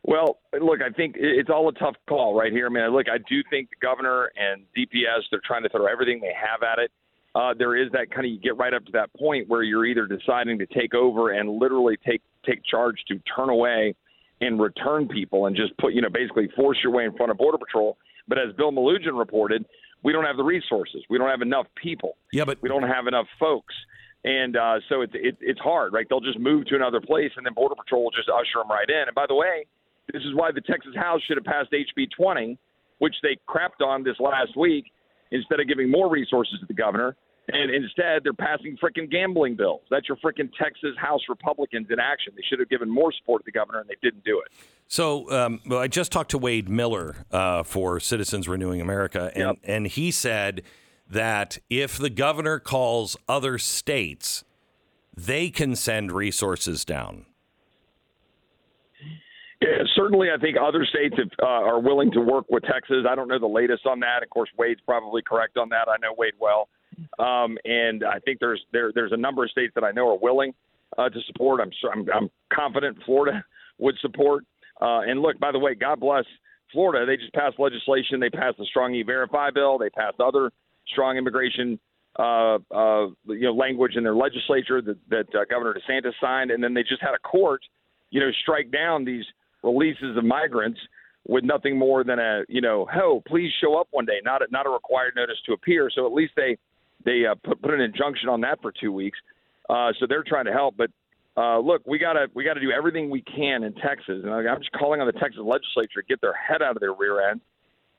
Well, 0.08 0.40
look, 0.60 0.80
I 0.82 0.90
think 0.90 1.16
it's 1.20 1.50
all 1.50 1.70
a 1.70 1.74
tough 1.74 1.96
call 2.08 2.34
right 2.34 2.52
here. 2.52 2.66
I 2.66 2.70
mean, 2.70 2.88
look, 2.90 3.08
I 3.08 3.18
do 3.18 3.44
think 3.50 3.70
the 3.70 3.76
governor 3.86 4.32
and 4.36 4.64
DPS 4.76 5.28
they're 5.30 5.42
trying 5.46 5.64
to 5.64 5.70
throw 5.70 5.86
everything 5.86 6.22
they 6.22 6.34
have 6.34 6.64
at 6.64 6.80
it 6.80 6.92
uh, 7.38 7.54
there 7.56 7.76
is 7.76 7.92
that 7.92 8.10
kind 8.10 8.26
of 8.26 8.32
you 8.32 8.40
get 8.40 8.58
right 8.58 8.74
up 8.74 8.84
to 8.86 8.92
that 8.92 9.14
point 9.14 9.48
where 9.48 9.62
you're 9.62 9.86
either 9.86 10.08
deciding 10.08 10.58
to 10.58 10.66
take 10.66 10.96
over 10.96 11.32
and 11.32 11.60
literally 11.60 11.96
take 12.06 12.22
take 12.44 12.64
charge 12.66 12.96
to 13.08 13.20
turn 13.36 13.50
away 13.50 13.94
and 14.42 14.60
return 14.60 15.08
people 15.08 15.46
and 15.46 15.56
just 15.56 15.78
put 15.78 15.94
you 15.94 16.02
know 16.02 16.10
basically 16.10 16.50
force 16.56 16.80
your 16.84 16.92
way 16.92 17.06
in 17.06 17.16
front 17.16 17.32
of 17.32 17.38
border 17.38 17.60
patrol. 17.60 17.98
But 18.28 18.40
as 18.40 18.56
Bill 18.56 18.72
Melugin 18.72 19.18
reported, 19.18 19.66
we 20.04 20.14
don't 20.14 20.26
have 20.26 20.38
the 20.38 20.44
resources. 20.44 21.04
We 21.12 21.20
don't 21.20 21.30
have 21.30 21.44
enough 21.44 21.68
people. 21.76 22.18
Yeah, 22.34 22.46
but 22.46 22.58
we 22.62 22.70
don't 22.70 22.88
have 22.88 23.06
enough 23.06 23.28
folks. 23.40 23.76
And 24.24 24.58
uh, 24.58 24.80
so 24.90 25.02
it's 25.02 25.14
it, 25.16 25.38
it's 25.40 25.60
hard, 25.60 25.94
right? 25.94 26.08
They'll 26.10 26.20
just 26.20 26.40
move 26.40 26.66
to 26.68 26.76
another 26.76 27.00
place, 27.00 27.32
and 27.38 27.46
then 27.46 27.54
Border 27.54 27.76
Patrol 27.76 28.06
will 28.06 28.12
just 28.12 28.30
usher 28.30 28.64
them 28.64 28.72
right 28.72 28.90
in. 28.90 29.04
And 29.08 29.14
by 29.14 29.26
the 29.28 29.36
way, 29.36 29.68
this 30.12 30.24
is 30.24 30.34
why 30.34 30.52
the 30.52 30.62
Texas 30.62 30.96
House 30.96 31.22
should 31.28 31.38
have 31.38 31.46
passed 31.46 31.72
HB 31.72 32.08
20, 32.18 32.58
which 33.00 33.16
they 33.24 33.38
crapped 33.48 33.86
on 33.86 34.04
this 34.04 34.16
last 34.20 34.56
week, 34.58 34.86
instead 35.32 35.60
of 35.60 35.68
giving 35.68 35.90
more 35.90 36.10
resources 36.10 36.60
to 36.60 36.66
the 36.66 36.74
governor 36.74 37.16
and 37.50 37.72
instead, 37.72 38.24
they're 38.24 38.34
passing 38.34 38.78
freaking 38.78 39.10
gambling 39.10 39.56
bills. 39.56 39.82
That's 39.90 40.08
your 40.10 40.18
freaking 40.18 40.50
Texas 40.62 40.96
House 40.98 41.22
Republicans 41.30 41.88
in 41.90 41.98
action. 41.98 42.34
They 42.36 42.42
should 42.48 42.60
have 42.60 42.70
given 42.70 42.90
more 42.90 43.14
support 43.14 43.44
to 43.44 43.46
the 43.46 43.58
governor, 43.58 43.80
and 43.80 43.90
they 43.90 43.96
didn't 44.02 44.26
do 44.26 44.42
it. 44.46 44.52
So, 44.88 45.32
um, 45.32 45.62
well, 45.66 45.80
I 45.80 45.88
just 45.88 46.12
talked 46.12 46.32
to 46.32 46.38
Wade 46.38 46.68
Miller 46.68 47.16
uh, 47.32 47.64
for 47.64 48.02
Citizens 48.02 48.50
Renewing 48.50 48.82
America, 48.82 49.32
and, 49.34 49.44
yep. 49.44 49.56
and 49.64 49.88
he 49.88 50.12
said 50.12 50.62
that 51.10 51.58
if 51.70 51.98
the 51.98 52.10
governor 52.10 52.60
calls 52.60 53.16
other 53.30 53.58
states, 53.58 54.44
they 55.16 55.50
can 55.50 55.78
send 55.78 56.12
resources 56.12 56.84
down. 56.84 57.28
Certainly, 59.98 60.30
I 60.32 60.40
think 60.40 60.58
other 60.62 60.86
states 60.86 61.16
have, 61.18 61.32
uh, 61.42 61.46
are 61.46 61.82
willing 61.82 62.12
to 62.12 62.22
work 62.22 62.46
with 62.50 62.64
Texas. 62.64 63.06
I 63.10 63.16
don't 63.16 63.28
know 63.28 63.40
the 63.40 63.48
latest 63.48 63.86
on 63.86 64.00
that. 64.02 64.22
Of 64.22 64.30
course, 64.30 64.50
Wade's 64.58 64.80
probably 64.86 65.24
correct 65.24 65.58
on 65.58 65.70
that. 65.70 65.88
I 65.90 65.96
know 66.00 66.14
Wade 66.18 66.36
well. 66.40 66.70
Um, 67.20 67.58
and 67.66 68.04
I 68.04 68.20
think 68.20 68.40
there's 68.40 68.62
there 68.72 68.92
there's 68.94 69.12
a 69.12 69.18
number 69.18 69.44
of 69.44 69.50
states 69.50 69.74
that 69.76 69.84
I 69.84 69.92
know 69.92 70.10
are 70.10 70.18
willing 70.18 70.54
uh, 70.98 71.10
to 71.10 71.20
support. 71.26 71.62
I'm, 71.62 71.72
I'm 71.92 72.08
I'm 72.14 72.30
confident 72.54 72.98
Florida 73.06 73.44
would 73.80 73.96
support. 74.02 74.46
Uh, 74.80 75.02
and 75.02 75.22
look, 75.22 75.40
by 75.40 75.52
the 75.52 75.60
way, 75.60 75.74
God 75.74 76.00
bless 76.00 76.26
Florida. 76.72 77.06
They 77.06 77.18
just 77.18 77.34
passed 77.34 77.60
legislation. 77.60 78.20
They 78.20 78.30
passed 78.30 78.58
the 78.58 78.66
Strong 78.66 78.94
E-Verify 78.96 79.50
bill. 79.52 79.80
They 79.80 79.90
passed 79.90 80.20
other 80.20 80.52
strong 80.88 81.18
immigration 81.18 81.80
uh, 82.20 82.56
uh, 82.74 83.08
you 83.26 83.42
know 83.42 83.54
language 83.54 83.96
in 83.96 84.04
their 84.04 84.16
legislature 84.16 84.82
that, 84.82 84.98
that 85.10 85.28
uh, 85.36 85.46
Governor 85.50 85.76
DeSantis 85.76 86.14
signed, 86.22 86.52
and 86.52 86.64
then 86.64 86.74
they 86.74 86.84
just 86.84 87.02
had 87.02 87.14
a 87.14 87.20
court, 87.20 87.62
you 88.10 88.20
know, 88.20 88.30
strike 88.42 88.72
down 88.72 89.06
these 89.06 89.26
releases 89.68 90.18
of 90.18 90.24
migrants 90.24 90.80
with 91.28 91.44
nothing 91.44 91.78
more 91.78 92.04
than 92.04 92.20
a 92.20 92.44
you 92.48 92.62
know, 92.62 92.88
oh, 92.96 93.22
please 93.28 93.52
show 93.62 93.80
up 93.80 93.88
one 93.92 94.06
day, 94.06 94.20
not 94.24 94.42
a, 94.42 94.48
not 94.52 94.66
a 94.66 94.70
required 94.70 95.14
notice 95.16 95.38
to 95.46 95.54
appear. 95.54 95.90
So 95.94 96.06
at 96.06 96.14
least 96.14 96.34
they 96.36 96.58
they 97.06 97.26
uh, 97.26 97.36
put 97.44 97.62
put 97.62 97.74
an 97.74 97.82
injunction 97.82 98.30
on 98.30 98.42
that 98.42 98.62
for 98.62 98.72
two 98.72 98.92
weeks. 98.92 99.20
Uh, 99.70 99.92
so 100.00 100.06
they're 100.08 100.26
trying 100.26 100.46
to 100.46 100.54
help, 100.54 100.76
but. 100.78 100.90
Uh, 101.40 101.60
look, 101.60 101.84
we 101.86 102.00
gotta 102.00 102.26
we 102.34 102.44
gotta 102.44 102.60
do 102.60 102.72
everything 102.72 103.12
we 103.12 103.22
can 103.22 103.62
in 103.62 103.72
Texas, 103.76 104.24
and 104.24 104.34
I'm 104.34 104.58
just 104.58 104.72
calling 104.72 105.02
on 105.02 105.06
the 105.06 105.14
Texas 105.14 105.40
legislature 105.46 106.02
to 106.02 106.08
get 106.10 106.20
their 106.20 106.34
head 106.34 106.64
out 106.64 106.76
of 106.76 106.80
their 106.80 106.96
rear 106.96 107.30
end, 107.30 107.42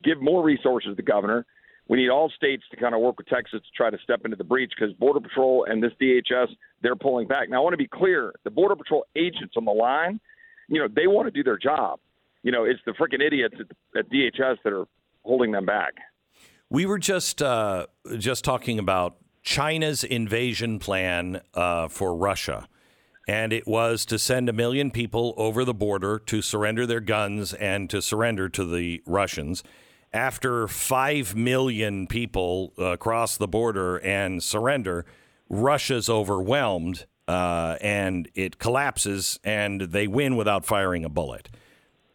give 0.02 0.20
more 0.20 0.42
resources 0.42 0.90
to 0.90 0.94
the 0.96 1.02
governor, 1.02 1.46
we 1.88 1.96
need 1.96 2.10
all 2.10 2.30
states 2.36 2.62
to 2.70 2.76
kind 2.76 2.94
of 2.94 3.00
work 3.00 3.16
with 3.16 3.26
Texas 3.28 3.60
to 3.60 3.70
try 3.74 3.90
to 3.90 3.96
step 4.04 4.20
into 4.24 4.36
the 4.36 4.44
breach 4.44 4.72
because 4.78 4.94
Border 4.96 5.20
Patrol 5.20 5.66
and 5.68 5.82
this 5.82 5.92
DHS 6.00 6.48
they're 6.82 6.94
pulling 6.94 7.26
back. 7.26 7.48
Now 7.48 7.56
I 7.56 7.60
want 7.60 7.72
to 7.72 7.78
be 7.78 7.88
clear: 7.88 8.32
the 8.44 8.50
Border 8.50 8.76
Patrol 8.76 9.04
agents 9.16 9.54
on 9.56 9.64
the 9.64 9.72
line, 9.72 10.20
you 10.68 10.80
know, 10.80 10.88
they 10.88 11.06
want 11.06 11.26
to 11.26 11.30
do 11.30 11.42
their 11.42 11.58
job. 11.58 12.00
You 12.42 12.52
know, 12.52 12.64
it's 12.64 12.80
the 12.86 12.92
freaking 12.92 13.24
idiots 13.24 13.56
at, 13.96 14.10
DHS 14.10 14.58
that 14.64 14.72
are 14.72 14.86
holding 15.24 15.52
them 15.52 15.66
back. 15.66 15.94
We 16.70 16.86
were 16.86 16.98
just 16.98 17.42
uh, 17.42 17.86
just 18.18 18.44
talking 18.44 18.78
about 18.78 19.16
China's 19.42 20.04
invasion 20.04 20.78
plan 20.78 21.40
uh, 21.54 21.88
for 21.88 22.14
Russia. 22.14 22.68
And 23.26 23.52
it 23.52 23.66
was 23.66 24.06
to 24.06 24.18
send 24.18 24.48
a 24.48 24.54
million 24.54 24.90
people 24.90 25.34
over 25.36 25.64
the 25.64 25.74
border 25.74 26.18
to 26.18 26.40
surrender 26.40 26.86
their 26.86 27.00
guns 27.00 27.52
and 27.52 27.90
to 27.90 28.00
surrender 28.00 28.48
to 28.50 28.64
the 28.64 29.02
Russians 29.04 29.62
after 30.12 30.66
5 30.66 31.34
million 31.36 32.06
people 32.06 32.72
uh, 32.78 32.96
cross 32.96 33.36
the 33.36 33.48
border 33.48 33.96
and 33.98 34.42
surrender, 34.42 35.04
Russia's 35.48 36.08
overwhelmed 36.08 37.06
uh, 37.28 37.76
and 37.80 38.28
it 38.34 38.58
collapses 38.58 39.38
and 39.44 39.82
they 39.82 40.08
win 40.08 40.34
without 40.34 40.64
firing 40.64 41.04
a 41.04 41.08
bullet. 41.08 41.48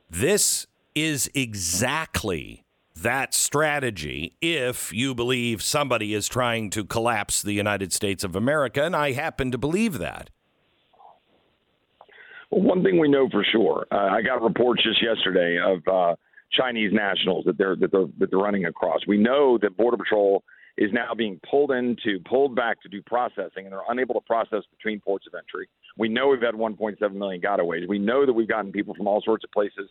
This 0.09 0.67
is 0.95 1.29
exactly 1.33 2.65
that 2.95 3.33
strategy 3.33 4.35
if 4.41 4.91
you 4.93 5.15
believe 5.15 5.61
somebody 5.61 6.13
is 6.13 6.27
trying 6.27 6.69
to 6.71 6.83
collapse 6.83 7.41
the 7.41 7.53
United 7.53 7.91
States 7.93 8.23
of 8.23 8.35
America, 8.35 8.83
and 8.83 8.95
I 8.95 9.13
happen 9.13 9.51
to 9.51 9.57
believe 9.57 9.97
that. 9.99 10.29
Well, 12.51 12.61
one 12.61 12.83
thing 12.83 12.99
we 12.99 13.09
know 13.09 13.27
for 13.29 13.43
sure, 13.51 13.87
uh, 13.91 13.95
I 13.95 14.21
got 14.21 14.41
reports 14.41 14.83
just 14.83 15.01
yesterday 15.01 15.57
of 15.59 15.87
uh, 15.91 16.15
Chinese 16.51 16.91
nationals 16.93 17.45
that 17.45 17.57
they're 17.57 17.75
that 17.75 17.91
they're, 17.91 18.05
that 18.19 18.29
they're 18.29 18.39
running 18.39 18.65
across. 18.65 18.99
We 19.07 19.17
know 19.17 19.57
that 19.61 19.75
Border 19.75 19.97
Patrol 19.97 20.43
is 20.77 20.91
now 20.91 21.13
being 21.15 21.39
pulled 21.49 21.71
into, 21.71 22.19
pulled 22.27 22.55
back 22.55 22.81
to 22.81 22.89
do 22.89 23.01
processing, 23.01 23.65
and 23.65 23.71
they're 23.71 23.81
unable 23.89 24.15
to 24.15 24.21
process 24.21 24.63
between 24.75 24.99
ports 24.99 25.27
of 25.27 25.33
entry. 25.35 25.67
We 25.97 26.09
know 26.09 26.29
we've 26.29 26.41
had 26.41 26.55
1.7 26.55 27.13
million 27.13 27.41
gotaways. 27.41 27.87
We 27.87 27.99
know 27.99 28.25
that 28.25 28.33
we've 28.33 28.47
gotten 28.47 28.71
people 28.71 28.95
from 28.95 29.07
all 29.07 29.21
sorts 29.21 29.43
of 29.43 29.51
places, 29.51 29.89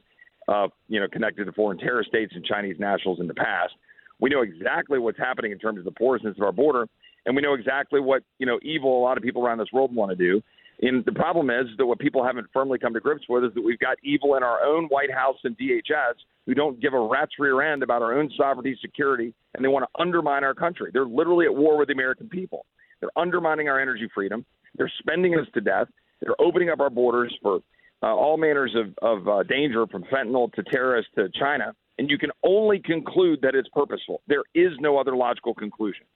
uh, 0.49 0.69
you 0.89 0.99
know, 0.99 1.07
connected 1.07 1.45
to 1.45 1.53
foreign 1.53 1.79
terror 1.79 2.03
states 2.03 2.33
and 2.35 2.45
Chinese 2.45 2.77
nationals 2.81 3.21
in 3.21 3.29
the 3.29 3.35
past. 3.35 3.75
We 4.21 4.31
know 4.31 4.43
exactly 4.43 4.99
what's 4.99 5.19
happening 5.19 5.53
in 5.53 5.59
terms 5.59 5.79
of 5.79 5.85
the 5.85 5.93
porousness 5.93 6.37
of 6.37 6.43
our 6.43 6.53
border, 6.53 6.89
and 7.27 7.37
we 7.37 7.43
know 7.43 7.55
exactly 7.55 8.01
what 8.01 8.23
you 8.39 8.47
know 8.47 8.59
evil 8.63 8.99
a 8.99 9.03
lot 9.03 9.17
of 9.17 9.23
people 9.23 9.45
around 9.45 9.59
this 9.59 9.73
world 9.73 9.95
want 9.95 10.11
to 10.11 10.17
do. 10.17 10.43
And 10.83 11.05
the 11.05 11.13
problem 11.13 11.49
is 11.49 11.67
that 11.79 11.87
what 11.87 12.01
people 12.01 12.25
haven't 12.25 12.49
firmly 12.53 12.79
come 12.79 12.93
to 12.95 13.01
grips 13.01 13.25
with 13.29 13.45
is 13.45 13.55
that 13.55 13.63
we've 13.63 13.79
got 13.79 13.99
evil 14.03 14.35
in 14.35 14.43
our 14.43 14.63
own 14.65 14.87
White 14.87 15.13
House 15.13 15.37
and 15.45 15.57
DHS 15.57 16.15
who 16.45 16.55
don't 16.55 16.81
give 16.81 16.93
a 16.93 16.99
rat's 16.99 17.39
rear 17.39 17.63
end 17.63 17.85
about 17.85 18.03
our 18.03 18.19
own 18.19 18.29
sovereignty, 18.37 18.77
security, 18.81 19.33
and 19.55 19.65
they 19.65 19.69
want 19.69 19.85
to 19.85 20.03
undermine 20.03 20.43
our 20.43 20.55
country. 20.55 20.91
They're 20.93 21.07
literally 21.07 21.47
at 21.47 21.55
war 21.55 21.79
with 21.79 21.87
the 21.87 21.95
American 21.95 22.29
people. 22.29 22.67
They're 23.01 23.17
undermining 23.17 23.69
our 23.69 23.81
energy 23.81 24.09
freedom. 24.13 24.45
They're 24.77 24.93
spending 24.99 25.39
us 25.39 25.47
to 25.55 25.61
death. 25.61 25.87
They're 26.21 26.41
opening 26.41 26.69
up 26.69 26.81
our 26.81 26.91
borders 26.91 27.33
for 27.43 27.61
uh, 28.03 28.07
all 28.07 28.37
manners 28.37 28.75
of, 28.75 28.99
of 29.03 29.29
uh, 29.29 29.43
danger, 29.45 29.87
from 29.87 30.03
fentanyl 30.05 30.53
to 30.55 30.65
terrorists 30.65 31.13
to 31.17 31.29
China. 31.39 31.75
And 31.99 32.11
you 32.11 32.19
can 32.19 32.31
only 32.43 32.81
conclude 32.81 33.41
that 33.43 33.55
it's 33.55 33.69
purposeful. 33.69 34.23
There 34.27 34.43
is 34.55 34.73
no 34.81 34.99
other 34.99 35.15
logical 35.15 35.55
conclusion. 35.55 36.07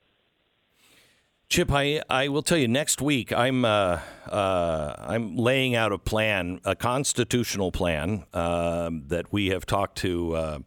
Chip, 1.49 1.71
I, 1.71 2.03
I 2.11 2.27
will 2.27 2.43
tell 2.43 2.59
you 2.59 2.67
next 2.67 3.01
week 3.01 3.33
I'm 3.33 3.65
uh, 3.65 4.01
uh, 4.29 4.95
I'm 4.99 5.37
laying 5.37 5.77
out 5.77 5.93
a 5.93 5.99
plan, 5.99 6.61
a 6.65 6.75
constitutional 6.75 7.71
plan 7.71 8.27
uh, 8.35 8.91
that 9.07 9.33
we 9.33 9.49
have 9.51 9.65
talked 9.65 9.97
to 9.99 10.35
uh, 10.35 10.59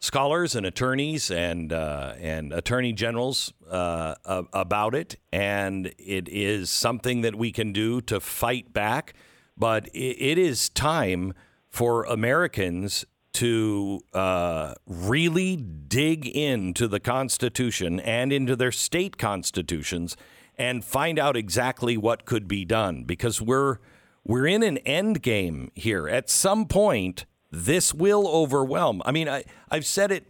scholars 0.00 0.54
and 0.54 0.66
attorneys 0.66 1.30
and 1.30 1.72
uh, 1.72 2.12
and 2.20 2.52
attorney 2.52 2.92
generals 2.92 3.54
uh, 3.70 4.16
about 4.26 4.94
it, 4.94 5.16
and 5.32 5.94
it 5.98 6.28
is 6.28 6.68
something 6.68 7.22
that 7.22 7.34
we 7.34 7.50
can 7.50 7.72
do 7.72 8.02
to 8.02 8.20
fight 8.20 8.74
back. 8.74 9.14
But 9.56 9.88
it, 9.88 10.16
it 10.20 10.38
is 10.38 10.68
time 10.68 11.32
for 11.70 12.04
Americans 12.04 13.06
to 13.38 14.00
uh, 14.14 14.74
really 14.84 15.54
dig 15.54 16.26
into 16.26 16.88
the 16.88 16.98
Constitution 16.98 18.00
and 18.00 18.32
into 18.32 18.56
their 18.56 18.72
state 18.72 19.16
constitutions 19.16 20.16
and 20.56 20.84
find 20.84 21.20
out 21.20 21.36
exactly 21.36 21.96
what 21.96 22.24
could 22.24 22.48
be 22.48 22.64
done 22.64 23.04
because 23.04 23.40
we're 23.40 23.78
we're 24.24 24.48
in 24.48 24.64
an 24.64 24.78
end 24.78 25.22
game 25.22 25.70
here. 25.76 26.08
At 26.08 26.28
some 26.28 26.66
point, 26.66 27.26
this 27.52 27.94
will 27.94 28.26
overwhelm. 28.26 29.02
I 29.04 29.12
mean, 29.12 29.28
I, 29.28 29.44
I've 29.70 29.86
said 29.86 30.10
it. 30.10 30.26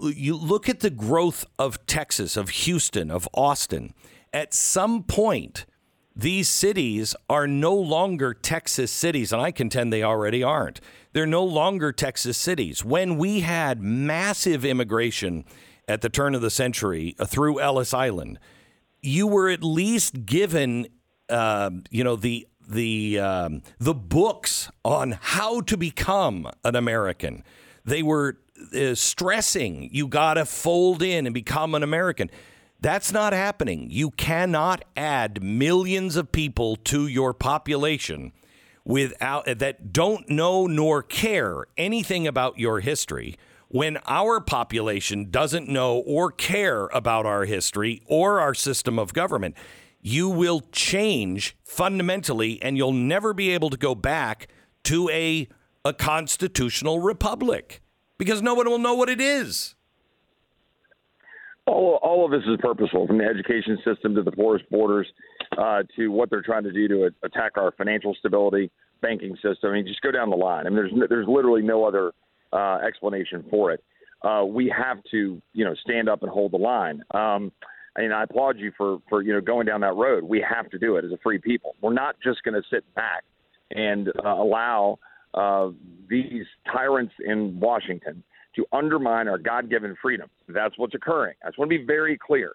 You 0.00 0.34
look 0.34 0.68
at 0.68 0.80
the 0.80 0.90
growth 0.90 1.46
of 1.60 1.86
Texas, 1.86 2.36
of 2.36 2.48
Houston, 2.48 3.08
of 3.08 3.28
Austin. 3.34 3.94
At 4.32 4.52
some 4.52 5.04
point, 5.04 5.64
these 6.14 6.48
cities 6.48 7.14
are 7.28 7.46
no 7.46 7.74
longer 7.74 8.34
Texas 8.34 8.90
cities, 8.90 9.32
and 9.32 9.40
I 9.40 9.50
contend 9.50 9.92
they 9.92 10.02
already 10.02 10.42
aren't. 10.42 10.80
They're 11.12 11.26
no 11.26 11.44
longer 11.44 11.92
Texas 11.92 12.36
cities. 12.36 12.84
When 12.84 13.16
we 13.16 13.40
had 13.40 13.80
massive 13.82 14.64
immigration 14.64 15.44
at 15.88 16.00
the 16.00 16.08
turn 16.08 16.34
of 16.34 16.42
the 16.42 16.50
century 16.50 17.14
uh, 17.18 17.24
through 17.24 17.60
Ellis 17.60 17.94
Island, 17.94 18.38
you 19.00 19.26
were 19.26 19.48
at 19.48 19.64
least 19.64 20.26
given, 20.26 20.86
uh, 21.28 21.70
you 21.90 22.04
know, 22.04 22.16
the 22.16 22.46
the 22.68 23.18
um, 23.18 23.62
the 23.78 23.94
books 23.94 24.70
on 24.84 25.18
how 25.20 25.60
to 25.62 25.76
become 25.76 26.48
an 26.64 26.76
American. 26.76 27.42
They 27.84 28.02
were 28.02 28.38
uh, 28.74 28.94
stressing 28.94 29.88
you 29.92 30.06
got 30.06 30.34
to 30.34 30.44
fold 30.44 31.02
in 31.02 31.26
and 31.26 31.34
become 31.34 31.74
an 31.74 31.82
American. 31.82 32.30
That's 32.82 33.12
not 33.12 33.32
happening. 33.32 33.86
You 33.92 34.10
cannot 34.10 34.84
add 34.96 35.40
millions 35.40 36.16
of 36.16 36.32
people 36.32 36.74
to 36.76 37.06
your 37.06 37.32
population 37.32 38.32
without 38.84 39.46
that 39.46 39.92
don't 39.92 40.28
know 40.28 40.66
nor 40.66 41.00
care 41.00 41.64
anything 41.76 42.26
about 42.26 42.58
your 42.58 42.80
history 42.80 43.36
when 43.68 43.98
our 44.08 44.40
population 44.40 45.30
doesn't 45.30 45.68
know 45.68 45.98
or 45.98 46.32
care 46.32 46.86
about 46.88 47.24
our 47.24 47.44
history 47.44 48.02
or 48.06 48.40
our 48.40 48.52
system 48.52 48.98
of 48.98 49.12
government 49.14 49.54
you 50.00 50.28
will 50.28 50.62
change 50.72 51.56
fundamentally 51.62 52.60
and 52.60 52.76
you'll 52.76 52.90
never 52.90 53.32
be 53.32 53.50
able 53.50 53.70
to 53.70 53.76
go 53.76 53.94
back 53.94 54.48
to 54.82 55.08
a 55.10 55.46
a 55.84 55.92
constitutional 55.92 56.98
republic 56.98 57.80
because 58.18 58.42
no 58.42 58.54
one 58.54 58.68
will 58.68 58.78
know 58.80 58.94
what 58.94 59.08
it 59.08 59.20
is 59.20 59.76
all, 61.66 61.98
all 62.02 62.24
of 62.24 62.30
this 62.30 62.42
is 62.48 62.56
purposeful, 62.60 63.06
from 63.06 63.18
the 63.18 63.24
education 63.24 63.78
system 63.84 64.14
to 64.14 64.22
the 64.22 64.32
porous 64.32 64.62
borders 64.70 65.06
uh, 65.58 65.82
to 65.96 66.08
what 66.08 66.30
they're 66.30 66.42
trying 66.42 66.64
to 66.64 66.72
do 66.72 66.88
to 66.88 67.10
attack 67.22 67.52
our 67.56 67.72
financial 67.72 68.14
stability, 68.18 68.70
banking 69.00 69.34
system. 69.36 69.70
I 69.70 69.72
mean, 69.74 69.86
just 69.86 70.00
go 70.02 70.10
down 70.10 70.30
the 70.30 70.36
line. 70.36 70.66
I 70.66 70.70
mean, 70.70 70.76
there's 70.76 70.92
there's 71.08 71.28
literally 71.28 71.62
no 71.62 71.84
other 71.84 72.12
uh, 72.52 72.78
explanation 72.86 73.44
for 73.50 73.72
it. 73.72 73.82
Uh, 74.22 74.44
we 74.46 74.72
have 74.76 74.98
to, 75.10 75.40
you 75.52 75.64
know, 75.64 75.74
stand 75.82 76.08
up 76.08 76.22
and 76.22 76.30
hold 76.30 76.52
the 76.52 76.58
line. 76.58 77.02
Um, 77.12 77.52
and 77.96 78.12
I 78.12 78.24
applaud 78.24 78.58
you 78.58 78.72
for 78.76 78.98
for 79.08 79.22
you 79.22 79.32
know 79.32 79.40
going 79.40 79.66
down 79.66 79.80
that 79.82 79.94
road. 79.94 80.24
We 80.24 80.44
have 80.48 80.70
to 80.70 80.78
do 80.78 80.96
it 80.96 81.04
as 81.04 81.12
a 81.12 81.18
free 81.22 81.38
people. 81.38 81.74
We're 81.80 81.92
not 81.92 82.16
just 82.22 82.42
going 82.42 82.54
to 82.54 82.62
sit 82.70 82.84
back 82.94 83.24
and 83.70 84.08
uh, 84.08 84.28
allow 84.28 84.98
uh, 85.34 85.68
these 86.08 86.44
tyrants 86.70 87.14
in 87.24 87.58
Washington 87.58 88.22
to 88.56 88.66
undermine 88.72 89.28
our 89.28 89.38
God 89.38 89.70
given 89.70 89.96
freedom. 90.00 90.28
That's 90.48 90.76
what's 90.78 90.94
occurring. 90.94 91.34
I 91.44 91.48
just 91.48 91.58
want 91.58 91.70
to 91.70 91.78
be 91.78 91.84
very 91.84 92.18
clear. 92.18 92.54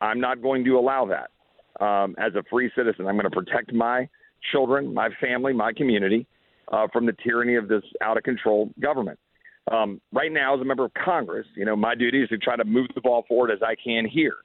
I'm 0.00 0.20
not 0.20 0.42
going 0.42 0.64
to 0.64 0.78
allow 0.78 1.06
that. 1.06 1.30
Um, 1.84 2.16
as 2.18 2.34
a 2.34 2.42
free 2.50 2.70
citizen, 2.76 3.06
I'm 3.06 3.16
going 3.16 3.30
to 3.30 3.30
protect 3.30 3.72
my 3.72 4.08
children, 4.52 4.92
my 4.92 5.08
family, 5.20 5.52
my 5.52 5.72
community 5.72 6.26
uh, 6.72 6.86
from 6.92 7.06
the 7.06 7.14
tyranny 7.24 7.54
of 7.54 7.68
this 7.68 7.82
out 8.02 8.16
of 8.16 8.24
control 8.24 8.70
government. 8.80 9.18
Um, 9.70 10.00
right 10.12 10.32
now, 10.32 10.54
as 10.54 10.60
a 10.60 10.64
member 10.64 10.84
of 10.84 10.92
Congress, 10.94 11.46
you 11.54 11.64
know, 11.64 11.76
my 11.76 11.94
duty 11.94 12.22
is 12.22 12.28
to 12.30 12.38
try 12.38 12.56
to 12.56 12.64
move 12.64 12.88
the 12.94 13.00
ball 13.00 13.24
forward 13.28 13.50
as 13.50 13.58
I 13.62 13.74
can 13.82 14.06
here. 14.06 14.36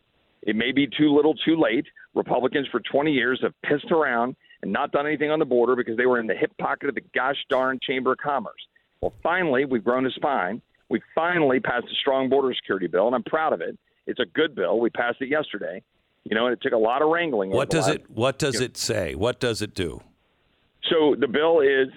It 0.41 0.55
may 0.55 0.71
be 0.73 0.87
too 0.87 1.15
little, 1.15 1.33
too 1.33 1.55
late. 1.55 1.85
Republicans 2.13 2.67
for 2.71 2.81
20 2.81 3.11
years 3.11 3.39
have 3.41 3.53
pissed 3.63 3.91
around 3.91 4.35
and 4.61 4.71
not 4.71 4.91
done 4.91 5.07
anything 5.07 5.31
on 5.31 5.39
the 5.39 5.45
border 5.45 5.75
because 5.75 5.95
they 5.95 6.05
were 6.05 6.19
in 6.19 6.27
the 6.27 6.35
hip 6.35 6.51
pocket 6.57 6.89
of 6.89 6.95
the 6.95 7.03
gosh 7.15 7.37
darn 7.49 7.79
Chamber 7.81 8.11
of 8.11 8.17
Commerce. 8.17 8.67
Well, 9.01 9.13
finally, 9.23 9.65
we've 9.65 9.83
grown 9.83 10.05
a 10.05 10.11
spine 10.11 10.61
we 10.93 11.01
finally 11.15 11.59
passed 11.59 11.87
a 11.91 11.95
strong 11.99 12.29
border 12.29 12.53
security 12.53 12.85
bill, 12.85 13.07
and 13.07 13.15
I'm 13.15 13.23
proud 13.23 13.51
of 13.51 13.61
it. 13.61 13.77
It's 14.05 14.19
a 14.19 14.25
good 14.25 14.53
bill. 14.53 14.79
We 14.79 14.91
passed 14.91 15.17
it 15.21 15.27
yesterday. 15.27 15.81
You 16.23 16.35
know, 16.35 16.45
and 16.45 16.53
it 16.53 16.61
took 16.61 16.71
a 16.71 16.77
lot 16.77 17.01
of 17.01 17.09
wrangling. 17.09 17.49
What 17.49 17.69
does 17.69 17.89
it 17.89 18.09
What 18.09 18.37
does 18.39 18.61
it 18.61 18.77
say? 18.77 19.15
What 19.15 19.41
does 19.41 19.61
it 19.61 19.73
do? 19.73 20.01
So 20.89 21.15
the 21.19 21.27
bill 21.27 21.61
is 21.61 21.87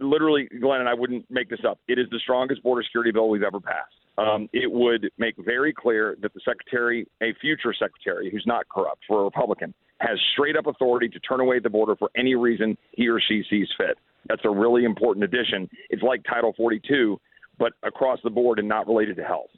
literally, 0.00 0.48
Glenn, 0.60 0.80
and 0.80 0.88
I 0.88 0.94
wouldn't 0.94 1.28
make 1.30 1.48
this 1.48 1.60
up. 1.66 1.78
It 1.88 1.98
is 1.98 2.06
the 2.10 2.18
strongest 2.18 2.62
border 2.62 2.82
security 2.82 3.10
bill 3.10 3.28
we've 3.30 3.42
ever 3.42 3.58
passed. 3.58 3.94
Um, 4.18 4.48
it 4.52 4.70
would 4.70 5.10
make 5.16 5.34
very 5.38 5.72
clear 5.72 6.16
that 6.20 6.34
the 6.34 6.40
secretary, 6.44 7.08
a 7.22 7.32
future 7.40 7.72
secretary 7.72 8.30
who's 8.30 8.44
not 8.46 8.68
corrupt 8.68 9.02
for 9.08 9.22
a 9.22 9.24
Republican, 9.24 9.72
has 9.98 10.18
straight 10.32 10.56
up 10.56 10.66
authority 10.66 11.08
to 11.08 11.18
turn 11.20 11.40
away 11.40 11.58
the 11.58 11.70
border 11.70 11.96
for 11.96 12.10
any 12.14 12.34
reason 12.34 12.76
he 12.92 13.08
or 13.08 13.20
she 13.20 13.42
sees 13.48 13.68
fit. 13.78 13.96
That's 14.28 14.42
a 14.44 14.50
really 14.50 14.84
important 14.84 15.24
addition. 15.24 15.68
It's 15.88 16.02
like 16.02 16.22
Title 16.24 16.52
42, 16.56 17.18
but 17.58 17.72
across 17.82 18.18
the 18.24 18.30
board 18.30 18.58
and 18.58 18.68
not 18.68 18.86
related 18.86 19.16
to 19.16 19.24
health. 19.24 19.50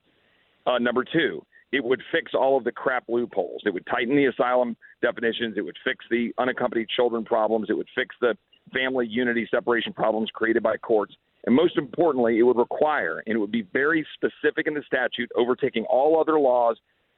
Uh, 0.66 0.78
number 0.78 1.04
two, 1.04 1.44
it 1.72 1.82
would 1.82 2.00
fix 2.12 2.32
all 2.34 2.56
of 2.56 2.64
the 2.64 2.72
crap 2.72 3.04
loopholes. 3.08 3.62
It 3.66 3.74
would 3.74 3.86
tighten 3.86 4.16
the 4.16 4.26
asylum 4.26 4.76
definitions. 5.02 5.54
It 5.56 5.62
would 5.62 5.76
fix 5.84 6.04
the 6.10 6.32
unaccompanied 6.38 6.88
children 6.88 7.24
problems. 7.24 7.68
It 7.68 7.76
would 7.76 7.88
fix 7.94 8.14
the 8.20 8.36
family 8.72 9.06
unity 9.06 9.48
separation 9.50 9.92
problems 9.92 10.30
created 10.32 10.62
by 10.62 10.76
courts. 10.76 11.14
And 11.46 11.54
most 11.54 11.76
importantly, 11.76 12.38
it 12.38 12.42
would 12.42 12.56
require, 12.56 13.22
and 13.26 13.34
it 13.34 13.38
would 13.38 13.52
be 13.52 13.66
very 13.72 14.06
specific 14.14 14.66
in 14.66 14.74
the 14.74 14.82
statute, 14.86 15.30
overtaking 15.36 15.84
all 15.90 16.18
other 16.18 16.38
laws, 16.38 16.76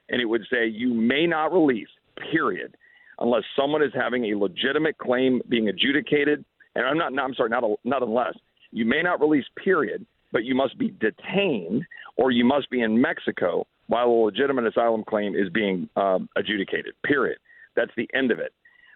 and 0.09 0.21
it 0.21 0.25
would 0.25 0.43
say 0.51 0.67
you 0.67 0.93
may 0.93 1.27
not 1.27 1.53
release, 1.53 1.89
period, 2.33 2.77
unless 3.21 3.43
someone 3.55 3.83
is 3.83 3.93
having 3.95 4.25
a 4.27 4.39
legitimate 4.39 4.99
claim 4.99 5.41
being 5.49 5.69
adjudicated. 5.69 6.45
And 6.75 6.85
I'm 6.87 6.99
not, 6.99 7.13
I'm 7.23 7.35
sorry, 7.35 7.51
not, 7.51 7.63
a, 7.63 7.75
not 7.85 8.03
unless. 8.03 8.35
You 8.73 8.85
may 8.85 9.03
not 9.03 9.21
release, 9.21 9.45
period, 9.63 10.05
but 10.33 10.45
you 10.45 10.55
must 10.55 10.79
be 10.79 10.89
detained 11.01 11.85
or 12.17 12.31
you 12.31 12.45
must 12.45 12.71
be 12.71 12.81
in 12.81 13.01
Mexico 13.01 13.67
while 13.89 14.07
a 14.07 14.25
legitimate 14.25 14.67
asylum 14.67 15.05
claim 15.05 15.35
is 15.35 15.49
being 15.51 15.89
um, 15.97 16.29
adjudicated, 16.37 16.95
period. 17.05 17.39
That's 17.77 17.93
the 17.97 18.09
end 18.15 18.31
of 18.31 18.39
it. 18.39 18.53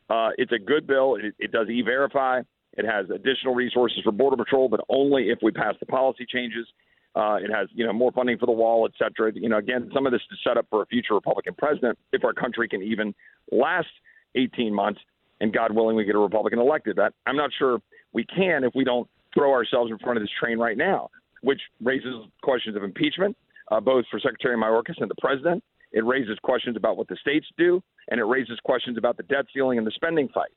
Uh, 0.09 0.31
it's 0.37 0.53
a 0.53 0.59
good 0.59 0.87
bill. 0.87 1.17
It, 1.17 1.35
it 1.39 1.53
does 1.53 1.69
e 1.69 1.83
verify. 1.83 2.41
It 2.77 2.85
has 2.85 3.07
additional 3.11 3.55
resources 3.55 4.01
for 4.05 4.13
Border 4.13 4.37
Patrol, 4.37 4.69
but 4.69 4.81
only 4.89 5.31
if 5.31 5.39
we 5.43 5.53
pass 5.53 5.75
the 5.81 5.87
policy 5.87 6.27
changes. 6.29 6.67
Uh, 7.15 7.37
it 7.43 7.51
has, 7.53 7.69
you 7.73 7.85
know, 7.85 7.93
more 7.93 8.13
funding 8.13 8.39
for 8.39 8.47
the 8.47 8.53
wall, 8.53 8.87
et 8.87 8.93
cetera. 8.97 9.33
You 9.35 9.49
know, 9.49 9.59
again, 9.59 9.91
some 9.93 10.07
of 10.07 10.13
this 10.13 10.21
is 10.31 10.39
set 10.47 10.57
up 10.57 10.67
for 10.71 10.83
a 10.83 10.87
future 10.87 11.15
Republican 11.15 11.55
president 11.59 11.99
if 12.13 12.25
our 12.25 12.33
country 12.33 12.69
can 12.69 12.83
even 12.83 13.15
last 13.51 13.89
18 14.37 14.73
months, 14.73 15.01
and 15.41 15.53
God 15.53 15.75
willing, 15.75 15.97
we 15.97 16.05
get 16.05 16.15
a 16.15 16.19
Republican 16.19 16.61
elected. 16.61 16.97
That 16.97 17.15
I'm 17.27 17.37
not 17.37 17.51
sure 17.59 17.81
we 18.13 18.25
can 18.25 18.63
if 18.63 18.75
we 18.77 18.85
don't 18.85 19.09
throw 19.35 19.53
ourselves 19.53 19.91
in 19.91 19.99
front 19.99 20.19
of 20.19 20.23
this 20.23 20.31
train 20.41 20.59
right 20.59 20.77
now, 20.77 21.11
which 21.43 21.61
raises 21.83 22.15
questions 22.43 22.77
of 22.77 22.83
impeachment, 22.83 23.37
uh, 23.71 23.81
both 23.81 24.05
for 24.11 24.19
Secretary 24.21 24.57
Mayorkas 24.57 25.01
and 25.01 25.11
the 25.11 25.15
president. 25.21 25.63
It 25.93 26.05
raises 26.05 26.39
questions 26.43 26.77
about 26.77 26.97
what 26.97 27.09
the 27.09 27.17
states 27.21 27.47
do, 27.59 27.83
and 28.09 28.21
it 28.21 28.25
raises 28.25 28.59
questions 28.65 28.97
about 28.97 29.17
the 29.17 29.25
debt 29.25 29.47
ceiling 29.53 29.79
and 29.79 29.87
the 29.87 29.93
spending 29.93 30.29
fight. 30.29 30.51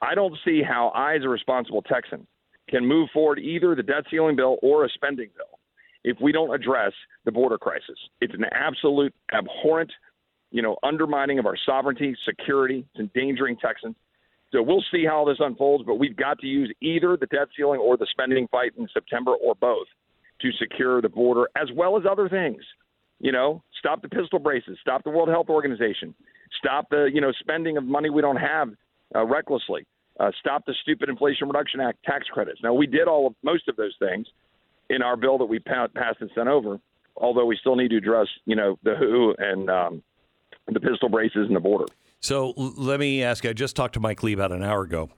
I 0.00 0.14
don't 0.14 0.36
see 0.44 0.62
how 0.62 0.88
I, 0.94 1.16
as 1.16 1.24
a 1.24 1.28
responsible 1.28 1.82
Texan, 1.82 2.26
can 2.68 2.86
move 2.86 3.08
forward 3.12 3.38
either 3.38 3.74
the 3.74 3.82
debt 3.82 4.04
ceiling 4.10 4.36
bill 4.36 4.58
or 4.62 4.84
a 4.84 4.88
spending 4.90 5.30
bill 5.36 5.58
if 6.04 6.16
we 6.20 6.30
don't 6.30 6.54
address 6.54 6.92
the 7.24 7.32
border 7.32 7.58
crisis. 7.58 7.98
It's 8.20 8.34
an 8.34 8.44
absolute 8.52 9.12
abhorrent, 9.32 9.90
you 10.50 10.62
know, 10.62 10.76
undermining 10.82 11.38
of 11.38 11.46
our 11.46 11.56
sovereignty, 11.66 12.16
security. 12.24 12.86
It's 12.94 13.00
endangering 13.00 13.56
Texans. 13.56 13.96
So 14.52 14.62
we'll 14.62 14.84
see 14.92 15.04
how 15.04 15.24
this 15.24 15.38
unfolds, 15.40 15.84
but 15.86 15.96
we've 15.96 16.16
got 16.16 16.38
to 16.38 16.46
use 16.46 16.72
either 16.80 17.16
the 17.16 17.26
debt 17.26 17.48
ceiling 17.56 17.80
or 17.80 17.96
the 17.96 18.06
spending 18.10 18.48
fight 18.48 18.72
in 18.78 18.88
September 18.94 19.32
or 19.32 19.54
both 19.54 19.86
to 20.40 20.52
secure 20.52 21.00
the 21.00 21.08
border 21.08 21.48
as 21.56 21.68
well 21.74 21.96
as 21.96 22.04
other 22.10 22.28
things. 22.28 22.62
You 23.20 23.32
know, 23.32 23.62
stop 23.78 24.02
the 24.02 24.08
pistol 24.08 24.38
braces, 24.38 24.78
stop 24.80 25.02
the 25.02 25.10
World 25.10 25.28
Health 25.28 25.48
Organization, 25.48 26.14
stop 26.58 26.88
the 26.90 27.10
you 27.12 27.20
know 27.20 27.32
spending 27.40 27.76
of 27.76 27.84
money 27.84 28.10
we 28.10 28.22
don't 28.22 28.36
have 28.36 28.70
uh, 29.14 29.24
recklessly, 29.24 29.86
uh, 30.20 30.30
stop 30.38 30.64
the 30.66 30.74
stupid 30.82 31.08
Inflation 31.08 31.48
Reduction 31.48 31.80
Act 31.80 32.02
tax 32.04 32.26
credits. 32.28 32.60
Now 32.62 32.74
we 32.74 32.86
did 32.86 33.08
all 33.08 33.26
of 33.26 33.34
most 33.42 33.66
of 33.68 33.76
those 33.76 33.94
things 33.98 34.26
in 34.88 35.02
our 35.02 35.16
bill 35.16 35.38
that 35.38 35.46
we 35.46 35.58
passed 35.58 35.92
and 36.20 36.30
sent 36.34 36.48
over, 36.48 36.78
although 37.16 37.44
we 37.44 37.56
still 37.60 37.76
need 37.76 37.88
to 37.88 37.96
address 37.96 38.28
you 38.44 38.54
know 38.54 38.78
the 38.84 38.94
WHO 38.94 39.34
and 39.38 39.68
um, 39.68 40.02
the 40.68 40.80
pistol 40.80 41.08
braces 41.08 41.46
and 41.46 41.56
the 41.56 41.60
border. 41.60 41.86
So 42.20 42.52
let 42.56 43.00
me 43.00 43.22
ask. 43.22 43.44
I 43.46 43.52
just 43.52 43.76
talked 43.76 43.94
to 43.94 44.00
Mike 44.00 44.22
Lee 44.22 44.32
about 44.32 44.52
an 44.52 44.62
hour 44.62 44.82
ago. 44.82 45.10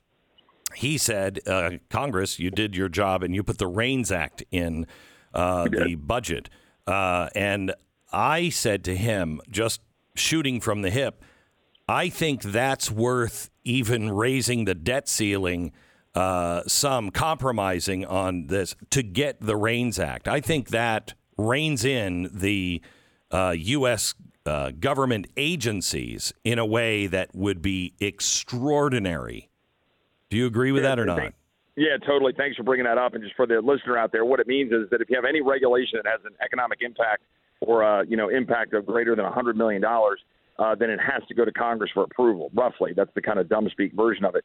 He 0.74 0.98
said, 0.98 1.40
uh, 1.46 1.72
Congress, 1.88 2.38
you 2.38 2.50
did 2.50 2.76
your 2.76 2.88
job 2.88 3.22
and 3.22 3.34
you 3.34 3.42
put 3.42 3.58
the 3.58 3.66
REINS 3.66 4.12
Act 4.12 4.42
in 4.50 4.86
uh, 5.34 5.68
the 5.68 5.94
budget. 5.96 6.48
Uh, 6.86 7.28
and 7.34 7.72
I 8.12 8.48
said 8.48 8.84
to 8.84 8.96
him, 8.96 9.40
just 9.50 9.80
shooting 10.14 10.60
from 10.60 10.82
the 10.82 10.90
hip, 10.90 11.22
I 11.88 12.08
think 12.08 12.42
that's 12.42 12.90
worth 12.90 13.50
even 13.64 14.10
raising 14.10 14.64
the 14.64 14.74
debt 14.74 15.08
ceiling 15.08 15.72
uh, 16.14 16.62
some, 16.66 17.10
compromising 17.10 18.04
on 18.04 18.46
this 18.46 18.74
to 18.90 19.02
get 19.02 19.40
the 19.40 19.56
REINS 19.56 19.98
Act. 19.98 20.26
I 20.26 20.40
think 20.40 20.68
that 20.68 21.14
reins 21.36 21.84
in 21.84 22.30
the 22.32 22.82
uh, 23.30 23.54
U.S. 23.56 24.14
Uh, 24.44 24.72
government 24.72 25.28
agencies 25.36 26.32
in 26.44 26.58
a 26.58 26.66
way 26.66 27.06
that 27.06 27.34
would 27.34 27.62
be 27.62 27.94
extraordinary. 28.00 29.49
Do 30.30 30.36
you 30.36 30.46
agree 30.46 30.72
with 30.72 30.84
yeah, 30.84 30.90
that 30.90 30.98
or 31.00 31.04
not? 31.04 31.34
Yeah, 31.76 31.96
totally. 32.06 32.32
Thanks 32.36 32.56
for 32.56 32.62
bringing 32.62 32.84
that 32.84 32.98
up. 32.98 33.14
And 33.14 33.22
just 33.22 33.34
for 33.36 33.46
the 33.46 33.60
listener 33.60 33.96
out 33.96 34.12
there, 34.12 34.24
what 34.24 34.40
it 34.40 34.46
means 34.46 34.72
is 34.72 34.88
that 34.90 35.00
if 35.00 35.10
you 35.10 35.16
have 35.16 35.24
any 35.24 35.40
regulation 35.40 36.00
that 36.02 36.08
has 36.10 36.20
an 36.24 36.32
economic 36.44 36.78
impact 36.82 37.22
or 37.60 37.82
a 37.82 38.06
you 38.06 38.16
know 38.16 38.28
impact 38.28 38.72
of 38.74 38.86
greater 38.86 39.16
than 39.16 39.24
$100 39.24 39.54
million, 39.56 39.82
uh, 39.84 40.74
then 40.74 40.90
it 40.90 41.00
has 41.00 41.22
to 41.28 41.34
go 41.34 41.44
to 41.44 41.52
Congress 41.52 41.90
for 41.92 42.04
approval. 42.04 42.50
Roughly, 42.54 42.92
that's 42.94 43.10
the 43.14 43.22
kind 43.22 43.38
of 43.38 43.48
dumb 43.48 43.68
speak 43.70 43.92
version 43.92 44.24
of 44.24 44.34
it. 44.34 44.44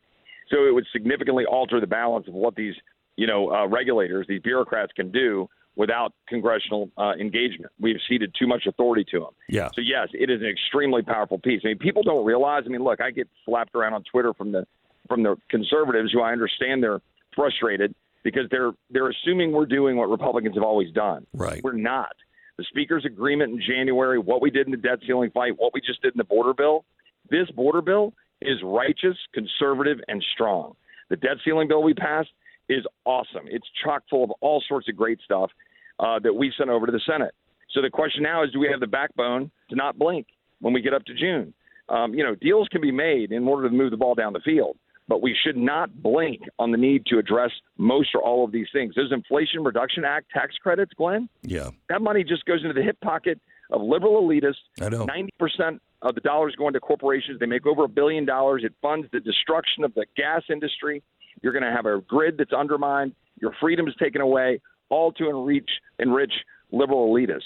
So 0.49 0.65
it 0.65 0.73
would 0.73 0.85
significantly 0.91 1.45
alter 1.45 1.79
the 1.79 1.87
balance 1.87 2.27
of 2.27 2.33
what 2.33 2.55
these 2.55 2.73
you 3.15 3.27
know 3.27 3.51
uh, 3.51 3.67
regulators, 3.67 4.25
these 4.27 4.41
bureaucrats, 4.41 4.91
can 4.93 5.11
do 5.11 5.47
without 5.75 6.13
congressional 6.29 6.89
uh, 6.97 7.11
engagement. 7.19 7.71
We've 7.79 7.97
ceded 8.07 8.33
too 8.39 8.47
much 8.47 8.65
authority 8.65 9.05
to 9.11 9.19
them. 9.19 9.31
Yeah. 9.49 9.67
So 9.75 9.81
yes, 9.81 10.07
it 10.13 10.29
is 10.29 10.41
an 10.41 10.47
extremely 10.47 11.01
powerful 11.01 11.37
piece. 11.37 11.61
I 11.65 11.69
mean, 11.69 11.79
people 11.79 12.01
don't 12.01 12.25
realize. 12.25 12.63
I 12.65 12.69
mean, 12.69 12.83
look, 12.83 13.01
I 13.01 13.11
get 13.11 13.27
slapped 13.45 13.75
around 13.75 13.93
on 13.93 14.03
Twitter 14.09 14.33
from 14.33 14.53
the 14.53 14.65
from 15.07 15.23
the 15.23 15.35
conservatives 15.49 16.11
who 16.11 16.21
I 16.21 16.31
understand 16.31 16.83
they're 16.83 17.01
frustrated 17.35 17.93
because 18.23 18.43
they're 18.51 18.71
they're 18.89 19.09
assuming 19.09 19.51
we're 19.51 19.65
doing 19.65 19.95
what 19.95 20.09
Republicans 20.09 20.55
have 20.55 20.63
always 20.63 20.91
done. 20.91 21.25
Right. 21.33 21.63
We're 21.63 21.73
not. 21.73 22.15
The 22.57 22.65
speaker's 22.69 23.05
agreement 23.05 23.51
in 23.51 23.61
January, 23.61 24.17
what 24.17 24.41
we 24.41 24.49
did 24.49 24.65
in 24.65 24.71
the 24.71 24.77
debt 24.77 24.99
ceiling 25.05 25.29
fight, 25.31 25.53
what 25.57 25.73
we 25.73 25.81
just 25.81 26.01
did 26.01 26.13
in 26.13 26.17
the 26.17 26.23
border 26.23 26.53
bill, 26.53 26.85
this 27.29 27.49
border 27.51 27.81
bill 27.81 28.13
is 28.41 28.57
righteous, 28.63 29.17
conservative, 29.33 29.99
and 30.07 30.23
strong. 30.33 30.75
The 31.09 31.17
debt 31.17 31.37
ceiling 31.43 31.67
bill 31.67 31.83
we 31.83 31.93
passed 31.93 32.29
is 32.69 32.83
awesome. 33.03 33.45
It's 33.45 33.67
chock 33.83 34.03
full 34.09 34.23
of 34.23 34.31
all 34.41 34.63
sorts 34.67 34.87
of 34.89 34.95
great 34.95 35.19
stuff 35.23 35.51
uh, 35.99 36.19
that 36.19 36.33
we 36.33 36.51
sent 36.57 36.69
over 36.69 36.85
to 36.85 36.91
the 36.91 37.01
Senate. 37.05 37.33
So 37.71 37.81
the 37.81 37.89
question 37.89 38.23
now 38.23 38.43
is, 38.43 38.51
do 38.51 38.59
we 38.59 38.69
have 38.71 38.79
the 38.79 38.87
backbone 38.87 39.51
to 39.69 39.75
not 39.75 39.99
blink 39.99 40.27
when 40.61 40.73
we 40.73 40.81
get 40.81 40.93
up 40.93 41.03
to 41.05 41.13
June? 41.13 41.53
Um, 41.89 42.13
you 42.13 42.23
know, 42.23 42.35
deals 42.35 42.67
can 42.69 42.81
be 42.81 42.91
made 42.91 43.31
in 43.31 43.47
order 43.47 43.69
to 43.69 43.75
move 43.75 43.91
the 43.91 43.97
ball 43.97 44.15
down 44.15 44.33
the 44.33 44.39
field 44.39 44.77
but 45.07 45.21
we 45.21 45.35
should 45.43 45.57
not 45.57 46.01
blink 46.01 46.41
on 46.59 46.71
the 46.71 46.77
need 46.77 47.05
to 47.07 47.17
address 47.17 47.51
most 47.77 48.09
or 48.15 48.21
all 48.21 48.43
of 48.43 48.51
these 48.51 48.67
things. 48.73 48.95
Those 48.95 49.11
Inflation 49.11 49.63
Reduction 49.63 50.03
Act 50.03 50.29
tax 50.31 50.55
credits, 50.57 50.91
Glenn. 50.93 51.29
Yeah, 51.43 51.69
that 51.89 52.01
money 52.01 52.23
just 52.23 52.45
goes 52.45 52.61
into 52.61 52.73
the 52.73 52.83
hip 52.83 52.99
pocket 53.01 53.39
of 53.71 53.81
liberal 53.81 54.21
elitists. 54.21 54.55
I 54.81 54.89
know. 54.89 55.05
Ninety 55.05 55.33
percent 55.39 55.81
of 56.01 56.15
the 56.15 56.21
dollars 56.21 56.55
go 56.57 56.67
into 56.67 56.79
corporations. 56.79 57.39
They 57.39 57.45
make 57.45 57.65
over 57.65 57.83
a 57.83 57.89
billion 57.89 58.25
dollars. 58.25 58.63
It 58.63 58.73
funds 58.81 59.07
the 59.11 59.19
destruction 59.19 59.83
of 59.83 59.93
the 59.93 60.05
gas 60.15 60.43
industry. 60.49 61.03
You're 61.41 61.53
going 61.53 61.63
to 61.63 61.71
have 61.71 61.85
a 61.85 62.01
grid 62.01 62.37
that's 62.37 62.53
undermined. 62.53 63.13
Your 63.41 63.53
freedom 63.59 63.87
is 63.87 63.95
taken 63.99 64.21
away, 64.21 64.61
all 64.89 65.11
to 65.13 65.29
enrich 65.29 65.69
enrich 65.99 66.33
liberal 66.71 67.13
elitists. 67.13 67.41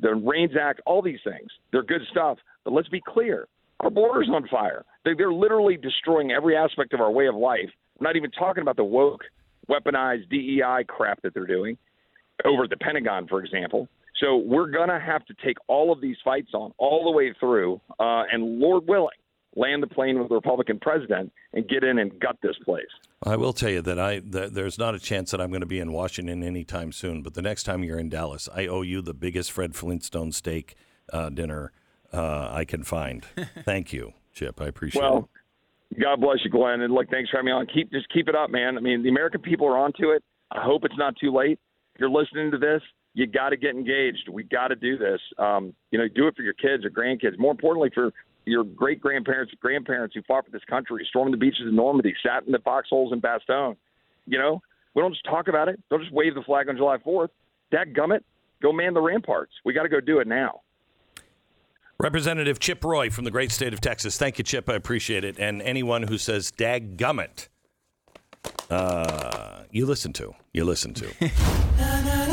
The 0.00 0.14
REINS 0.14 0.52
Act, 0.60 0.80
all 0.86 1.02
these 1.02 1.18
things, 1.24 1.50
they're 1.72 1.82
good 1.82 2.02
stuff. 2.10 2.38
But 2.64 2.72
let's 2.72 2.88
be 2.88 3.00
clear: 3.00 3.48
our 3.80 3.90
border's 3.90 4.28
on 4.32 4.46
fire. 4.48 4.84
They, 5.04 5.14
they're 5.14 5.32
literally 5.32 5.76
destroying 5.76 6.32
every 6.32 6.56
aspect 6.56 6.92
of 6.92 7.00
our 7.00 7.10
way 7.10 7.26
of 7.26 7.34
life. 7.34 7.70
I'm 7.98 8.04
not 8.04 8.16
even 8.16 8.30
talking 8.30 8.62
about 8.62 8.76
the 8.76 8.84
woke, 8.84 9.22
weaponized 9.68 10.28
DEI 10.30 10.84
crap 10.86 11.22
that 11.22 11.34
they're 11.34 11.46
doing 11.46 11.76
over 12.44 12.64
at 12.64 12.70
the 12.70 12.76
Pentagon, 12.76 13.26
for 13.28 13.42
example. 13.42 13.88
So 14.20 14.36
we're 14.36 14.70
going 14.70 14.88
to 14.88 14.98
have 14.98 15.24
to 15.26 15.34
take 15.44 15.56
all 15.68 15.92
of 15.92 16.00
these 16.00 16.16
fights 16.24 16.50
on 16.54 16.72
all 16.78 17.04
the 17.04 17.10
way 17.10 17.32
through, 17.38 17.80
uh, 18.00 18.24
and 18.32 18.58
Lord 18.58 18.84
willing, 18.88 19.16
land 19.54 19.82
the 19.82 19.86
plane 19.86 20.18
with 20.18 20.28
the 20.28 20.34
Republican 20.34 20.78
president 20.80 21.32
and 21.52 21.68
get 21.68 21.84
in 21.84 21.98
and 21.98 22.18
gut 22.18 22.36
this 22.42 22.56
place. 22.64 22.86
I 23.22 23.36
will 23.36 23.52
tell 23.52 23.70
you 23.70 23.82
that 23.82 23.98
I 23.98 24.20
that 24.20 24.54
there's 24.54 24.78
not 24.78 24.94
a 24.94 24.98
chance 24.98 25.30
that 25.32 25.40
I'm 25.40 25.50
going 25.50 25.60
to 25.60 25.66
be 25.66 25.80
in 25.80 25.92
Washington 25.92 26.42
anytime 26.42 26.92
soon. 26.92 27.22
But 27.22 27.34
the 27.34 27.42
next 27.42 27.64
time 27.64 27.82
you're 27.82 27.98
in 27.98 28.08
Dallas, 28.08 28.48
I 28.54 28.66
owe 28.66 28.82
you 28.82 29.02
the 29.02 29.14
biggest 29.14 29.50
Fred 29.50 29.74
Flintstone 29.74 30.32
steak 30.32 30.76
uh, 31.12 31.28
dinner 31.30 31.72
uh, 32.12 32.50
I 32.52 32.64
can 32.64 32.84
find. 32.84 33.24
Thank 33.64 33.92
you, 33.92 34.12
Chip. 34.34 34.60
I 34.60 34.66
appreciate 34.66 35.02
well, 35.02 35.28
it. 35.92 36.00
God 36.00 36.20
bless 36.20 36.38
you, 36.44 36.50
Glenn. 36.50 36.82
And 36.82 36.92
look, 36.92 37.08
thanks 37.10 37.30
for 37.30 37.38
having 37.38 37.46
me 37.46 37.52
on. 37.52 37.66
Keep 37.66 37.92
just 37.92 38.12
keep 38.12 38.28
it 38.28 38.34
up, 38.34 38.50
man. 38.50 38.76
I 38.76 38.80
mean, 38.80 39.02
the 39.02 39.08
American 39.08 39.40
people 39.40 39.66
are 39.66 39.78
onto 39.78 40.10
it. 40.10 40.22
I 40.50 40.62
hope 40.62 40.84
it's 40.84 40.98
not 40.98 41.14
too 41.16 41.32
late. 41.32 41.58
If 41.94 42.00
you're 42.00 42.10
listening 42.10 42.50
to 42.50 42.58
this, 42.58 42.82
you 43.14 43.26
got 43.26 43.50
to 43.50 43.56
get 43.56 43.70
engaged. 43.70 44.28
We 44.30 44.44
got 44.44 44.68
to 44.68 44.76
do 44.76 44.98
this. 44.98 45.20
Um, 45.38 45.74
you 45.90 45.98
know, 45.98 46.06
do 46.14 46.28
it 46.28 46.36
for 46.36 46.42
your 46.42 46.52
kids 46.54 46.84
or 46.84 46.90
grandkids. 46.90 47.38
More 47.38 47.50
importantly, 47.50 47.90
for 47.94 48.12
your 48.44 48.64
great 48.64 49.00
grandparents, 49.00 49.52
grandparents 49.60 50.14
who 50.14 50.22
fought 50.22 50.44
for 50.44 50.50
this 50.50 50.64
country, 50.68 51.06
stormed 51.08 51.32
the 51.32 51.38
beaches 51.38 51.66
of 51.66 51.72
Normandy, 51.72 52.14
sat 52.22 52.44
in 52.46 52.52
the 52.52 52.58
foxholes 52.60 53.12
in 53.12 53.20
Bastogne. 53.20 53.76
You 54.26 54.38
know, 54.38 54.60
we 54.94 55.02
don't 55.02 55.12
just 55.12 55.24
talk 55.24 55.48
about 55.48 55.68
it. 55.68 55.80
Don't 55.90 56.00
just 56.00 56.12
wave 56.12 56.34
the 56.34 56.42
flag 56.42 56.68
on 56.68 56.76
July 56.76 56.98
4th. 56.98 57.28
That 57.72 57.92
gummit, 57.92 58.20
go 58.62 58.72
man 58.72 58.94
the 58.94 59.00
ramparts. 59.00 59.52
We 59.64 59.72
got 59.72 59.82
to 59.82 59.88
go 59.88 60.00
do 60.00 60.20
it 60.20 60.26
now. 60.26 60.60
Representative 62.00 62.60
Chip 62.60 62.84
Roy 62.84 63.10
from 63.10 63.24
the 63.24 63.30
great 63.32 63.50
state 63.50 63.72
of 63.72 63.80
Texas. 63.80 64.16
Thank 64.16 64.38
you, 64.38 64.44
Chip. 64.44 64.68
I 64.68 64.74
appreciate 64.74 65.24
it. 65.24 65.36
And 65.36 65.60
anyone 65.62 66.04
who 66.04 66.16
says 66.16 66.52
dag 66.52 66.96
gummit, 66.96 67.48
uh, 68.70 69.64
you 69.72 69.84
listen 69.84 70.12
to. 70.12 70.32
You 70.52 70.64
listen 70.64 70.94
to. 70.94 71.08